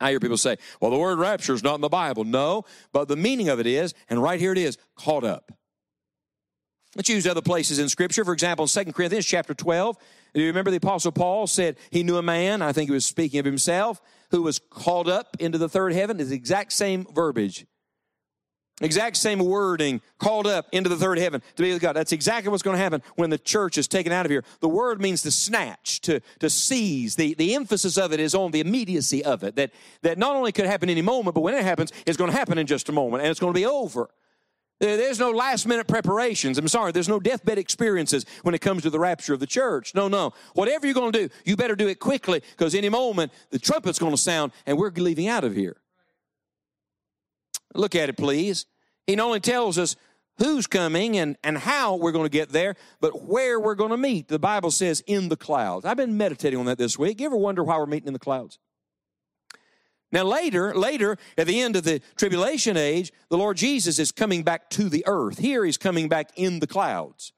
I 0.00 0.10
hear 0.10 0.20
people 0.20 0.36
say, 0.36 0.58
well, 0.80 0.90
the 0.90 0.98
word 0.98 1.18
rapture 1.18 1.54
is 1.54 1.64
not 1.64 1.76
in 1.76 1.80
the 1.80 1.88
Bible. 1.88 2.24
No, 2.24 2.64
but 2.92 3.08
the 3.08 3.16
meaning 3.16 3.48
of 3.48 3.58
it 3.58 3.66
is, 3.66 3.94
and 4.08 4.22
right 4.22 4.38
here 4.38 4.52
it 4.52 4.58
is, 4.58 4.76
caught 4.96 5.24
up. 5.24 5.50
Let's 6.96 7.08
use 7.08 7.26
other 7.26 7.42
places 7.42 7.78
in 7.78 7.88
Scripture. 7.88 8.24
For 8.24 8.32
example, 8.32 8.64
in 8.64 8.84
2 8.84 8.92
Corinthians 8.92 9.26
chapter 9.26 9.54
12, 9.54 9.96
do 10.34 10.40
you 10.40 10.46
remember 10.46 10.70
the 10.70 10.76
Apostle 10.76 11.12
Paul 11.12 11.46
said 11.46 11.76
he 11.90 12.02
knew 12.02 12.16
a 12.16 12.22
man, 12.22 12.62
I 12.62 12.72
think 12.72 12.88
he 12.88 12.94
was 12.94 13.06
speaking 13.06 13.40
of 13.40 13.46
himself, 13.46 14.00
who 14.30 14.42
was 14.42 14.58
called 14.58 15.08
up 15.08 15.36
into 15.40 15.58
the 15.58 15.68
third 15.68 15.92
heaven? 15.92 16.20
It's 16.20 16.30
the 16.30 16.36
exact 16.36 16.72
same 16.72 17.06
verbiage. 17.12 17.66
Exact 18.80 19.16
same 19.16 19.38
wording, 19.38 20.00
called 20.18 20.48
up 20.48 20.66
into 20.72 20.88
the 20.88 20.96
third 20.96 21.16
heaven 21.16 21.40
to 21.54 21.62
be 21.62 21.72
with 21.72 21.80
God. 21.80 21.92
That's 21.92 22.10
exactly 22.10 22.50
what's 22.50 22.64
going 22.64 22.76
to 22.76 22.82
happen 22.82 23.04
when 23.14 23.30
the 23.30 23.38
church 23.38 23.78
is 23.78 23.86
taken 23.86 24.10
out 24.10 24.26
of 24.26 24.32
here. 24.32 24.42
The 24.58 24.68
word 24.68 25.00
means 25.00 25.22
to 25.22 25.30
snatch, 25.30 26.00
to, 26.02 26.20
to 26.40 26.50
seize. 26.50 27.14
The, 27.14 27.34
the 27.34 27.54
emphasis 27.54 27.96
of 27.96 28.12
it 28.12 28.18
is 28.18 28.34
on 28.34 28.50
the 28.50 28.58
immediacy 28.58 29.24
of 29.24 29.44
it. 29.44 29.54
That, 29.54 29.70
that 30.02 30.18
not 30.18 30.34
only 30.34 30.50
could 30.50 30.66
happen 30.66 30.90
any 30.90 31.02
moment, 31.02 31.36
but 31.36 31.42
when 31.42 31.54
it 31.54 31.62
happens, 31.62 31.92
it's 32.04 32.16
going 32.16 32.32
to 32.32 32.36
happen 32.36 32.58
in 32.58 32.66
just 32.66 32.88
a 32.88 32.92
moment 32.92 33.22
and 33.22 33.30
it's 33.30 33.38
going 33.38 33.52
to 33.52 33.58
be 33.58 33.66
over. 33.66 34.08
There's 34.84 35.18
no 35.18 35.30
last 35.30 35.66
minute 35.66 35.86
preparations. 35.86 36.58
I'm 36.58 36.68
sorry, 36.68 36.92
there's 36.92 37.08
no 37.08 37.18
deathbed 37.18 37.58
experiences 37.58 38.26
when 38.42 38.54
it 38.54 38.60
comes 38.60 38.82
to 38.82 38.90
the 38.90 38.98
rapture 38.98 39.32
of 39.32 39.40
the 39.40 39.46
church. 39.46 39.94
No, 39.94 40.08
no. 40.08 40.32
Whatever 40.52 40.86
you're 40.86 40.94
going 40.94 41.12
to 41.12 41.28
do, 41.28 41.34
you 41.44 41.56
better 41.56 41.74
do 41.76 41.88
it 41.88 41.98
quickly 41.98 42.42
because 42.50 42.74
any 42.74 42.88
moment 42.88 43.32
the 43.50 43.58
trumpet's 43.58 43.98
going 43.98 44.12
to 44.12 44.18
sound 44.18 44.52
and 44.66 44.76
we're 44.76 44.90
leaving 44.90 45.28
out 45.28 45.44
of 45.44 45.54
here. 45.54 45.76
Look 47.74 47.94
at 47.94 48.08
it, 48.08 48.16
please. 48.16 48.66
He 49.06 49.16
not 49.16 49.26
only 49.26 49.40
tells 49.40 49.78
us 49.78 49.96
who's 50.38 50.66
coming 50.66 51.16
and, 51.16 51.36
and 51.42 51.58
how 51.58 51.96
we're 51.96 52.12
going 52.12 52.26
to 52.26 52.30
get 52.30 52.50
there, 52.50 52.76
but 53.00 53.24
where 53.24 53.58
we're 53.58 53.74
going 53.74 53.90
to 53.90 53.96
meet. 53.96 54.28
The 54.28 54.38
Bible 54.38 54.70
says 54.70 55.02
in 55.06 55.28
the 55.28 55.36
clouds. 55.36 55.84
I've 55.84 55.96
been 55.96 56.16
meditating 56.16 56.58
on 56.58 56.66
that 56.66 56.78
this 56.78 56.98
week. 56.98 57.20
You 57.20 57.26
ever 57.26 57.36
wonder 57.36 57.64
why 57.64 57.78
we're 57.78 57.86
meeting 57.86 58.08
in 58.08 58.12
the 58.12 58.18
clouds? 58.18 58.58
Now, 60.14 60.22
later, 60.22 60.72
later, 60.74 61.18
at 61.36 61.48
the 61.48 61.60
end 61.60 61.74
of 61.74 61.82
the 61.82 62.00
tribulation 62.16 62.76
age, 62.76 63.12
the 63.30 63.36
Lord 63.36 63.56
Jesus 63.56 63.98
is 63.98 64.12
coming 64.12 64.44
back 64.44 64.70
to 64.70 64.88
the 64.88 65.02
earth. 65.08 65.38
Here, 65.38 65.64
he's 65.64 65.76
coming 65.76 66.08
back 66.08 66.30
in 66.36 66.60
the 66.60 66.68
clouds. 66.68 67.32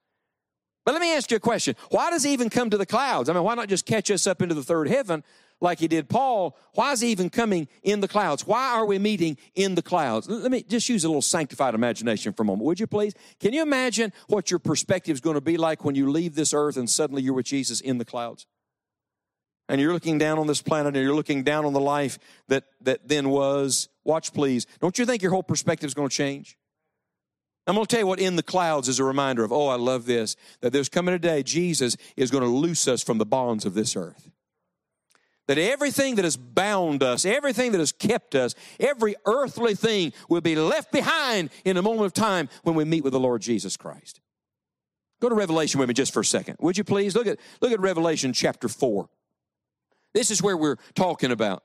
But 0.85 0.93
let 0.93 1.01
me 1.01 1.17
ask 1.17 1.31
you 1.31 1.39
a 1.39 1.41
question. 1.41 1.75
Why 1.89 2.11
does 2.11 2.23
he 2.23 2.35
even 2.35 2.51
come 2.51 2.69
to 2.69 2.77
the 2.77 2.85
clouds? 2.85 3.31
I 3.31 3.33
mean, 3.33 3.45
why 3.45 3.55
not 3.55 3.71
just 3.71 3.87
catch 3.87 4.11
us 4.11 4.27
up 4.27 4.43
into 4.43 4.55
the 4.55 4.63
third 4.63 4.89
heaven 4.89 5.25
like 5.59 5.79
he 5.79 5.89
did 5.89 6.11
Paul? 6.11 6.55
Why 6.75 6.93
is 6.93 7.01
he 7.01 7.09
even 7.09 7.31
coming 7.31 7.67
in 7.83 8.01
the 8.01 8.09
clouds? 8.09 8.47
Why 8.47 8.75
are 8.75 8.85
we 8.85 8.99
meeting 8.99 9.39
in 9.55 9.75
the 9.75 9.83
clouds? 9.83 10.29
Let 10.29 10.51
me 10.51 10.63
just 10.63 10.87
use 10.91 11.03
a 11.03 11.09
little 11.09 11.23
sanctified 11.23 11.75
imagination 11.75 12.35
for 12.35 12.43
a 12.43 12.47
moment, 12.47 12.67
would 12.67 12.79
you 12.79 12.87
please? 12.87 13.15
Can 13.41 13.55
you 13.55 13.63
imagine 13.63 14.13
what 14.29 14.51
your 14.51 14.61
perspective 14.61 15.15
is 15.15 15.21
going 15.23 15.35
to 15.35 15.41
be 15.41 15.57
like 15.57 15.83
when 15.83 15.95
you 15.95 16.11
leave 16.11 16.35
this 16.35 16.53
earth 16.53 16.77
and 16.77 16.91
suddenly 16.91 17.23
you're 17.23 17.33
with 17.33 17.47
Jesus 17.47 17.81
in 17.81 17.97
the 17.97 18.05
clouds? 18.05 18.47
And 19.69 19.81
you're 19.81 19.93
looking 19.93 20.19
down 20.19 20.39
on 20.39 20.47
this 20.47 20.63
planet 20.63 20.95
and 20.95 21.05
you're 21.05 21.15
looking 21.15 21.43
down 21.43 21.65
on 21.65 21.73
the 21.73 21.81
life 21.81 22.19
that, 22.49 22.65
that 22.83 23.09
then 23.09 23.31
was, 23.31 23.89
watch 24.05 24.33
please. 24.33 24.67
Don't 24.81 24.99
you 24.99 25.07
think 25.07 25.23
your 25.23 25.33
whole 25.33 25.43
perspective 25.43 25.89
is 25.89 25.95
going 25.95 26.09
to 26.09 26.15
change? 26.15 26.57
I'm 27.67 27.75
going 27.75 27.85
to 27.85 27.91
tell 27.91 28.01
you 28.01 28.07
what 28.07 28.21
in 28.21 28.37
the 28.37 28.45
clouds 28.45 28.89
is 28.89 29.01
a 29.01 29.05
reminder 29.05 29.43
of, 29.43 29.53
oh, 29.53 29.67
I 29.67 29.75
love 29.75 30.07
this, 30.07 30.37
that 30.61 30.73
there's 30.73 30.89
coming 30.89 31.15
a 31.15 31.19
day 31.19 31.43
Jesus 31.43 31.97
is 32.17 32.31
going 32.31 32.45
to 32.45 32.49
loose 32.49 32.87
us 32.87 33.03
from 33.03 33.19
the 33.19 33.27
bonds 33.27 33.65
of 33.65 33.75
this 33.75 33.97
earth. 33.97 34.31
That 35.49 35.59
everything 35.59 36.17
that 36.17 36.25
has 36.25 36.37
bound 36.37 37.03
us, 37.03 37.25
everything 37.25 37.73
that 37.73 37.79
has 37.79 37.93
kept 37.93 38.35
us, 38.35 38.55
every 38.79 39.17
earthly 39.27 39.75
thing 39.75 40.13
will 40.29 40.41
be 40.41 40.55
left 40.57 40.93
behind 40.93 41.51
in 41.65 41.77
a 41.77 41.83
moment 41.83 42.07
of 42.07 42.13
time 42.13 42.49
when 42.63 42.77
we 42.77 42.85
meet 42.85 43.05
with 43.05 43.13
the 43.13 43.21
Lord 43.21 43.43
Jesus 43.43 43.77
Christ. 43.77 44.21
Go 45.21 45.29
to 45.29 45.35
Revelation 45.35 45.81
with 45.81 45.89
me 45.89 45.95
just 45.95 46.13
for 46.13 46.21
a 46.21 46.25
second. 46.25 46.57
Would 46.61 46.77
you 46.77 46.85
please? 46.85 47.15
Look 47.15 47.27
at, 47.27 47.39
look 47.61 47.73
at 47.73 47.81
Revelation 47.81 48.33
chapter 48.33 48.69
4. 48.69 49.09
This 50.17 50.31
is 50.31 50.43
where 50.43 50.57
we're 50.57 50.79
talking 50.95 51.31
about. 51.31 51.63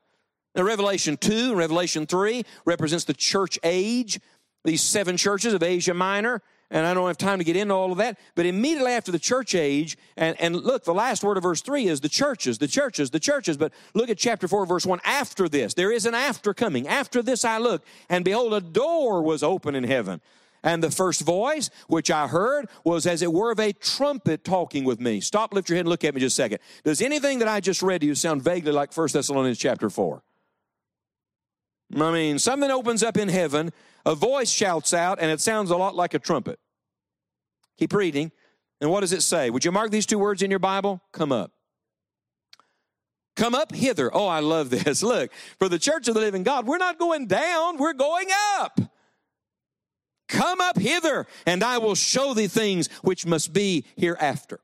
Now, 0.55 0.63
Revelation 0.63 1.15
2 1.15 1.51
and 1.51 1.57
Revelation 1.57 2.05
3 2.05 2.43
represents 2.65 3.05
the 3.05 3.13
church 3.13 3.57
age, 3.63 4.19
these 4.65 4.81
seven 4.81 5.15
churches 5.15 5.53
of 5.53 5.63
Asia 5.63 5.93
Minor. 5.93 6.41
And 6.69 6.85
I 6.85 6.93
don't 6.93 7.07
have 7.07 7.17
time 7.17 7.37
to 7.37 7.45
get 7.45 7.55
into 7.55 7.73
all 7.73 7.93
of 7.93 7.97
that. 7.99 8.19
But 8.35 8.45
immediately 8.45 8.91
after 8.91 9.09
the 9.09 9.19
church 9.19 9.55
age, 9.55 9.97
and, 10.17 10.35
and 10.41 10.53
look, 10.53 10.83
the 10.83 10.93
last 10.93 11.23
word 11.23 11.37
of 11.37 11.43
verse 11.43 11.61
3 11.61 11.87
is 11.87 12.01
the 12.01 12.09
churches, 12.09 12.57
the 12.57 12.67
churches, 12.67 13.11
the 13.11 13.21
churches. 13.21 13.55
But 13.55 13.71
look 13.93 14.09
at 14.09 14.17
chapter 14.17 14.49
4, 14.49 14.65
verse 14.65 14.85
1. 14.85 14.99
After 15.05 15.47
this, 15.47 15.73
there 15.73 15.91
is 15.93 16.05
an 16.05 16.13
after 16.13 16.53
coming. 16.53 16.89
After 16.89 17.21
this 17.21 17.45
I 17.45 17.57
looked, 17.57 17.87
and 18.09 18.25
behold, 18.25 18.53
a 18.53 18.59
door 18.59 19.21
was 19.21 19.43
open 19.43 19.75
in 19.75 19.85
heaven. 19.85 20.19
And 20.63 20.83
the 20.83 20.91
first 20.91 21.21
voice, 21.21 21.69
which 21.87 22.11
I 22.11 22.27
heard, 22.27 22.69
was 22.83 23.07
as 23.07 23.21
it 23.21 23.33
were 23.33 23.51
of 23.51 23.59
a 23.59 23.73
trumpet 23.73 24.43
talking 24.43 24.83
with 24.83 24.99
me. 24.99 25.19
Stop, 25.19 25.53
lift 25.53 25.69
your 25.69 25.75
head, 25.75 25.81
and 25.81 25.89
look 25.89 26.03
at 26.03 26.13
me 26.13 26.21
just 26.21 26.37
a 26.37 26.43
second. 26.43 26.59
Does 26.83 27.01
anything 27.01 27.39
that 27.39 27.47
I 27.47 27.59
just 27.59 27.81
read 27.81 28.01
to 28.01 28.07
you 28.07 28.13
sound 28.13 28.43
vaguely 28.43 28.71
like 28.71 28.95
1 28.95 29.07
Thessalonians 29.11 29.57
chapter 29.57 29.89
4? 29.89 30.21
I 31.95 32.11
mean, 32.11 32.39
something 32.39 32.69
opens 32.69 33.03
up 33.03 33.17
in 33.17 33.27
heaven, 33.27 33.71
a 34.05 34.15
voice 34.15 34.51
shouts 34.51 34.93
out, 34.93 35.19
and 35.19 35.31
it 35.31 35.41
sounds 35.41 35.71
a 35.71 35.77
lot 35.77 35.95
like 35.95 36.13
a 36.13 36.19
trumpet. 36.19 36.59
Keep 37.77 37.93
reading. 37.93 38.31
And 38.79 38.89
what 38.89 39.01
does 39.01 39.13
it 39.13 39.21
say? 39.21 39.49
Would 39.49 39.65
you 39.65 39.71
mark 39.71 39.91
these 39.91 40.05
two 40.05 40.19
words 40.19 40.41
in 40.41 40.49
your 40.49 40.59
Bible? 40.59 41.01
Come 41.11 41.31
up. 41.31 41.51
Come 43.35 43.55
up 43.55 43.73
hither. 43.73 44.13
Oh, 44.13 44.27
I 44.27 44.39
love 44.39 44.69
this. 44.69 45.01
Look, 45.03 45.31
for 45.57 45.67
the 45.67 45.79
church 45.79 46.07
of 46.07 46.13
the 46.13 46.19
living 46.19 46.43
God, 46.43 46.67
we're 46.67 46.77
not 46.77 46.99
going 46.99 47.27
down, 47.27 47.77
we're 47.77 47.93
going 47.93 48.27
up. 48.57 48.79
Come 50.31 50.61
up 50.61 50.79
hither, 50.79 51.27
and 51.45 51.61
I 51.61 51.77
will 51.77 51.93
show 51.93 52.33
thee 52.33 52.47
things 52.47 52.87
which 53.01 53.25
must 53.25 53.51
be 53.51 53.85
hereafter. 53.97 54.61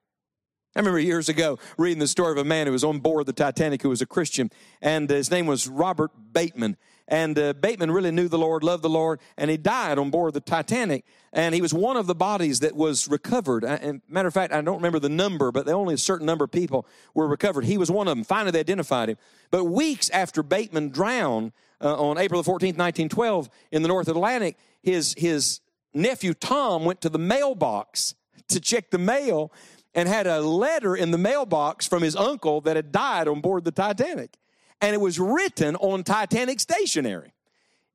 I 0.75 0.79
remember 0.79 0.99
years 0.99 1.27
ago 1.27 1.59
reading 1.77 1.99
the 1.99 2.07
story 2.07 2.31
of 2.31 2.37
a 2.37 2.45
man 2.45 2.67
who 2.67 2.71
was 2.71 2.83
on 2.83 2.99
board 2.99 3.25
the 3.25 3.33
Titanic 3.33 3.81
who 3.81 3.89
was 3.89 4.01
a 4.01 4.05
Christian, 4.05 4.49
and 4.81 5.09
his 5.09 5.29
name 5.29 5.45
was 5.45 5.67
Robert 5.67 6.11
Bateman. 6.31 6.77
And 7.09 7.37
uh, 7.37 7.53
Bateman 7.53 7.91
really 7.91 8.11
knew 8.11 8.27
the 8.27 8.37
Lord, 8.37 8.63
loved 8.63 8.83
the 8.83 8.89
Lord, 8.89 9.19
and 9.37 9.49
he 9.49 9.57
died 9.57 9.97
on 9.97 10.09
board 10.09 10.33
the 10.33 10.39
Titanic. 10.39 11.03
And 11.33 11.55
he 11.55 11.61
was 11.61 11.73
one 11.73 11.97
of 11.97 12.05
the 12.05 12.15
bodies 12.15 12.59
that 12.61 12.75
was 12.75 13.07
recovered. 13.07 13.63
And 13.63 14.01
matter 14.07 14.27
of 14.27 14.33
fact, 14.33 14.53
I 14.53 14.61
don't 14.61 14.77
remember 14.77 14.99
the 14.99 15.09
number, 15.09 15.51
but 15.51 15.67
only 15.67 15.93
a 15.93 15.97
certain 15.97 16.25
number 16.25 16.45
of 16.45 16.51
people 16.51 16.85
were 17.13 17.27
recovered. 17.27 17.65
He 17.65 17.77
was 17.77 17.91
one 17.91 18.07
of 18.07 18.15
them. 18.15 18.23
Finally, 18.23 18.51
they 18.51 18.59
identified 18.59 19.09
him. 19.09 19.17
But 19.51 19.65
weeks 19.65 20.09
after 20.09 20.43
Bateman 20.43 20.89
drowned 20.89 21.53
uh, 21.81 21.95
on 21.95 22.17
April 22.17 22.41
the 22.41 22.49
14th, 22.49 22.77
1912, 22.77 23.49
in 23.71 23.81
the 23.81 23.87
North 23.87 24.07
Atlantic, 24.07 24.57
his, 24.81 25.13
his 25.17 25.59
nephew 25.93 26.33
Tom 26.33 26.85
went 26.85 27.01
to 27.01 27.09
the 27.09 27.19
mailbox 27.19 28.15
to 28.49 28.59
check 28.59 28.89
the 28.89 28.97
mail 28.97 29.51
and 29.93 30.07
had 30.07 30.27
a 30.27 30.41
letter 30.41 30.95
in 30.95 31.11
the 31.11 31.17
mailbox 31.17 31.87
from 31.87 32.03
his 32.03 32.15
uncle 32.15 32.61
that 32.61 32.75
had 32.75 32.91
died 32.91 33.27
on 33.27 33.41
board 33.41 33.63
the 33.63 33.71
Titanic. 33.71 34.37
And 34.79 34.93
it 34.93 34.99
was 34.99 35.19
written 35.19 35.75
on 35.77 36.03
Titanic 36.03 36.59
stationery. 36.59 37.33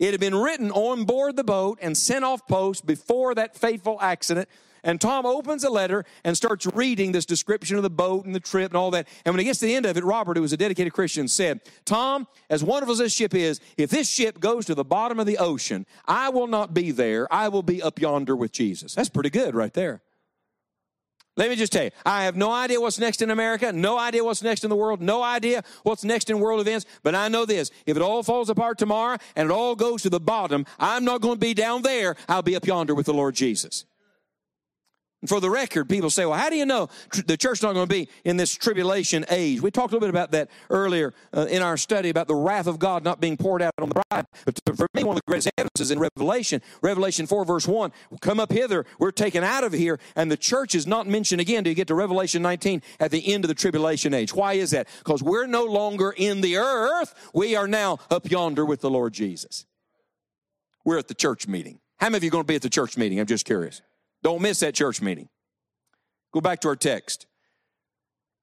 It 0.01 0.11
had 0.11 0.19
been 0.19 0.35
written 0.35 0.73
on 0.73 1.05
board 1.05 1.37
the 1.37 1.45
boat 1.45 1.79
and 1.81 1.97
sent 1.97 2.25
off 2.25 2.45
post 2.49 2.87
before 2.87 3.37
that 3.37 3.55
fateful 3.55 3.99
accident. 4.01 4.49
And 4.85 5.01
Tom 5.01 5.25
opens 5.27 5.63
a 5.65 5.71
letter 5.71 6.05
and 6.25 6.37
starts 6.37 6.67
reading 6.67 7.13
this 7.13 7.25
description 7.25 7.77
of 7.77 7.83
the 7.83 7.91
boat 7.91 8.25
and 8.25 8.35
the 8.35 8.41
trip 8.41 8.73
and 8.73 8.77
all 8.77 8.91
that. 8.91 9.07
And 9.25 9.33
when 9.33 9.39
he 9.39 9.45
gets 9.45 9.61
to 9.61 9.67
the 9.67 9.75
end 9.75 9.87
of 9.87 9.97
it, 9.97 10.05
Robert, 10.05 10.37
who 10.37 10.43
was 10.43 10.53
a 10.53 10.57
dedicated 10.57 10.93
Christian, 10.93 11.29
said, 11.29 11.61
Tom, 11.85 12.27
as 12.51 12.65
wonderful 12.65 12.93
as 12.93 12.99
this 12.99 13.13
ship 13.13 13.35
is, 13.35 13.61
if 13.77 13.91
this 13.91 14.09
ship 14.09 14.41
goes 14.41 14.67
to 14.67 14.75
the 14.75 14.85
bottom 14.85 15.21
of 15.21 15.27
the 15.27 15.39
ocean, 15.39 15.87
I 16.07 16.31
will 16.31 16.49
not 16.49 16.75
be 16.75 16.91
there. 16.91 17.33
I 17.33 17.49
will 17.49 17.63
be 17.63 17.81
up 17.81 18.01
yonder 18.01 18.35
with 18.35 18.53
Jesus. 18.53 18.95
That's 18.95 19.09
pretty 19.09 19.31
good 19.31 19.55
right 19.55 19.73
there. 19.73 20.03
Let 21.35 21.49
me 21.49 21.57
just 21.57 21.73
tell 21.73 21.85
you, 21.85 21.91
I 22.05 22.25
have 22.25 22.37
no 22.37 22.53
idea 22.53 22.79
what's 22.79 22.99
next 22.99 23.23
in 23.23 23.31
America, 23.31 23.73
no 23.73 23.99
idea 23.99 24.23
what's 24.23 24.43
next 24.43 24.65
in 24.65 24.71
the 24.71 24.77
world, 24.77 25.01
no 25.01 25.23
idea 25.23 25.63
what's 25.83 26.05
next 26.05 26.29
in 26.29 26.39
world 26.41 26.61
events, 26.61 26.85
but 27.03 27.15
I 27.15 27.29
know 27.29 27.47
this. 27.47 27.71
If 27.87 27.97
it 27.97 28.03
all 28.03 28.23
falls 28.23 28.51
apart 28.51 28.77
tomorrow 28.77 29.17
and 29.35 29.49
it 29.49 29.53
all 29.53 29.75
goes 29.75 30.03
to 30.03 30.11
the 30.11 30.21
bottom, 30.21 30.67
I'm 30.79 31.07
not 31.07 31.23
going 31.23 31.37
to 31.37 31.41
be 31.41 31.55
down 31.55 31.83
there. 31.83 32.17
I'll 32.29 32.43
be 32.43 32.55
up 32.55 32.67
yonder 32.67 32.95
with 32.95 33.07
the 33.07 33.15
Lord 33.15 33.35
Jesus. 33.35 33.87
For 35.27 35.39
the 35.39 35.51
record, 35.51 35.89
people 35.89 36.11
say, 36.11 36.27
well, 36.27 36.39
how 36.39 36.51
do 36.51 36.57
you 36.57 36.67
know 36.67 36.89
the 37.27 37.37
church's 37.37 37.63
not 37.63 37.75
going 37.75 37.87
to 37.87 37.95
be 37.95 38.09
in 38.25 38.37
this 38.37 38.53
tribulation 38.53 39.25
age? 39.31 39.61
We 39.61 39.71
talked 39.71 39.93
a 39.93 39.95
little 39.95 40.09
bit 40.09 40.11
about 40.11 40.33
that 40.33 40.51
earlier 40.69 41.15
uh, 41.33 41.47
in 41.49 41.63
our 41.63 41.77
study 41.77 42.09
about 42.09 42.27
the 42.27 42.35
wrath 42.35 42.67
of 42.67 42.81
God 42.81 43.05
not 43.05 43.21
being 43.21 43.37
poured 43.37 43.63
out 43.63 43.73
on 43.79 43.89
the 43.89 44.03
bride. 44.11 44.27
But 44.45 44.61
for 44.77 44.89
me, 44.95 45.05
one 45.05 45.17
of 45.17 45.23
the 45.25 45.31
greatest 45.31 45.51
evidences 45.57 45.93
in 45.93 46.01
Revelation, 46.01 46.61
Revelation 46.81 47.27
4, 47.27 47.45
verse 47.45 47.69
1, 47.69 47.93
come 48.21 48.41
up 48.41 48.51
hither, 48.51 48.85
we're 48.99 49.13
taken 49.13 49.45
out 49.45 49.63
of 49.63 49.73
here, 49.73 50.01
and 50.17 50.29
the 50.29 50.37
church 50.37 50.75
is 50.75 50.89
not 50.89 51.07
mentioned 51.07 51.41
again 51.41 51.59
until 51.59 51.71
you 51.71 51.77
get 51.77 51.87
to 51.87 51.95
Revelation 51.95 52.43
19 52.43 52.83
at 52.99 53.13
the 53.13 53.33
end 53.33 53.45
of 53.45 53.49
the 53.49 53.55
tribulation 53.55 54.15
age. 54.15 54.35
Why 54.35 54.55
is 54.55 54.73
that? 54.73 54.89
Because 54.99 55.23
we're 55.23 55.47
no 55.47 55.65
longer 55.65 56.13
in 56.17 56.41
the 56.41 56.57
earth, 56.57 57.15
we 57.33 57.55
are 57.55 57.69
now 57.69 57.99
up 58.11 58.29
yonder 58.29 58.65
with 58.65 58.81
the 58.81 58.91
Lord 58.91 59.13
Jesus. 59.13 59.67
We're 60.85 60.99
at 60.99 61.07
the 61.07 61.15
church 61.15 61.47
meeting. 61.47 61.79
How 61.99 62.09
many 62.09 62.17
of 62.17 62.25
you 62.25 62.31
are 62.31 62.33
going 62.33 62.45
to 62.45 62.49
be 62.49 62.57
at 62.57 62.63
the 62.63 62.71
church 62.71 62.97
meeting? 62.97 63.21
I'm 63.21 63.27
just 63.27 63.45
curious. 63.45 63.83
Don't 64.23 64.43
miss 64.43 64.61
that 64.61 64.75
church 64.75 65.03
meeting. 65.03 65.29
Go 66.33 66.41
back 66.41 66.61
to 66.61 66.69
our 66.69 66.77
text. 66.77 67.27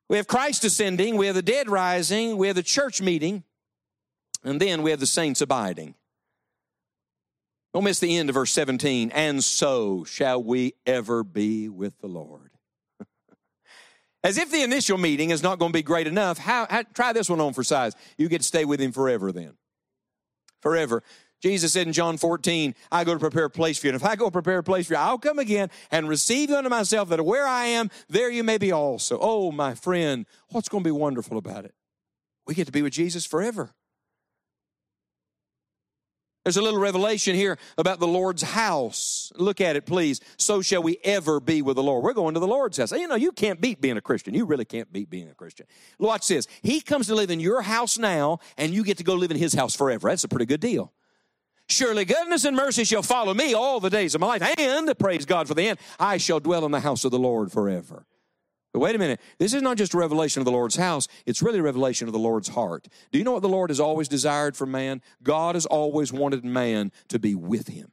We 0.10 0.18
have 0.18 0.28
Christ 0.28 0.64
ascending, 0.64 1.18
we 1.18 1.28
have 1.28 1.36
the 1.36 1.42
dead 1.42 1.70
rising, 1.70 2.38
we 2.38 2.48
have 2.48 2.56
the 2.56 2.64
church 2.64 3.02
meeting, 3.02 3.44
and 4.44 4.60
then 4.60 4.82
we 4.82 4.90
have 4.92 5.00
the 5.00 5.06
saints 5.06 5.42
abiding. 5.42 5.94
Don't 7.74 7.84
miss 7.84 8.00
the 8.00 8.18
end 8.18 8.30
of 8.30 8.34
verse 8.34 8.52
17. 8.52 9.12
And 9.12 9.44
so 9.44 10.04
shall 10.04 10.42
we 10.42 10.74
ever 10.86 11.24
be 11.24 11.70
with 11.70 12.00
the 12.00 12.08
Lord. 12.08 12.50
As 14.24 14.38
if 14.38 14.52
the 14.52 14.64
initial 14.64 14.98
meeting 14.98 15.30
is 15.30 15.44
not 15.44 15.60
going 15.60 15.72
to 15.72 15.78
be 15.78 15.84
great 15.84 16.08
enough, 16.08 16.40
how, 16.40 16.66
how, 16.70 16.84
try 16.94 17.14
this 17.14 17.30
one 17.30 17.40
on 17.40 17.54
for 17.54 17.64
size. 17.64 17.94
You 18.18 18.28
get 18.28 18.42
to 18.42 18.48
stay 18.48 18.66
with 18.66 18.80
him 18.80 18.92
forever 18.92 19.32
then. 19.32 19.54
Forever. 20.62 21.04
Jesus 21.42 21.74
said 21.74 21.88
in 21.88 21.94
John 21.94 22.18
14, 22.18 22.76
I 22.92 23.04
go 23.04 23.14
to 23.14 23.20
prepare 23.20 23.46
a 23.46 23.50
place 23.50 23.78
for 23.78 23.88
you. 23.88 23.94
And 23.94 24.02
if 24.02 24.06
I 24.06 24.16
go 24.16 24.26
to 24.26 24.32
prepare 24.32 24.60
a 24.60 24.64
place 24.64 24.88
for 24.88 24.94
you, 24.94 25.00
I'll 25.00 25.18
come 25.18 25.40
again 25.40 25.70
and 25.90 26.10
receive 26.10 26.50
you 26.50 26.58
unto 26.58 26.70
myself, 26.70 27.10
that 27.10 27.24
where 27.24 27.48
I 27.48 27.66
am, 27.66 27.90
there 28.10 28.30
you 28.30 28.44
may 28.44 28.58
be 28.58 28.72
also. 28.72 29.18
Oh, 29.22 29.52
my 29.52 29.74
friend, 29.74 30.26
what's 30.50 30.68
going 30.68 30.84
to 30.84 30.88
be 30.88 30.92
wonderful 30.92 31.38
about 31.38 31.66
it? 31.66 31.74
We 32.46 32.56
get 32.56 32.66
to 32.66 32.72
be 32.72 32.82
with 32.82 32.94
Jesus 32.94 33.26
forever. 33.26 33.72
There's 36.44 36.58
a 36.58 36.62
little 36.62 36.80
revelation 36.80 37.36
here 37.36 37.58
about 37.78 38.00
the 38.00 38.08
Lord's 38.08 38.42
house. 38.42 39.32
Look 39.36 39.62
at 39.62 39.76
it, 39.76 39.86
please. 39.86 40.20
So 40.38 40.62
shall 40.62 40.82
we 40.82 40.98
ever 41.04 41.40
be 41.40 41.62
with 41.62 41.76
the 41.76 41.84
Lord. 41.84 42.04
We're 42.04 42.14
going 42.14 42.34
to 42.34 42.40
the 42.40 42.48
Lord's 42.48 42.78
house. 42.78 42.92
You 42.92 43.08
know, 43.08 43.16
you 43.16 43.32
can't 43.32 43.62
beat 43.62 43.82
being 43.82 43.98
a 43.98 44.02
Christian. 44.02 44.34
You 44.34 44.46
really 44.46 44.66
can't 44.66 44.92
beat 44.92 45.10
being 45.10 45.30
a 45.30 45.36
Christian. 45.36 45.68
Watch 46.00 46.28
this. 46.28 46.48
He 46.64 46.82
comes 46.82 47.08
to 47.08 47.16
live 47.16 47.30
in 47.30 47.40
your 47.40 47.62
house 47.62 47.98
now, 47.98 48.40
and 48.58 48.74
you 48.74 48.84
get 48.84 48.98
to 48.98 49.04
go 49.04 49.16
live 49.16 49.32
in 49.32 49.38
his 49.38 49.54
house 49.54 49.76
forever. 49.76 50.10
That's 50.10 50.24
a 50.24 50.28
pretty 50.28 50.46
good 50.46 50.62
deal. 50.62 50.92
Surely 51.70 52.04
goodness 52.04 52.46
and 52.46 52.58
mercy 52.58 52.84
shall 52.84 53.04
follow 53.04 53.34
me 53.34 53.54
all 53.54 53.80
the 53.80 53.92
days 53.92 54.16
of 54.16 54.22
my 54.22 54.38
life. 54.38 54.60
And, 54.60 54.98
praise 54.98 55.26
God 55.26 55.48
for 55.48 55.54
the 55.54 55.68
end, 55.68 55.80
I 56.00 56.18
shall 56.18 56.40
dwell 56.40 56.66
in 56.66 56.72
the 56.72 56.80
house 56.80 57.06
of 57.06 57.12
the 57.12 57.20
Lord 57.20 57.52
forever. 57.52 58.06
But 58.74 58.80
wait 58.80 58.96
a 58.96 59.00
minute. 59.00 59.20
This 59.38 59.54
is 59.54 59.62
not 59.62 59.78
just 59.78 59.94
a 59.94 59.98
revelation 59.98 60.42
of 60.42 60.46
the 60.46 60.52
Lord's 60.52 60.76
house, 60.76 61.08
it's 61.26 61.42
really 61.42 61.60
a 61.60 61.64
revelation 61.64 62.08
of 62.08 62.14
the 62.14 62.20
Lord's 62.20 62.50
heart. 62.50 62.88
Do 63.12 63.18
you 63.18 63.24
know 63.24 63.34
what 63.34 63.42
the 63.42 63.50
Lord 63.50 63.70
has 63.70 63.80
always 63.80 64.08
desired 64.08 64.58
for 64.58 64.66
man? 64.66 65.02
God 65.24 65.56
has 65.56 65.66
always 65.66 66.12
wanted 66.12 66.44
man 66.44 66.92
to 67.10 67.20
be 67.20 67.36
with 67.36 67.68
him. 67.68 67.92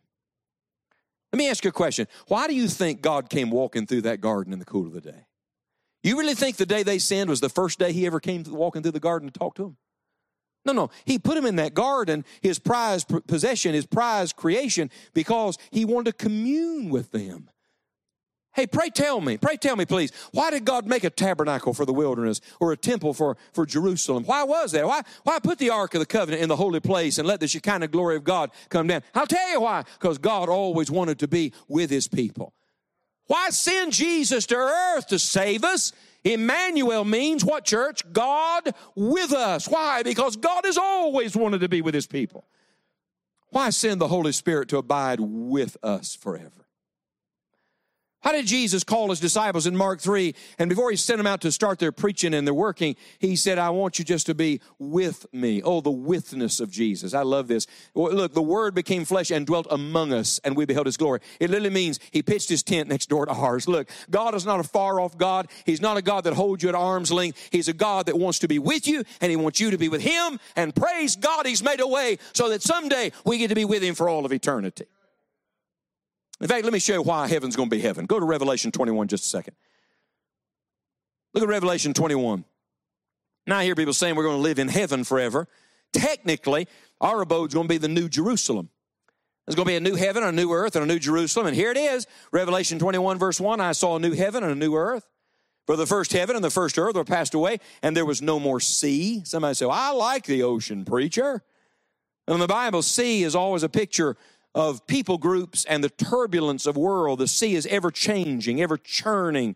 Let 1.32 1.38
me 1.38 1.50
ask 1.50 1.64
you 1.64 1.70
a 1.70 1.72
question. 1.72 2.06
Why 2.28 2.46
do 2.46 2.54
you 2.54 2.68
think 2.68 3.02
God 3.02 3.28
came 3.28 3.50
walking 3.50 3.86
through 3.86 4.02
that 4.02 4.20
garden 4.20 4.52
in 4.52 4.58
the 4.58 4.64
cool 4.64 4.86
of 4.86 4.92
the 4.92 5.00
day? 5.00 5.26
You 6.02 6.18
really 6.18 6.34
think 6.34 6.56
the 6.56 6.66
day 6.66 6.82
they 6.82 6.98
sinned 6.98 7.28
was 7.28 7.40
the 7.40 7.48
first 7.48 7.78
day 7.78 7.92
he 7.92 8.06
ever 8.06 8.20
came 8.20 8.44
walking 8.46 8.82
through 8.82 8.92
the 8.92 9.00
garden 9.00 9.30
to 9.30 9.38
talk 9.38 9.54
to 9.56 9.62
them? 9.62 9.76
No, 10.66 10.72
no. 10.72 10.90
He 11.04 11.18
put 11.18 11.36
him 11.36 11.46
in 11.46 11.56
that 11.56 11.74
garden, 11.74 12.24
his 12.42 12.58
prized 12.58 13.08
possession, 13.26 13.72
his 13.72 13.86
prized 13.86 14.36
creation, 14.36 14.90
because 15.14 15.56
he 15.70 15.84
wanted 15.84 16.18
to 16.18 16.24
commune 16.24 16.90
with 16.90 17.12
them. 17.12 17.48
Hey, 18.56 18.66
pray 18.66 18.88
tell 18.88 19.20
me, 19.20 19.36
pray 19.36 19.58
tell 19.58 19.76
me, 19.76 19.84
please, 19.84 20.10
why 20.32 20.50
did 20.50 20.64
God 20.64 20.86
make 20.86 21.04
a 21.04 21.10
tabernacle 21.10 21.74
for 21.74 21.84
the 21.84 21.92
wilderness 21.92 22.40
or 22.58 22.72
a 22.72 22.76
temple 22.76 23.12
for, 23.12 23.36
for 23.52 23.66
Jerusalem? 23.66 24.24
Why 24.24 24.44
was 24.44 24.72
that? 24.72 24.86
Why, 24.86 25.02
why 25.24 25.38
put 25.38 25.58
the 25.58 25.68
Ark 25.68 25.94
of 25.94 26.00
the 26.00 26.06
Covenant 26.06 26.42
in 26.42 26.48
the 26.48 26.56
holy 26.56 26.80
place 26.80 27.18
and 27.18 27.28
let 27.28 27.38
the 27.38 27.48
Shekinah 27.48 27.88
glory 27.88 28.16
of 28.16 28.24
God 28.24 28.50
come 28.70 28.86
down? 28.86 29.02
I'll 29.14 29.26
tell 29.26 29.50
you 29.50 29.60
why. 29.60 29.84
Because 30.00 30.16
God 30.16 30.48
always 30.48 30.90
wanted 30.90 31.18
to 31.18 31.28
be 31.28 31.52
with 31.68 31.90
his 31.90 32.08
people. 32.08 32.54
Why 33.26 33.50
send 33.50 33.92
Jesus 33.92 34.46
to 34.46 34.56
earth 34.56 35.08
to 35.08 35.18
save 35.18 35.62
us? 35.62 35.92
Emmanuel 36.26 37.04
means 37.04 37.44
what, 37.44 37.64
church? 37.64 38.02
God 38.12 38.74
with 38.96 39.32
us. 39.32 39.68
Why? 39.68 40.02
Because 40.02 40.36
God 40.36 40.64
has 40.64 40.76
always 40.76 41.36
wanted 41.36 41.60
to 41.60 41.68
be 41.68 41.82
with 41.82 41.94
his 41.94 42.06
people. 42.06 42.44
Why 43.50 43.70
send 43.70 44.00
the 44.00 44.08
Holy 44.08 44.32
Spirit 44.32 44.68
to 44.70 44.78
abide 44.78 45.20
with 45.20 45.76
us 45.82 46.16
forever? 46.16 46.65
How 48.26 48.32
did 48.32 48.46
Jesus 48.46 48.82
call 48.82 49.10
his 49.10 49.20
disciples 49.20 49.68
in 49.68 49.76
Mark 49.76 50.00
3? 50.00 50.34
And 50.58 50.68
before 50.68 50.90
he 50.90 50.96
sent 50.96 51.18
them 51.18 51.28
out 51.28 51.42
to 51.42 51.52
start 51.52 51.78
their 51.78 51.92
preaching 51.92 52.34
and 52.34 52.44
their 52.44 52.54
working, 52.54 52.96
he 53.20 53.36
said, 53.36 53.56
I 53.56 53.70
want 53.70 54.00
you 54.00 54.04
just 54.04 54.26
to 54.26 54.34
be 54.34 54.60
with 54.80 55.32
me. 55.32 55.62
Oh, 55.62 55.80
the 55.80 55.92
withness 55.92 56.58
of 56.58 56.68
Jesus. 56.68 57.14
I 57.14 57.22
love 57.22 57.46
this. 57.46 57.68
Look, 57.94 58.34
the 58.34 58.42
word 58.42 58.74
became 58.74 59.04
flesh 59.04 59.30
and 59.30 59.46
dwelt 59.46 59.68
among 59.70 60.12
us, 60.12 60.40
and 60.42 60.56
we 60.56 60.64
beheld 60.64 60.86
his 60.86 60.96
glory. 60.96 61.20
It 61.38 61.50
literally 61.50 61.70
means 61.70 62.00
he 62.10 62.20
pitched 62.20 62.48
his 62.48 62.64
tent 62.64 62.88
next 62.88 63.08
door 63.08 63.26
to 63.26 63.32
ours. 63.32 63.68
Look, 63.68 63.88
God 64.10 64.34
is 64.34 64.44
not 64.44 64.58
a 64.58 64.64
far 64.64 64.98
off 64.98 65.16
God. 65.16 65.46
He's 65.64 65.80
not 65.80 65.96
a 65.96 66.02
God 66.02 66.24
that 66.24 66.34
holds 66.34 66.64
you 66.64 66.68
at 66.68 66.74
arm's 66.74 67.12
length. 67.12 67.48
He's 67.52 67.68
a 67.68 67.72
God 67.72 68.06
that 68.06 68.18
wants 68.18 68.40
to 68.40 68.48
be 68.48 68.58
with 68.58 68.88
you, 68.88 69.04
and 69.20 69.30
he 69.30 69.36
wants 69.36 69.60
you 69.60 69.70
to 69.70 69.78
be 69.78 69.88
with 69.88 70.02
him. 70.02 70.40
And 70.56 70.74
praise 70.74 71.14
God, 71.14 71.46
he's 71.46 71.62
made 71.62 71.78
a 71.78 71.86
way 71.86 72.18
so 72.32 72.48
that 72.48 72.60
someday 72.60 73.12
we 73.24 73.38
get 73.38 73.50
to 73.50 73.54
be 73.54 73.64
with 73.64 73.84
him 73.84 73.94
for 73.94 74.08
all 74.08 74.26
of 74.26 74.32
eternity. 74.32 74.86
In 76.40 76.48
fact, 76.48 76.64
let 76.64 76.72
me 76.72 76.78
show 76.78 76.94
you 76.94 77.02
why 77.02 77.28
heaven's 77.28 77.56
going 77.56 77.70
to 77.70 77.76
be 77.76 77.80
heaven. 77.80 78.06
Go 78.06 78.20
to 78.20 78.26
Revelation 78.26 78.70
21 78.70 79.08
just 79.08 79.24
a 79.24 79.28
second. 79.28 79.54
Look 81.32 81.42
at 81.42 81.48
Revelation 81.48 81.94
21. 81.94 82.44
Now 83.46 83.58
I 83.58 83.64
hear 83.64 83.74
people 83.74 83.94
saying 83.94 84.16
we're 84.16 84.24
going 84.24 84.36
to 84.36 84.42
live 84.42 84.58
in 84.58 84.68
heaven 84.68 85.04
forever. 85.04 85.48
Technically, 85.92 86.66
our 87.00 87.22
abode's 87.22 87.54
going 87.54 87.68
to 87.68 87.72
be 87.72 87.78
the 87.78 87.88
new 87.88 88.08
Jerusalem. 88.08 88.70
There's 89.46 89.54
going 89.54 89.66
to 89.66 89.72
be 89.72 89.76
a 89.76 89.80
new 89.80 89.94
heaven, 89.94 90.24
a 90.24 90.32
new 90.32 90.52
earth, 90.52 90.74
and 90.74 90.82
a 90.82 90.92
new 90.92 90.98
Jerusalem. 90.98 91.46
And 91.46 91.54
here 91.54 91.70
it 91.70 91.76
is 91.76 92.06
Revelation 92.32 92.78
21, 92.78 93.18
verse 93.18 93.40
1 93.40 93.60
I 93.60 93.72
saw 93.72 93.96
a 93.96 94.00
new 94.00 94.12
heaven 94.12 94.42
and 94.42 94.52
a 94.52 94.56
new 94.56 94.74
earth. 94.74 95.06
For 95.66 95.76
the 95.76 95.86
first 95.86 96.12
heaven 96.12 96.36
and 96.36 96.44
the 96.44 96.50
first 96.50 96.78
earth 96.78 96.94
were 96.94 97.04
passed 97.04 97.34
away, 97.34 97.58
and 97.82 97.96
there 97.96 98.04
was 98.04 98.22
no 98.22 98.38
more 98.38 98.60
sea. 98.60 99.22
Somebody 99.24 99.54
say, 99.54 99.66
well, 99.66 99.76
I 99.76 99.90
like 99.90 100.24
the 100.24 100.42
ocean, 100.42 100.84
preacher. 100.84 101.42
And 102.26 102.34
in 102.34 102.40
the 102.40 102.46
Bible, 102.46 102.82
sea 102.82 103.22
is 103.24 103.34
always 103.34 103.62
a 103.62 103.68
picture 103.68 104.16
of 104.56 104.86
people 104.86 105.18
groups 105.18 105.66
and 105.66 105.84
the 105.84 105.90
turbulence 105.90 106.64
of 106.66 106.78
world. 106.78 107.18
The 107.18 107.28
sea 107.28 107.54
is 107.54 107.66
ever 107.66 107.90
changing, 107.90 108.62
ever 108.62 108.78
churning. 108.78 109.54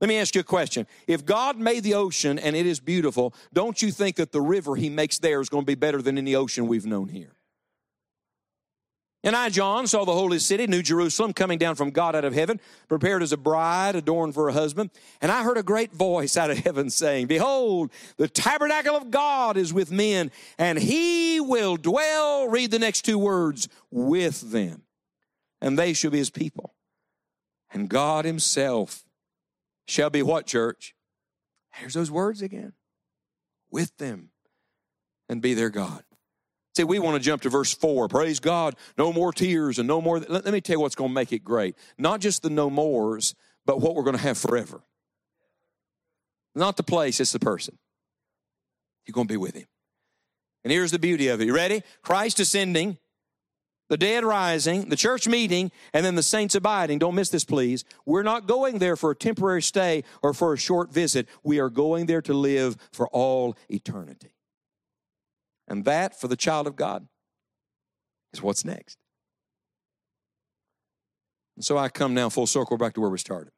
Let 0.00 0.08
me 0.08 0.16
ask 0.16 0.34
you 0.34 0.40
a 0.40 0.44
question. 0.44 0.88
If 1.06 1.24
God 1.24 1.56
made 1.56 1.84
the 1.84 1.94
ocean 1.94 2.36
and 2.38 2.56
it 2.56 2.66
is 2.66 2.80
beautiful, 2.80 3.32
don't 3.52 3.80
you 3.80 3.92
think 3.92 4.16
that 4.16 4.32
the 4.32 4.40
river 4.40 4.74
he 4.74 4.90
makes 4.90 5.18
there 5.18 5.40
is 5.40 5.48
going 5.48 5.62
to 5.62 5.66
be 5.66 5.76
better 5.76 6.02
than 6.02 6.18
any 6.18 6.34
ocean 6.34 6.66
we've 6.66 6.84
known 6.84 7.08
here? 7.08 7.36
And 9.22 9.36
I, 9.36 9.50
John, 9.50 9.86
saw 9.86 10.06
the 10.06 10.14
holy 10.14 10.38
city, 10.38 10.66
New 10.66 10.82
Jerusalem, 10.82 11.34
coming 11.34 11.58
down 11.58 11.74
from 11.74 11.90
God 11.90 12.16
out 12.16 12.24
of 12.24 12.32
heaven, 12.32 12.58
prepared 12.88 13.22
as 13.22 13.32
a 13.32 13.36
bride 13.36 13.94
adorned 13.94 14.32
for 14.32 14.48
a 14.48 14.52
husband. 14.52 14.90
And 15.20 15.30
I 15.30 15.42
heard 15.42 15.58
a 15.58 15.62
great 15.62 15.92
voice 15.92 16.38
out 16.38 16.50
of 16.50 16.58
heaven 16.58 16.88
saying, 16.88 17.26
Behold, 17.26 17.90
the 18.16 18.28
tabernacle 18.28 18.96
of 18.96 19.10
God 19.10 19.58
is 19.58 19.74
with 19.74 19.90
men, 19.90 20.30
and 20.56 20.78
he 20.78 21.38
will 21.38 21.76
dwell, 21.76 22.48
read 22.48 22.70
the 22.70 22.78
next 22.78 23.02
two 23.02 23.18
words, 23.18 23.68
with 23.90 24.52
them. 24.52 24.82
And 25.60 25.78
they 25.78 25.92
shall 25.92 26.10
be 26.10 26.18
his 26.18 26.30
people. 26.30 26.74
And 27.70 27.90
God 27.90 28.24
himself 28.24 29.04
shall 29.86 30.08
be 30.08 30.22
what, 30.22 30.46
church? 30.46 30.94
Here's 31.72 31.94
those 31.94 32.10
words 32.10 32.40
again. 32.40 32.72
With 33.70 33.96
them 33.98 34.30
and 35.28 35.42
be 35.42 35.52
their 35.54 35.70
God. 35.70 36.02
See, 36.80 36.84
we 36.84 36.98
want 36.98 37.14
to 37.14 37.22
jump 37.22 37.42
to 37.42 37.50
verse 37.50 37.74
4. 37.74 38.08
Praise 38.08 38.40
God. 38.40 38.74
No 38.96 39.12
more 39.12 39.34
tears 39.34 39.78
and 39.78 39.86
no 39.86 40.00
more. 40.00 40.18
Let, 40.18 40.46
let 40.46 40.54
me 40.54 40.62
tell 40.62 40.76
you 40.76 40.80
what's 40.80 40.94
going 40.94 41.10
to 41.10 41.14
make 41.14 41.30
it 41.30 41.44
great. 41.44 41.76
Not 41.98 42.20
just 42.20 42.42
the 42.42 42.48
no 42.48 42.70
mores, 42.70 43.34
but 43.66 43.82
what 43.82 43.94
we're 43.94 44.02
going 44.02 44.16
to 44.16 44.22
have 44.22 44.38
forever. 44.38 44.80
Not 46.54 46.78
the 46.78 46.82
place, 46.82 47.20
it's 47.20 47.32
the 47.32 47.38
person. 47.38 47.76
You're 49.04 49.12
going 49.12 49.26
to 49.26 49.32
be 49.32 49.36
with 49.36 49.56
him. 49.56 49.66
And 50.64 50.72
here's 50.72 50.90
the 50.90 50.98
beauty 50.98 51.28
of 51.28 51.42
it. 51.42 51.44
You 51.44 51.54
ready? 51.54 51.82
Christ 52.00 52.40
ascending. 52.40 52.96
the 53.90 53.98
dead 53.98 54.24
rising, 54.24 54.88
the 54.88 54.96
church 54.96 55.28
meeting, 55.28 55.70
and 55.92 56.06
then 56.06 56.14
the 56.14 56.22
saints 56.22 56.54
abiding. 56.54 56.98
Don't 56.98 57.14
miss 57.14 57.28
this, 57.28 57.44
please. 57.44 57.84
We're 58.06 58.22
not 58.22 58.46
going 58.46 58.78
there 58.78 58.96
for 58.96 59.10
a 59.10 59.16
temporary 59.16 59.60
stay 59.60 60.04
or 60.22 60.32
for 60.32 60.54
a 60.54 60.56
short 60.56 60.90
visit. 60.90 61.28
We 61.42 61.58
are 61.58 61.68
going 61.68 62.06
there 62.06 62.22
to 62.22 62.32
live 62.32 62.76
for 62.90 63.06
all 63.08 63.54
eternity. 63.68 64.30
And 65.70 65.84
that, 65.84 66.20
for 66.20 66.26
the 66.26 66.36
child 66.36 66.66
of 66.66 66.74
God, 66.74 67.06
is 68.32 68.42
what's 68.42 68.64
next. 68.64 68.98
And 71.56 71.64
so 71.64 71.78
I 71.78 71.88
come 71.88 72.12
now 72.12 72.28
full 72.28 72.48
circle 72.48 72.76
back 72.76 72.94
to 72.94 73.00
where 73.00 73.08
we 73.08 73.18
started. 73.18 73.52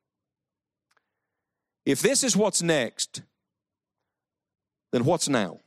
If 1.86 2.02
this 2.02 2.22
is 2.22 2.36
what's 2.36 2.62
next, 2.62 3.22
then 4.92 5.04
what's 5.04 5.28
now? 5.28 5.60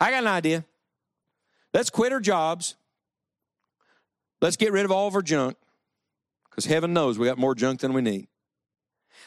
I 0.00 0.10
got 0.10 0.22
an 0.22 0.28
idea. 0.28 0.64
Let's 1.74 1.90
quit 1.90 2.12
our 2.12 2.20
jobs. 2.20 2.76
Let's 4.40 4.56
get 4.56 4.72
rid 4.72 4.84
of 4.84 4.90
all 4.90 5.06
of 5.06 5.14
our 5.14 5.22
junk 5.22 5.56
because 6.48 6.64
heaven 6.64 6.94
knows 6.94 7.18
we 7.18 7.26
got 7.26 7.38
more 7.38 7.54
junk 7.54 7.80
than 7.80 7.92
we 7.92 8.00
need. 8.00 8.28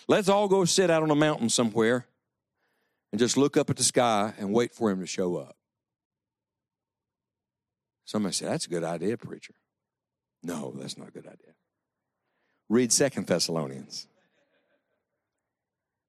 Let's 0.08 0.28
all 0.28 0.48
go 0.48 0.66
sit 0.66 0.90
out 0.90 1.04
on 1.04 1.12
a 1.12 1.16
mountain 1.16 1.50
somewhere 1.50 2.08
and 3.12 3.20
just 3.20 3.38
look 3.38 3.58
up 3.58 3.70
at 3.70 3.78
the 3.78 3.84
sky 3.84 4.34
and 4.38 4.54
wait 4.54 4.74
for 4.74 4.90
him 4.90 5.00
to 5.00 5.08
show 5.08 5.38
up. 5.38 5.56
Somebody 8.06 8.34
said, 8.34 8.50
That's 8.50 8.66
a 8.66 8.70
good 8.70 8.84
idea, 8.84 9.18
preacher. 9.18 9.54
No, 10.44 10.72
that's 10.76 10.98
not 10.98 11.10
a 11.10 11.12
good 11.12 11.28
idea. 11.28 11.54
Read 12.70 12.92
Second 12.92 13.28
Thessalonians. 13.28 14.08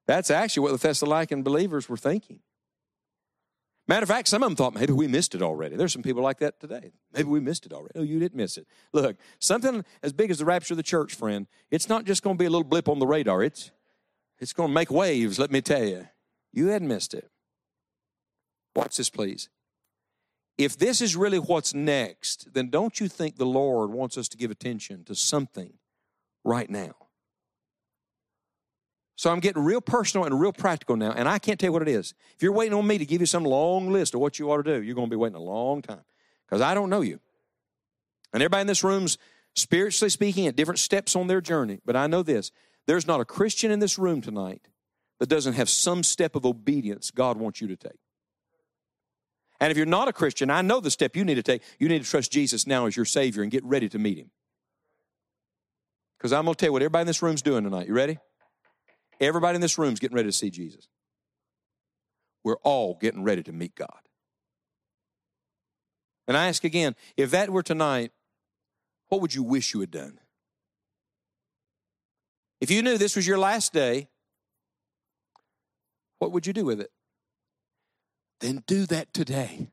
That's 0.06 0.30
actually 0.30 0.62
what 0.62 0.72
the 0.72 0.88
Thessalonian 0.88 1.42
believers 1.42 1.88
were 1.88 1.96
thinking. 1.96 2.40
Matter 3.86 4.02
of 4.02 4.08
fact, 4.08 4.28
some 4.28 4.42
of 4.42 4.48
them 4.48 4.56
thought 4.56 4.74
maybe 4.74 4.92
we 4.92 5.06
missed 5.06 5.34
it 5.34 5.40
already. 5.40 5.74
There's 5.76 5.94
some 5.94 6.02
people 6.02 6.22
like 6.22 6.38
that 6.38 6.60
today. 6.60 6.92
Maybe 7.14 7.28
we 7.28 7.40
missed 7.40 7.64
it 7.64 7.72
already. 7.72 7.92
Oh, 7.96 8.02
you 8.02 8.18
didn't 8.18 8.36
miss 8.36 8.58
it. 8.58 8.66
Look, 8.92 9.16
something 9.38 9.82
as 10.02 10.12
big 10.12 10.30
as 10.30 10.38
the 10.38 10.44
rapture 10.44 10.74
of 10.74 10.76
the 10.76 10.82
church, 10.82 11.14
friend, 11.14 11.46
it's 11.70 11.88
not 11.88 12.04
just 12.04 12.22
going 12.22 12.36
to 12.36 12.38
be 12.38 12.44
a 12.44 12.50
little 12.50 12.64
blip 12.64 12.88
on 12.88 12.98
the 12.98 13.06
radar. 13.06 13.42
It's, 13.42 13.70
it's 14.38 14.52
going 14.52 14.68
to 14.68 14.74
make 14.74 14.90
waves, 14.90 15.38
let 15.38 15.50
me 15.50 15.62
tell 15.62 15.84
you. 15.84 16.06
You 16.52 16.68
hadn't 16.68 16.88
missed 16.88 17.14
it. 17.14 17.30
Watch 18.74 18.96
this, 18.96 19.10
please. 19.10 19.48
If 20.56 20.76
this 20.76 21.00
is 21.00 21.14
really 21.14 21.38
what's 21.38 21.72
next, 21.72 22.52
then 22.52 22.68
don't 22.68 22.98
you 22.98 23.08
think 23.08 23.36
the 23.36 23.46
Lord 23.46 23.90
wants 23.90 24.18
us 24.18 24.28
to 24.28 24.36
give 24.36 24.50
attention 24.50 25.04
to 25.04 25.14
something 25.14 25.74
right 26.44 26.68
now? 26.68 26.94
So 29.14 29.30
I'm 29.30 29.40
getting 29.40 29.64
real 29.64 29.80
personal 29.80 30.26
and 30.26 30.40
real 30.40 30.52
practical 30.52 30.96
now, 30.96 31.12
and 31.12 31.28
I 31.28 31.38
can't 31.38 31.58
tell 31.58 31.68
you 31.68 31.72
what 31.72 31.82
it 31.82 31.88
is. 31.88 32.14
If 32.36 32.42
you're 32.42 32.52
waiting 32.52 32.74
on 32.74 32.86
me 32.86 32.98
to 32.98 33.06
give 33.06 33.20
you 33.20 33.26
some 33.26 33.44
long 33.44 33.90
list 33.90 34.14
of 34.14 34.20
what 34.20 34.38
you 34.38 34.50
ought 34.50 34.58
to 34.58 34.62
do, 34.62 34.82
you're 34.82 34.94
going 34.94 35.08
to 35.08 35.10
be 35.10 35.16
waiting 35.16 35.36
a 35.36 35.42
long 35.42 35.82
time 35.82 36.04
because 36.46 36.60
I 36.60 36.74
don't 36.74 36.90
know 36.90 37.00
you. 37.00 37.18
And 38.32 38.42
everybody 38.42 38.60
in 38.60 38.66
this 38.68 38.84
room's 38.84 39.18
spiritually 39.56 40.10
speaking 40.10 40.46
at 40.46 40.54
different 40.54 40.78
steps 40.78 41.16
on 41.16 41.26
their 41.26 41.40
journey, 41.40 41.80
but 41.84 41.96
I 41.96 42.06
know 42.06 42.22
this 42.22 42.52
there's 42.86 43.06
not 43.06 43.20
a 43.20 43.24
Christian 43.24 43.70
in 43.70 43.80
this 43.80 43.98
room 43.98 44.20
tonight 44.20 44.68
that 45.20 45.28
doesn't 45.28 45.54
have 45.54 45.68
some 45.68 46.02
step 46.02 46.36
of 46.36 46.46
obedience 46.46 47.10
God 47.10 47.36
wants 47.36 47.60
you 47.60 47.68
to 47.68 47.76
take. 47.76 47.98
And 49.60 49.70
if 49.72 49.76
you're 49.76 49.86
not 49.86 50.08
a 50.08 50.12
Christian, 50.12 50.50
I 50.50 50.62
know 50.62 50.80
the 50.80 50.90
step 50.90 51.16
you 51.16 51.24
need 51.24 51.34
to 51.34 51.42
take. 51.42 51.62
You 51.78 51.88
need 51.88 52.04
to 52.04 52.08
trust 52.08 52.30
Jesus 52.30 52.66
now 52.66 52.86
as 52.86 52.96
your 52.96 53.04
Savior 53.04 53.42
and 53.42 53.50
get 53.50 53.64
ready 53.64 53.88
to 53.88 53.98
meet 53.98 54.18
Him. 54.18 54.30
Because 56.16 56.32
I'm 56.32 56.44
going 56.44 56.54
to 56.54 56.58
tell 56.58 56.68
you 56.68 56.72
what 56.72 56.82
everybody 56.82 57.02
in 57.02 57.06
this 57.06 57.22
room's 57.22 57.42
doing 57.42 57.64
tonight. 57.64 57.88
You 57.88 57.94
ready? 57.94 58.18
Everybody 59.20 59.56
in 59.56 59.60
this 59.60 59.78
room's 59.78 59.98
getting 59.98 60.16
ready 60.16 60.28
to 60.28 60.32
see 60.32 60.50
Jesus. 60.50 60.86
We're 62.44 62.56
all 62.62 62.96
getting 63.00 63.24
ready 63.24 63.42
to 63.42 63.52
meet 63.52 63.74
God. 63.74 63.98
And 66.28 66.36
I 66.36 66.48
ask 66.48 66.62
again 66.62 66.94
if 67.16 67.30
that 67.32 67.50
were 67.50 67.62
tonight, 67.62 68.12
what 69.08 69.20
would 69.20 69.34
you 69.34 69.42
wish 69.42 69.74
you 69.74 69.80
had 69.80 69.90
done? 69.90 70.20
If 72.60 72.70
you 72.70 72.82
knew 72.82 72.98
this 72.98 73.16
was 73.16 73.26
your 73.26 73.38
last 73.38 73.72
day, 73.72 74.08
what 76.18 76.32
would 76.32 76.46
you 76.46 76.52
do 76.52 76.64
with 76.64 76.80
it? 76.80 76.90
Then 78.40 78.62
do 78.66 78.86
that 78.86 79.12
today. 79.12 79.68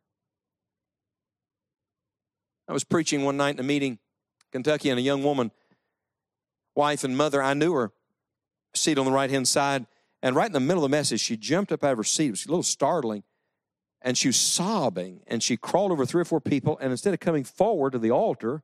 I 2.68 2.74
was 2.74 2.84
preaching 2.84 3.24
one 3.24 3.38
night 3.38 3.56
in 3.56 3.60
a 3.60 3.64
meeting, 3.64 4.00
Kentucky, 4.52 4.90
and 4.90 5.00
a 5.00 5.04
young 5.04 5.24
woman, 5.24 5.52
wife 6.76 7.04
and 7.04 7.16
mother, 7.16 7.42
I 7.42 7.54
knew 7.54 7.74
her 7.74 7.92
seat 8.74 8.98
on 8.98 9.06
the 9.06 9.12
right 9.12 9.30
hand 9.30 9.48
side. 9.48 9.86
And 10.22 10.36
right 10.36 10.48
in 10.48 10.54
the 10.54 10.60
middle 10.60 10.84
of 10.84 10.90
the 10.90 10.98
message, 10.98 11.22
she 11.22 11.38
jumped 11.38 11.72
up 11.72 11.84
out 11.84 11.92
of 11.92 11.98
her 11.98 12.04
seat. 12.04 12.28
It 12.28 12.32
was 12.32 12.46
a 12.46 12.50
little 12.50 12.64
startling. 12.64 13.24
And 14.02 14.18
she 14.18 14.28
was 14.28 14.38
sobbing. 14.38 15.22
And 15.28 15.44
she 15.44 15.58
crawled 15.58 15.92
over 15.92 16.06
three 16.06 16.22
or 16.22 16.26
four 16.26 16.42
people. 16.42 16.78
And 16.80 16.92
instead 16.92 17.14
of 17.14 17.20
coming 17.20 17.44
forward 17.44 17.92
to 17.94 18.00
the 18.00 18.12
altar, 18.12 18.64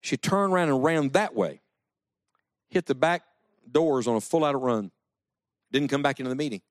she 0.00 0.16
turned 0.16 0.52
around 0.52 0.68
and 0.68 0.82
ran 0.82 1.08
that 1.10 1.34
way. 1.34 1.60
Hit 2.70 2.86
the 2.86 2.94
back 2.94 3.22
doors 3.70 4.06
on 4.06 4.16
a 4.16 4.20
full 4.20 4.44
out 4.44 4.60
run. 4.60 4.90
Didn't 5.72 5.88
come 5.88 6.02
back 6.02 6.20
into 6.20 6.28
the 6.28 6.36
meeting. 6.36 6.62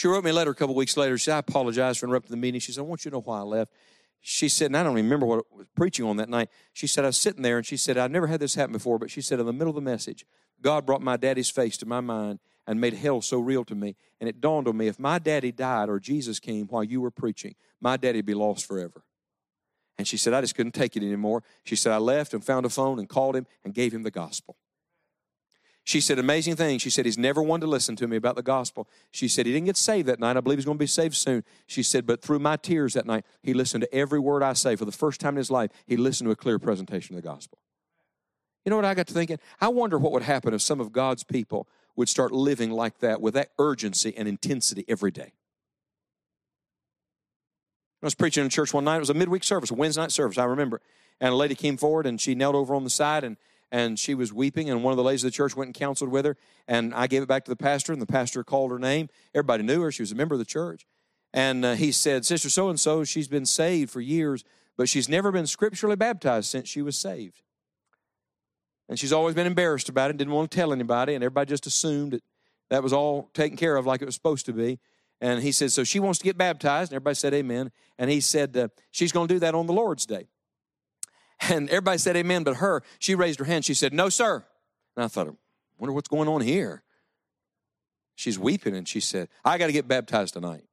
She 0.00 0.08
wrote 0.08 0.24
me 0.24 0.30
a 0.30 0.32
letter 0.32 0.50
a 0.50 0.54
couple 0.54 0.74
weeks 0.74 0.96
later. 0.96 1.18
She 1.18 1.24
said, 1.24 1.34
I 1.34 1.38
apologize 1.40 1.98
for 1.98 2.06
interrupting 2.06 2.30
the 2.30 2.38
meeting. 2.38 2.58
She 2.58 2.72
said, 2.72 2.80
I 2.80 2.84
want 2.84 3.04
you 3.04 3.10
to 3.10 3.18
know 3.18 3.20
why 3.20 3.40
I 3.40 3.42
left. 3.42 3.74
She 4.22 4.48
said, 4.48 4.68
and 4.68 4.76
I 4.78 4.82
don't 4.82 4.94
remember 4.94 5.26
what 5.26 5.40
I 5.52 5.56
was 5.58 5.66
preaching 5.76 6.06
on 6.06 6.16
that 6.16 6.30
night. 6.30 6.48
She 6.72 6.86
said, 6.86 7.04
I 7.04 7.08
was 7.08 7.18
sitting 7.18 7.42
there 7.42 7.58
and 7.58 7.66
she 7.66 7.76
said, 7.76 7.98
I've 7.98 8.10
never 8.10 8.26
had 8.26 8.40
this 8.40 8.54
happen 8.54 8.72
before, 8.72 8.98
but 8.98 9.10
she 9.10 9.20
said, 9.20 9.40
in 9.40 9.44
the 9.44 9.52
middle 9.52 9.68
of 9.68 9.74
the 9.74 9.82
message, 9.82 10.24
God 10.62 10.86
brought 10.86 11.02
my 11.02 11.18
daddy's 11.18 11.50
face 11.50 11.76
to 11.76 11.86
my 11.86 12.00
mind 12.00 12.38
and 12.66 12.80
made 12.80 12.94
hell 12.94 13.20
so 13.20 13.40
real 13.40 13.62
to 13.66 13.74
me. 13.74 13.94
And 14.20 14.26
it 14.26 14.40
dawned 14.40 14.68
on 14.68 14.78
me 14.78 14.86
if 14.86 14.98
my 14.98 15.18
daddy 15.18 15.52
died 15.52 15.90
or 15.90 16.00
Jesus 16.00 16.40
came 16.40 16.66
while 16.68 16.82
you 16.82 17.02
were 17.02 17.10
preaching, 17.10 17.54
my 17.78 17.98
daddy 17.98 18.20
would 18.20 18.24
be 18.24 18.32
lost 18.32 18.64
forever. 18.64 19.04
And 19.98 20.08
she 20.08 20.16
said, 20.16 20.32
I 20.32 20.40
just 20.40 20.54
couldn't 20.54 20.72
take 20.72 20.96
it 20.96 21.02
anymore. 21.02 21.42
She 21.64 21.76
said, 21.76 21.92
I 21.92 21.98
left 21.98 22.32
and 22.32 22.42
found 22.42 22.64
a 22.64 22.70
phone 22.70 22.98
and 22.98 23.06
called 23.06 23.36
him 23.36 23.46
and 23.66 23.74
gave 23.74 23.92
him 23.92 24.04
the 24.04 24.10
gospel. 24.10 24.56
She 25.84 26.00
said, 26.00 26.18
amazing 26.18 26.56
thing. 26.56 26.78
She 26.78 26.90
said, 26.90 27.06
he's 27.06 27.18
never 27.18 27.42
wanted 27.42 27.62
to 27.62 27.70
listen 27.70 27.96
to 27.96 28.06
me 28.06 28.16
about 28.16 28.36
the 28.36 28.42
gospel. 28.42 28.88
She 29.10 29.28
said, 29.28 29.46
he 29.46 29.52
didn't 29.52 29.66
get 29.66 29.76
saved 29.76 30.06
that 30.08 30.20
night. 30.20 30.36
I 30.36 30.40
believe 30.40 30.58
he's 30.58 30.66
going 30.66 30.76
to 30.76 30.82
be 30.82 30.86
saved 30.86 31.16
soon. 31.16 31.42
She 31.66 31.82
said, 31.82 32.06
but 32.06 32.20
through 32.20 32.38
my 32.38 32.56
tears 32.56 32.94
that 32.94 33.06
night, 33.06 33.24
he 33.42 33.54
listened 33.54 33.82
to 33.82 33.94
every 33.94 34.20
word 34.20 34.42
I 34.42 34.52
say. 34.52 34.76
For 34.76 34.84
the 34.84 34.92
first 34.92 35.20
time 35.20 35.34
in 35.34 35.38
his 35.38 35.50
life, 35.50 35.70
he 35.86 35.96
listened 35.96 36.28
to 36.28 36.32
a 36.32 36.36
clear 36.36 36.58
presentation 36.58 37.16
of 37.16 37.22
the 37.22 37.28
gospel. 37.28 37.58
You 38.64 38.70
know 38.70 38.76
what 38.76 38.84
I 38.84 38.94
got 38.94 39.06
to 39.06 39.14
thinking? 39.14 39.38
I 39.60 39.68
wonder 39.68 39.98
what 39.98 40.12
would 40.12 40.22
happen 40.22 40.52
if 40.52 40.60
some 40.60 40.80
of 40.80 40.92
God's 40.92 41.24
people 41.24 41.66
would 41.96 42.10
start 42.10 42.30
living 42.30 42.70
like 42.70 42.98
that 42.98 43.20
with 43.20 43.34
that 43.34 43.48
urgency 43.58 44.14
and 44.16 44.28
intensity 44.28 44.84
every 44.86 45.10
day. 45.10 45.32
I 48.02 48.06
was 48.06 48.14
preaching 48.14 48.44
in 48.44 48.50
church 48.50 48.72
one 48.72 48.84
night. 48.84 48.96
It 48.96 49.00
was 49.00 49.10
a 49.10 49.14
midweek 49.14 49.44
service, 49.44 49.70
a 49.70 49.74
Wednesday 49.74 50.02
night 50.02 50.12
service, 50.12 50.38
I 50.38 50.44
remember. 50.44 50.80
And 51.20 51.32
a 51.32 51.36
lady 51.36 51.54
came 51.54 51.76
forward 51.76 52.06
and 52.06 52.20
she 52.20 52.34
knelt 52.34 52.54
over 52.54 52.74
on 52.74 52.84
the 52.84 52.90
side 52.90 53.24
and, 53.24 53.38
and 53.72 53.98
she 53.98 54.14
was 54.14 54.32
weeping. 54.32 54.70
And 54.70 54.82
one 54.82 54.92
of 54.92 54.96
the 54.96 55.04
ladies 55.04 55.24
of 55.24 55.28
the 55.30 55.36
church 55.36 55.56
went 55.56 55.68
and 55.68 55.74
counseled 55.74 56.10
with 56.10 56.24
her. 56.24 56.36
And 56.66 56.94
I 56.94 57.06
gave 57.06 57.22
it 57.22 57.28
back 57.28 57.44
to 57.44 57.50
the 57.50 57.56
pastor, 57.56 57.92
and 57.92 58.00
the 58.00 58.06
pastor 58.06 58.42
called 58.44 58.70
her 58.70 58.78
name. 58.78 59.08
Everybody 59.34 59.62
knew 59.62 59.82
her. 59.82 59.92
She 59.92 60.02
was 60.02 60.12
a 60.12 60.16
member 60.16 60.34
of 60.34 60.38
the 60.38 60.44
church. 60.44 60.86
And 61.32 61.64
uh, 61.64 61.74
he 61.74 61.92
said, 61.92 62.24
Sister 62.24 62.50
so 62.50 62.68
and 62.68 62.80
so, 62.80 63.04
she's 63.04 63.28
been 63.28 63.46
saved 63.46 63.90
for 63.90 64.00
years, 64.00 64.44
but 64.76 64.88
she's 64.88 65.08
never 65.08 65.30
been 65.30 65.46
scripturally 65.46 65.96
baptized 65.96 66.48
since 66.48 66.68
she 66.68 66.82
was 66.82 66.96
saved. 66.96 67.42
And 68.88 68.98
she's 68.98 69.12
always 69.12 69.36
been 69.36 69.46
embarrassed 69.46 69.88
about 69.88 70.10
it, 70.10 70.16
didn't 70.16 70.32
want 70.32 70.50
to 70.50 70.56
tell 70.56 70.72
anybody, 70.72 71.14
and 71.14 71.22
everybody 71.22 71.48
just 71.48 71.66
assumed 71.66 72.12
that 72.12 72.22
that 72.70 72.82
was 72.82 72.92
all 72.92 73.30
taken 73.34 73.56
care 73.56 73.76
of 73.76 73.86
like 73.86 74.02
it 74.02 74.06
was 74.06 74.14
supposed 74.14 74.46
to 74.46 74.52
be. 74.52 74.80
And 75.20 75.42
he 75.42 75.52
said, 75.52 75.70
So 75.70 75.84
she 75.84 76.00
wants 76.00 76.18
to 76.20 76.24
get 76.24 76.38
baptized. 76.38 76.90
And 76.90 76.96
everybody 76.96 77.14
said, 77.14 77.34
Amen. 77.34 77.70
And 77.98 78.10
he 78.10 78.20
said, 78.20 78.56
uh, 78.56 78.68
She's 78.90 79.12
going 79.12 79.28
to 79.28 79.34
do 79.34 79.40
that 79.40 79.54
on 79.54 79.66
the 79.66 79.72
Lord's 79.72 80.06
Day. 80.06 80.28
And 81.48 81.68
everybody 81.70 81.98
said, 81.98 82.16
Amen. 82.16 82.44
But 82.44 82.56
her, 82.56 82.82
she 82.98 83.14
raised 83.14 83.38
her 83.38 83.44
hand. 83.44 83.64
She 83.64 83.74
said, 83.74 83.92
No, 83.92 84.08
sir. 84.08 84.44
And 84.96 85.04
I 85.04 85.08
thought, 85.08 85.28
I 85.28 85.32
wonder 85.78 85.92
what's 85.92 86.08
going 86.08 86.28
on 86.28 86.42
here. 86.42 86.82
She's 88.14 88.38
weeping 88.38 88.76
and 88.76 88.86
she 88.86 89.00
said, 89.00 89.28
I 89.44 89.56
got 89.56 89.68
to 89.68 89.72
get 89.72 89.88
baptized 89.88 90.34
tonight. 90.34 90.64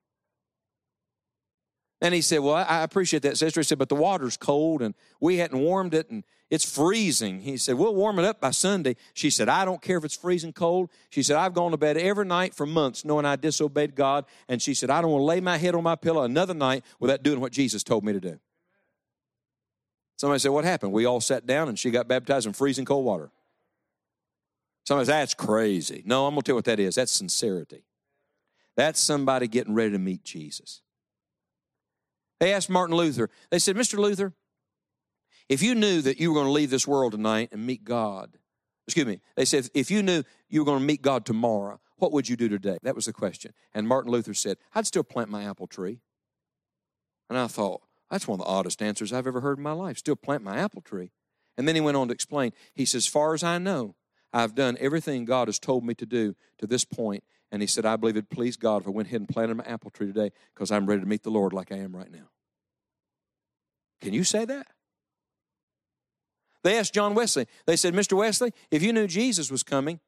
And 2.01 2.13
he 2.13 2.21
said, 2.21 2.39
Well, 2.39 2.55
I 2.55 2.83
appreciate 2.83 3.23
that, 3.23 3.37
sister. 3.37 3.61
He 3.61 3.63
said, 3.63 3.79
But 3.79 3.89
the 3.89 3.95
water's 3.95 4.37
cold 4.37 4.81
and 4.81 4.93
we 5.19 5.37
hadn't 5.37 5.59
warmed 5.59 5.93
it 5.93 6.09
and 6.09 6.23
it's 6.49 6.69
freezing. 6.69 7.39
He 7.41 7.57
said, 7.57 7.75
We'll 7.75 7.95
warm 7.95 8.19
it 8.19 8.25
up 8.25 8.39
by 8.39 8.51
Sunday. 8.51 8.97
She 9.13 9.29
said, 9.29 9.49
I 9.49 9.65
don't 9.65 9.81
care 9.81 9.97
if 9.97 10.05
it's 10.05 10.15
freezing 10.15 10.53
cold. 10.53 10.89
She 11.09 11.23
said, 11.23 11.37
I've 11.37 11.53
gone 11.53 11.71
to 11.71 11.77
bed 11.77 11.97
every 11.97 12.25
night 12.25 12.53
for 12.53 12.65
months 12.65 13.03
knowing 13.03 13.25
I 13.25 13.35
disobeyed 13.35 13.95
God. 13.95 14.25
And 14.47 14.61
she 14.61 14.73
said, 14.73 14.89
I 14.89 15.01
don't 15.01 15.11
want 15.11 15.21
to 15.21 15.25
lay 15.25 15.39
my 15.39 15.57
head 15.57 15.73
on 15.73 15.83
my 15.83 15.95
pillow 15.95 16.23
another 16.23 16.53
night 16.53 16.83
without 16.99 17.23
doing 17.23 17.39
what 17.39 17.51
Jesus 17.51 17.81
told 17.83 18.03
me 18.03 18.13
to 18.13 18.19
do. 18.19 18.39
Somebody 20.17 20.39
said, 20.39 20.51
What 20.51 20.65
happened? 20.65 20.91
We 20.91 21.05
all 21.05 21.21
sat 21.21 21.45
down 21.45 21.69
and 21.69 21.77
she 21.77 21.91
got 21.91 22.07
baptized 22.07 22.47
in 22.47 22.53
freezing 22.53 22.85
cold 22.85 23.05
water. 23.05 23.31
Somebody 24.85 25.05
said, 25.05 25.21
That's 25.21 25.33
crazy. 25.33 26.03
No, 26.05 26.25
I'm 26.25 26.33
going 26.33 26.41
to 26.41 26.45
tell 26.45 26.53
you 26.53 26.57
what 26.57 26.65
that 26.65 26.79
is. 26.79 26.95
That's 26.95 27.11
sincerity. 27.11 27.83
That's 28.75 28.99
somebody 28.99 29.47
getting 29.47 29.73
ready 29.73 29.91
to 29.91 29.99
meet 29.99 30.23
Jesus. 30.23 30.81
They 32.39 32.53
asked 32.53 32.69
Martin 32.69 32.95
Luther, 32.95 33.29
they 33.49 33.59
said, 33.59 33.75
Mr. 33.75 33.97
Luther, 33.97 34.33
if 35.49 35.63
you 35.63 35.73
knew 35.73 36.01
that 36.01 36.19
you 36.19 36.31
were 36.31 36.35
going 36.35 36.47
to 36.47 36.51
leave 36.51 36.69
this 36.69 36.87
world 36.87 37.13
tonight 37.13 37.49
and 37.51 37.65
meet 37.65 37.83
God, 37.83 38.37
excuse 38.87 39.07
me, 39.07 39.19
they 39.35 39.45
said, 39.45 39.69
if 39.73 39.89
you 39.89 40.03
knew 40.03 40.23
you 40.49 40.61
were 40.61 40.65
going 40.65 40.79
to 40.79 40.85
meet 40.85 41.01
God 41.01 41.25
tomorrow, 41.25 41.79
what 41.97 42.11
would 42.11 42.29
you 42.29 42.35
do 42.35 42.47
today? 42.47 42.77
That 42.83 42.95
was 42.95 43.05
the 43.05 43.13
question. 43.13 43.53
And 43.73 43.87
Martin 43.87 44.11
Luther 44.11 44.35
said, 44.35 44.57
I'd 44.75 44.85
still 44.85 45.03
plant 45.03 45.29
my 45.29 45.45
apple 45.45 45.67
tree. 45.67 45.99
And 47.29 47.37
I 47.37 47.47
thought, 47.47 47.81
that's 48.09 48.27
one 48.27 48.39
of 48.39 48.45
the 48.45 48.51
oddest 48.51 48.81
answers 48.81 49.11
I've 49.11 49.27
ever 49.27 49.41
heard 49.41 49.57
in 49.57 49.63
my 49.63 49.73
life. 49.73 49.97
Still 49.97 50.15
plant 50.15 50.43
my 50.43 50.57
apple 50.57 50.81
tree. 50.81 51.11
And 51.57 51.67
then 51.67 51.75
he 51.75 51.81
went 51.81 51.97
on 51.97 52.07
to 52.07 52.13
explain. 52.13 52.53
He 52.73 52.85
says, 52.85 53.05
as 53.05 53.07
far 53.07 53.33
as 53.33 53.43
I 53.43 53.57
know, 53.57 53.95
I've 54.31 54.55
done 54.55 54.77
everything 54.79 55.25
God 55.25 55.47
has 55.47 55.59
told 55.59 55.83
me 55.83 55.93
to 55.95 56.05
do 56.05 56.35
to 56.59 56.67
this 56.67 56.85
point. 56.85 57.23
And 57.51 57.61
he 57.61 57.67
said, 57.67 57.85
I 57.85 57.95
believe 57.95 58.17
it 58.17 58.29
pleased 58.29 58.59
God 58.59 58.81
if 58.81 58.87
I 58.87 58.91
went 58.91 59.07
ahead 59.07 59.21
and 59.21 59.29
planted 59.29 59.55
my 59.55 59.63
apple 59.65 59.89
tree 59.89 60.07
today 60.07 60.31
because 60.53 60.71
I'm 60.71 60.85
ready 60.85 61.01
to 61.01 61.07
meet 61.07 61.23
the 61.23 61.29
Lord 61.29 61.53
like 61.53 61.71
I 61.71 61.77
am 61.77 61.95
right 61.95 62.11
now. 62.11 62.29
Can 64.01 64.13
you 64.13 64.23
say 64.23 64.45
that? 64.45 64.67
They 66.63 66.77
asked 66.77 66.93
John 66.93 67.15
Wesley, 67.15 67.47
they 67.65 67.77
said, 67.77 67.93
Mr. 67.93 68.17
Wesley, 68.17 68.51
if 68.71 68.83
you 68.83 68.91
knew 68.91 69.07
Jesus 69.07 69.49
was 69.49 69.63
coming 69.63 69.99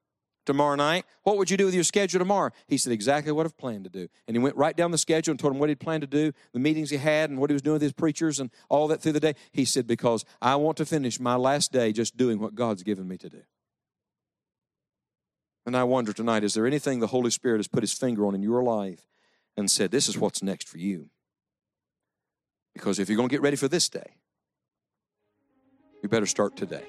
tomorrow 0.49 0.75
night, 0.75 1.05
what 1.21 1.37
would 1.37 1.51
you 1.51 1.57
do 1.57 1.65
with 1.65 1.75
your 1.75 1.83
schedule 1.83 2.17
tomorrow? 2.17 2.49
He 2.67 2.77
said, 2.77 2.91
exactly 2.91 3.31
what 3.31 3.45
I've 3.45 3.55
planned 3.55 3.83
to 3.83 3.89
do. 3.89 4.07
And 4.27 4.35
he 4.35 4.41
went 4.41 4.55
right 4.55 4.75
down 4.75 4.89
the 4.89 4.97
schedule 4.97 5.31
and 5.31 5.39
told 5.39 5.53
him 5.53 5.59
what 5.59 5.69
he'd 5.69 5.79
planned 5.79 6.01
to 6.01 6.07
do, 6.07 6.33
the 6.53 6.59
meetings 6.59 6.89
he 6.89 6.97
had, 6.97 7.29
and 7.29 7.37
what 7.37 7.51
he 7.51 7.53
was 7.53 7.61
doing 7.61 7.75
with 7.75 7.83
his 7.83 7.93
preachers 7.93 8.39
and 8.39 8.49
all 8.67 8.87
that 8.87 8.99
through 8.99 9.11
the 9.11 9.19
day. 9.19 9.35
He 9.51 9.63
said, 9.63 9.85
because 9.85 10.25
I 10.41 10.55
want 10.55 10.75
to 10.77 10.85
finish 10.85 11.19
my 11.19 11.35
last 11.35 11.71
day 11.71 11.93
just 11.93 12.17
doing 12.17 12.39
what 12.39 12.55
God's 12.55 12.81
given 12.81 13.07
me 13.07 13.17
to 13.19 13.29
do. 13.29 13.41
And 15.67 15.77
I 15.77 15.83
wonder 15.83 16.13
tonight, 16.13 16.43
is 16.43 16.55
there 16.55 16.65
anything 16.65 16.99
the 16.99 17.07
Holy 17.07 17.29
Spirit 17.29 17.59
has 17.59 17.67
put 17.67 17.83
his 17.83 17.93
finger 17.93 18.25
on 18.25 18.33
in 18.33 18.41
your 18.41 18.63
life 18.63 19.07
and 19.55 19.69
said, 19.69 19.91
this 19.91 20.09
is 20.09 20.17
what's 20.17 20.41
next 20.41 20.67
for 20.67 20.79
you? 20.79 21.09
Because 22.73 22.97
if 22.97 23.07
you're 23.07 23.17
going 23.17 23.29
to 23.29 23.33
get 23.33 23.43
ready 23.43 23.55
for 23.55 23.67
this 23.67 23.87
day, 23.87 24.15
you 26.01 26.09
better 26.09 26.25
start 26.25 26.55
today. 26.55 26.85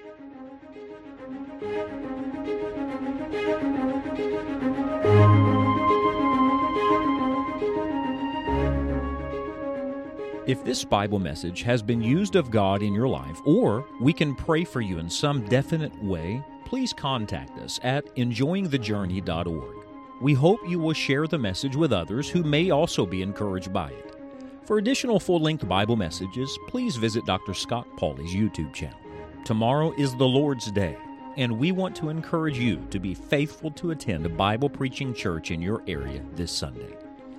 If 10.50 10.64
this 10.64 10.84
Bible 10.84 11.20
message 11.20 11.62
has 11.62 11.80
been 11.80 12.02
used 12.02 12.34
of 12.34 12.50
God 12.50 12.82
in 12.82 12.92
your 12.92 13.06
life, 13.06 13.40
or 13.44 13.86
we 14.00 14.12
can 14.12 14.34
pray 14.34 14.64
for 14.64 14.80
you 14.80 14.98
in 14.98 15.08
some 15.08 15.44
definite 15.44 15.96
way, 16.02 16.42
please 16.64 16.92
contact 16.92 17.56
us 17.60 17.78
at 17.84 18.04
enjoyingthejourney.org. 18.16 19.76
We 20.20 20.34
hope 20.34 20.58
you 20.68 20.80
will 20.80 20.92
share 20.92 21.28
the 21.28 21.38
message 21.38 21.76
with 21.76 21.92
others 21.92 22.28
who 22.28 22.42
may 22.42 22.70
also 22.70 23.06
be 23.06 23.22
encouraged 23.22 23.72
by 23.72 23.90
it. 23.90 24.16
For 24.64 24.78
additional 24.78 25.20
full 25.20 25.38
length 25.38 25.68
Bible 25.68 25.94
messages, 25.94 26.58
please 26.66 26.96
visit 26.96 27.24
Dr. 27.26 27.54
Scott 27.54 27.86
Pauley's 27.96 28.34
YouTube 28.34 28.74
channel. 28.74 28.98
Tomorrow 29.44 29.92
is 29.98 30.16
the 30.16 30.26
Lord's 30.26 30.72
Day, 30.72 30.96
and 31.36 31.60
we 31.60 31.70
want 31.70 31.94
to 31.94 32.08
encourage 32.08 32.58
you 32.58 32.84
to 32.90 32.98
be 32.98 33.14
faithful 33.14 33.70
to 33.70 33.92
attend 33.92 34.26
a 34.26 34.28
Bible 34.28 34.68
preaching 34.68 35.14
church 35.14 35.52
in 35.52 35.62
your 35.62 35.84
area 35.86 36.24
this 36.34 36.50
Sunday. 36.50 36.96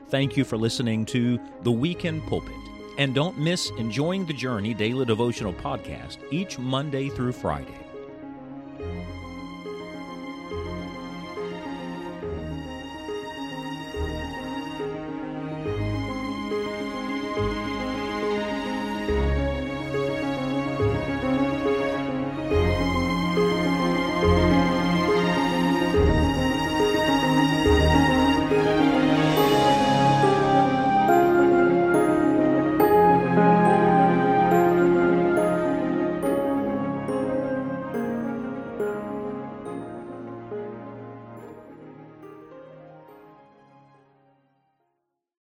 Thank 0.08 0.38
you 0.38 0.46
for 0.46 0.56
listening 0.56 1.06
to 1.08 1.38
The 1.64 1.72
Weekend 1.74 2.24
Pulpit, 2.24 2.71
and 3.02 3.16
don't 3.16 3.36
miss 3.36 3.72
Enjoying 3.80 4.26
the 4.26 4.34
Journey 4.34 4.76
Daily 4.76 5.06
Devotional 5.06 5.54
Podcast 5.54 6.20
each 6.30 6.60
Monday 6.60 7.10
through 7.10 7.32
Friday. 7.32 7.81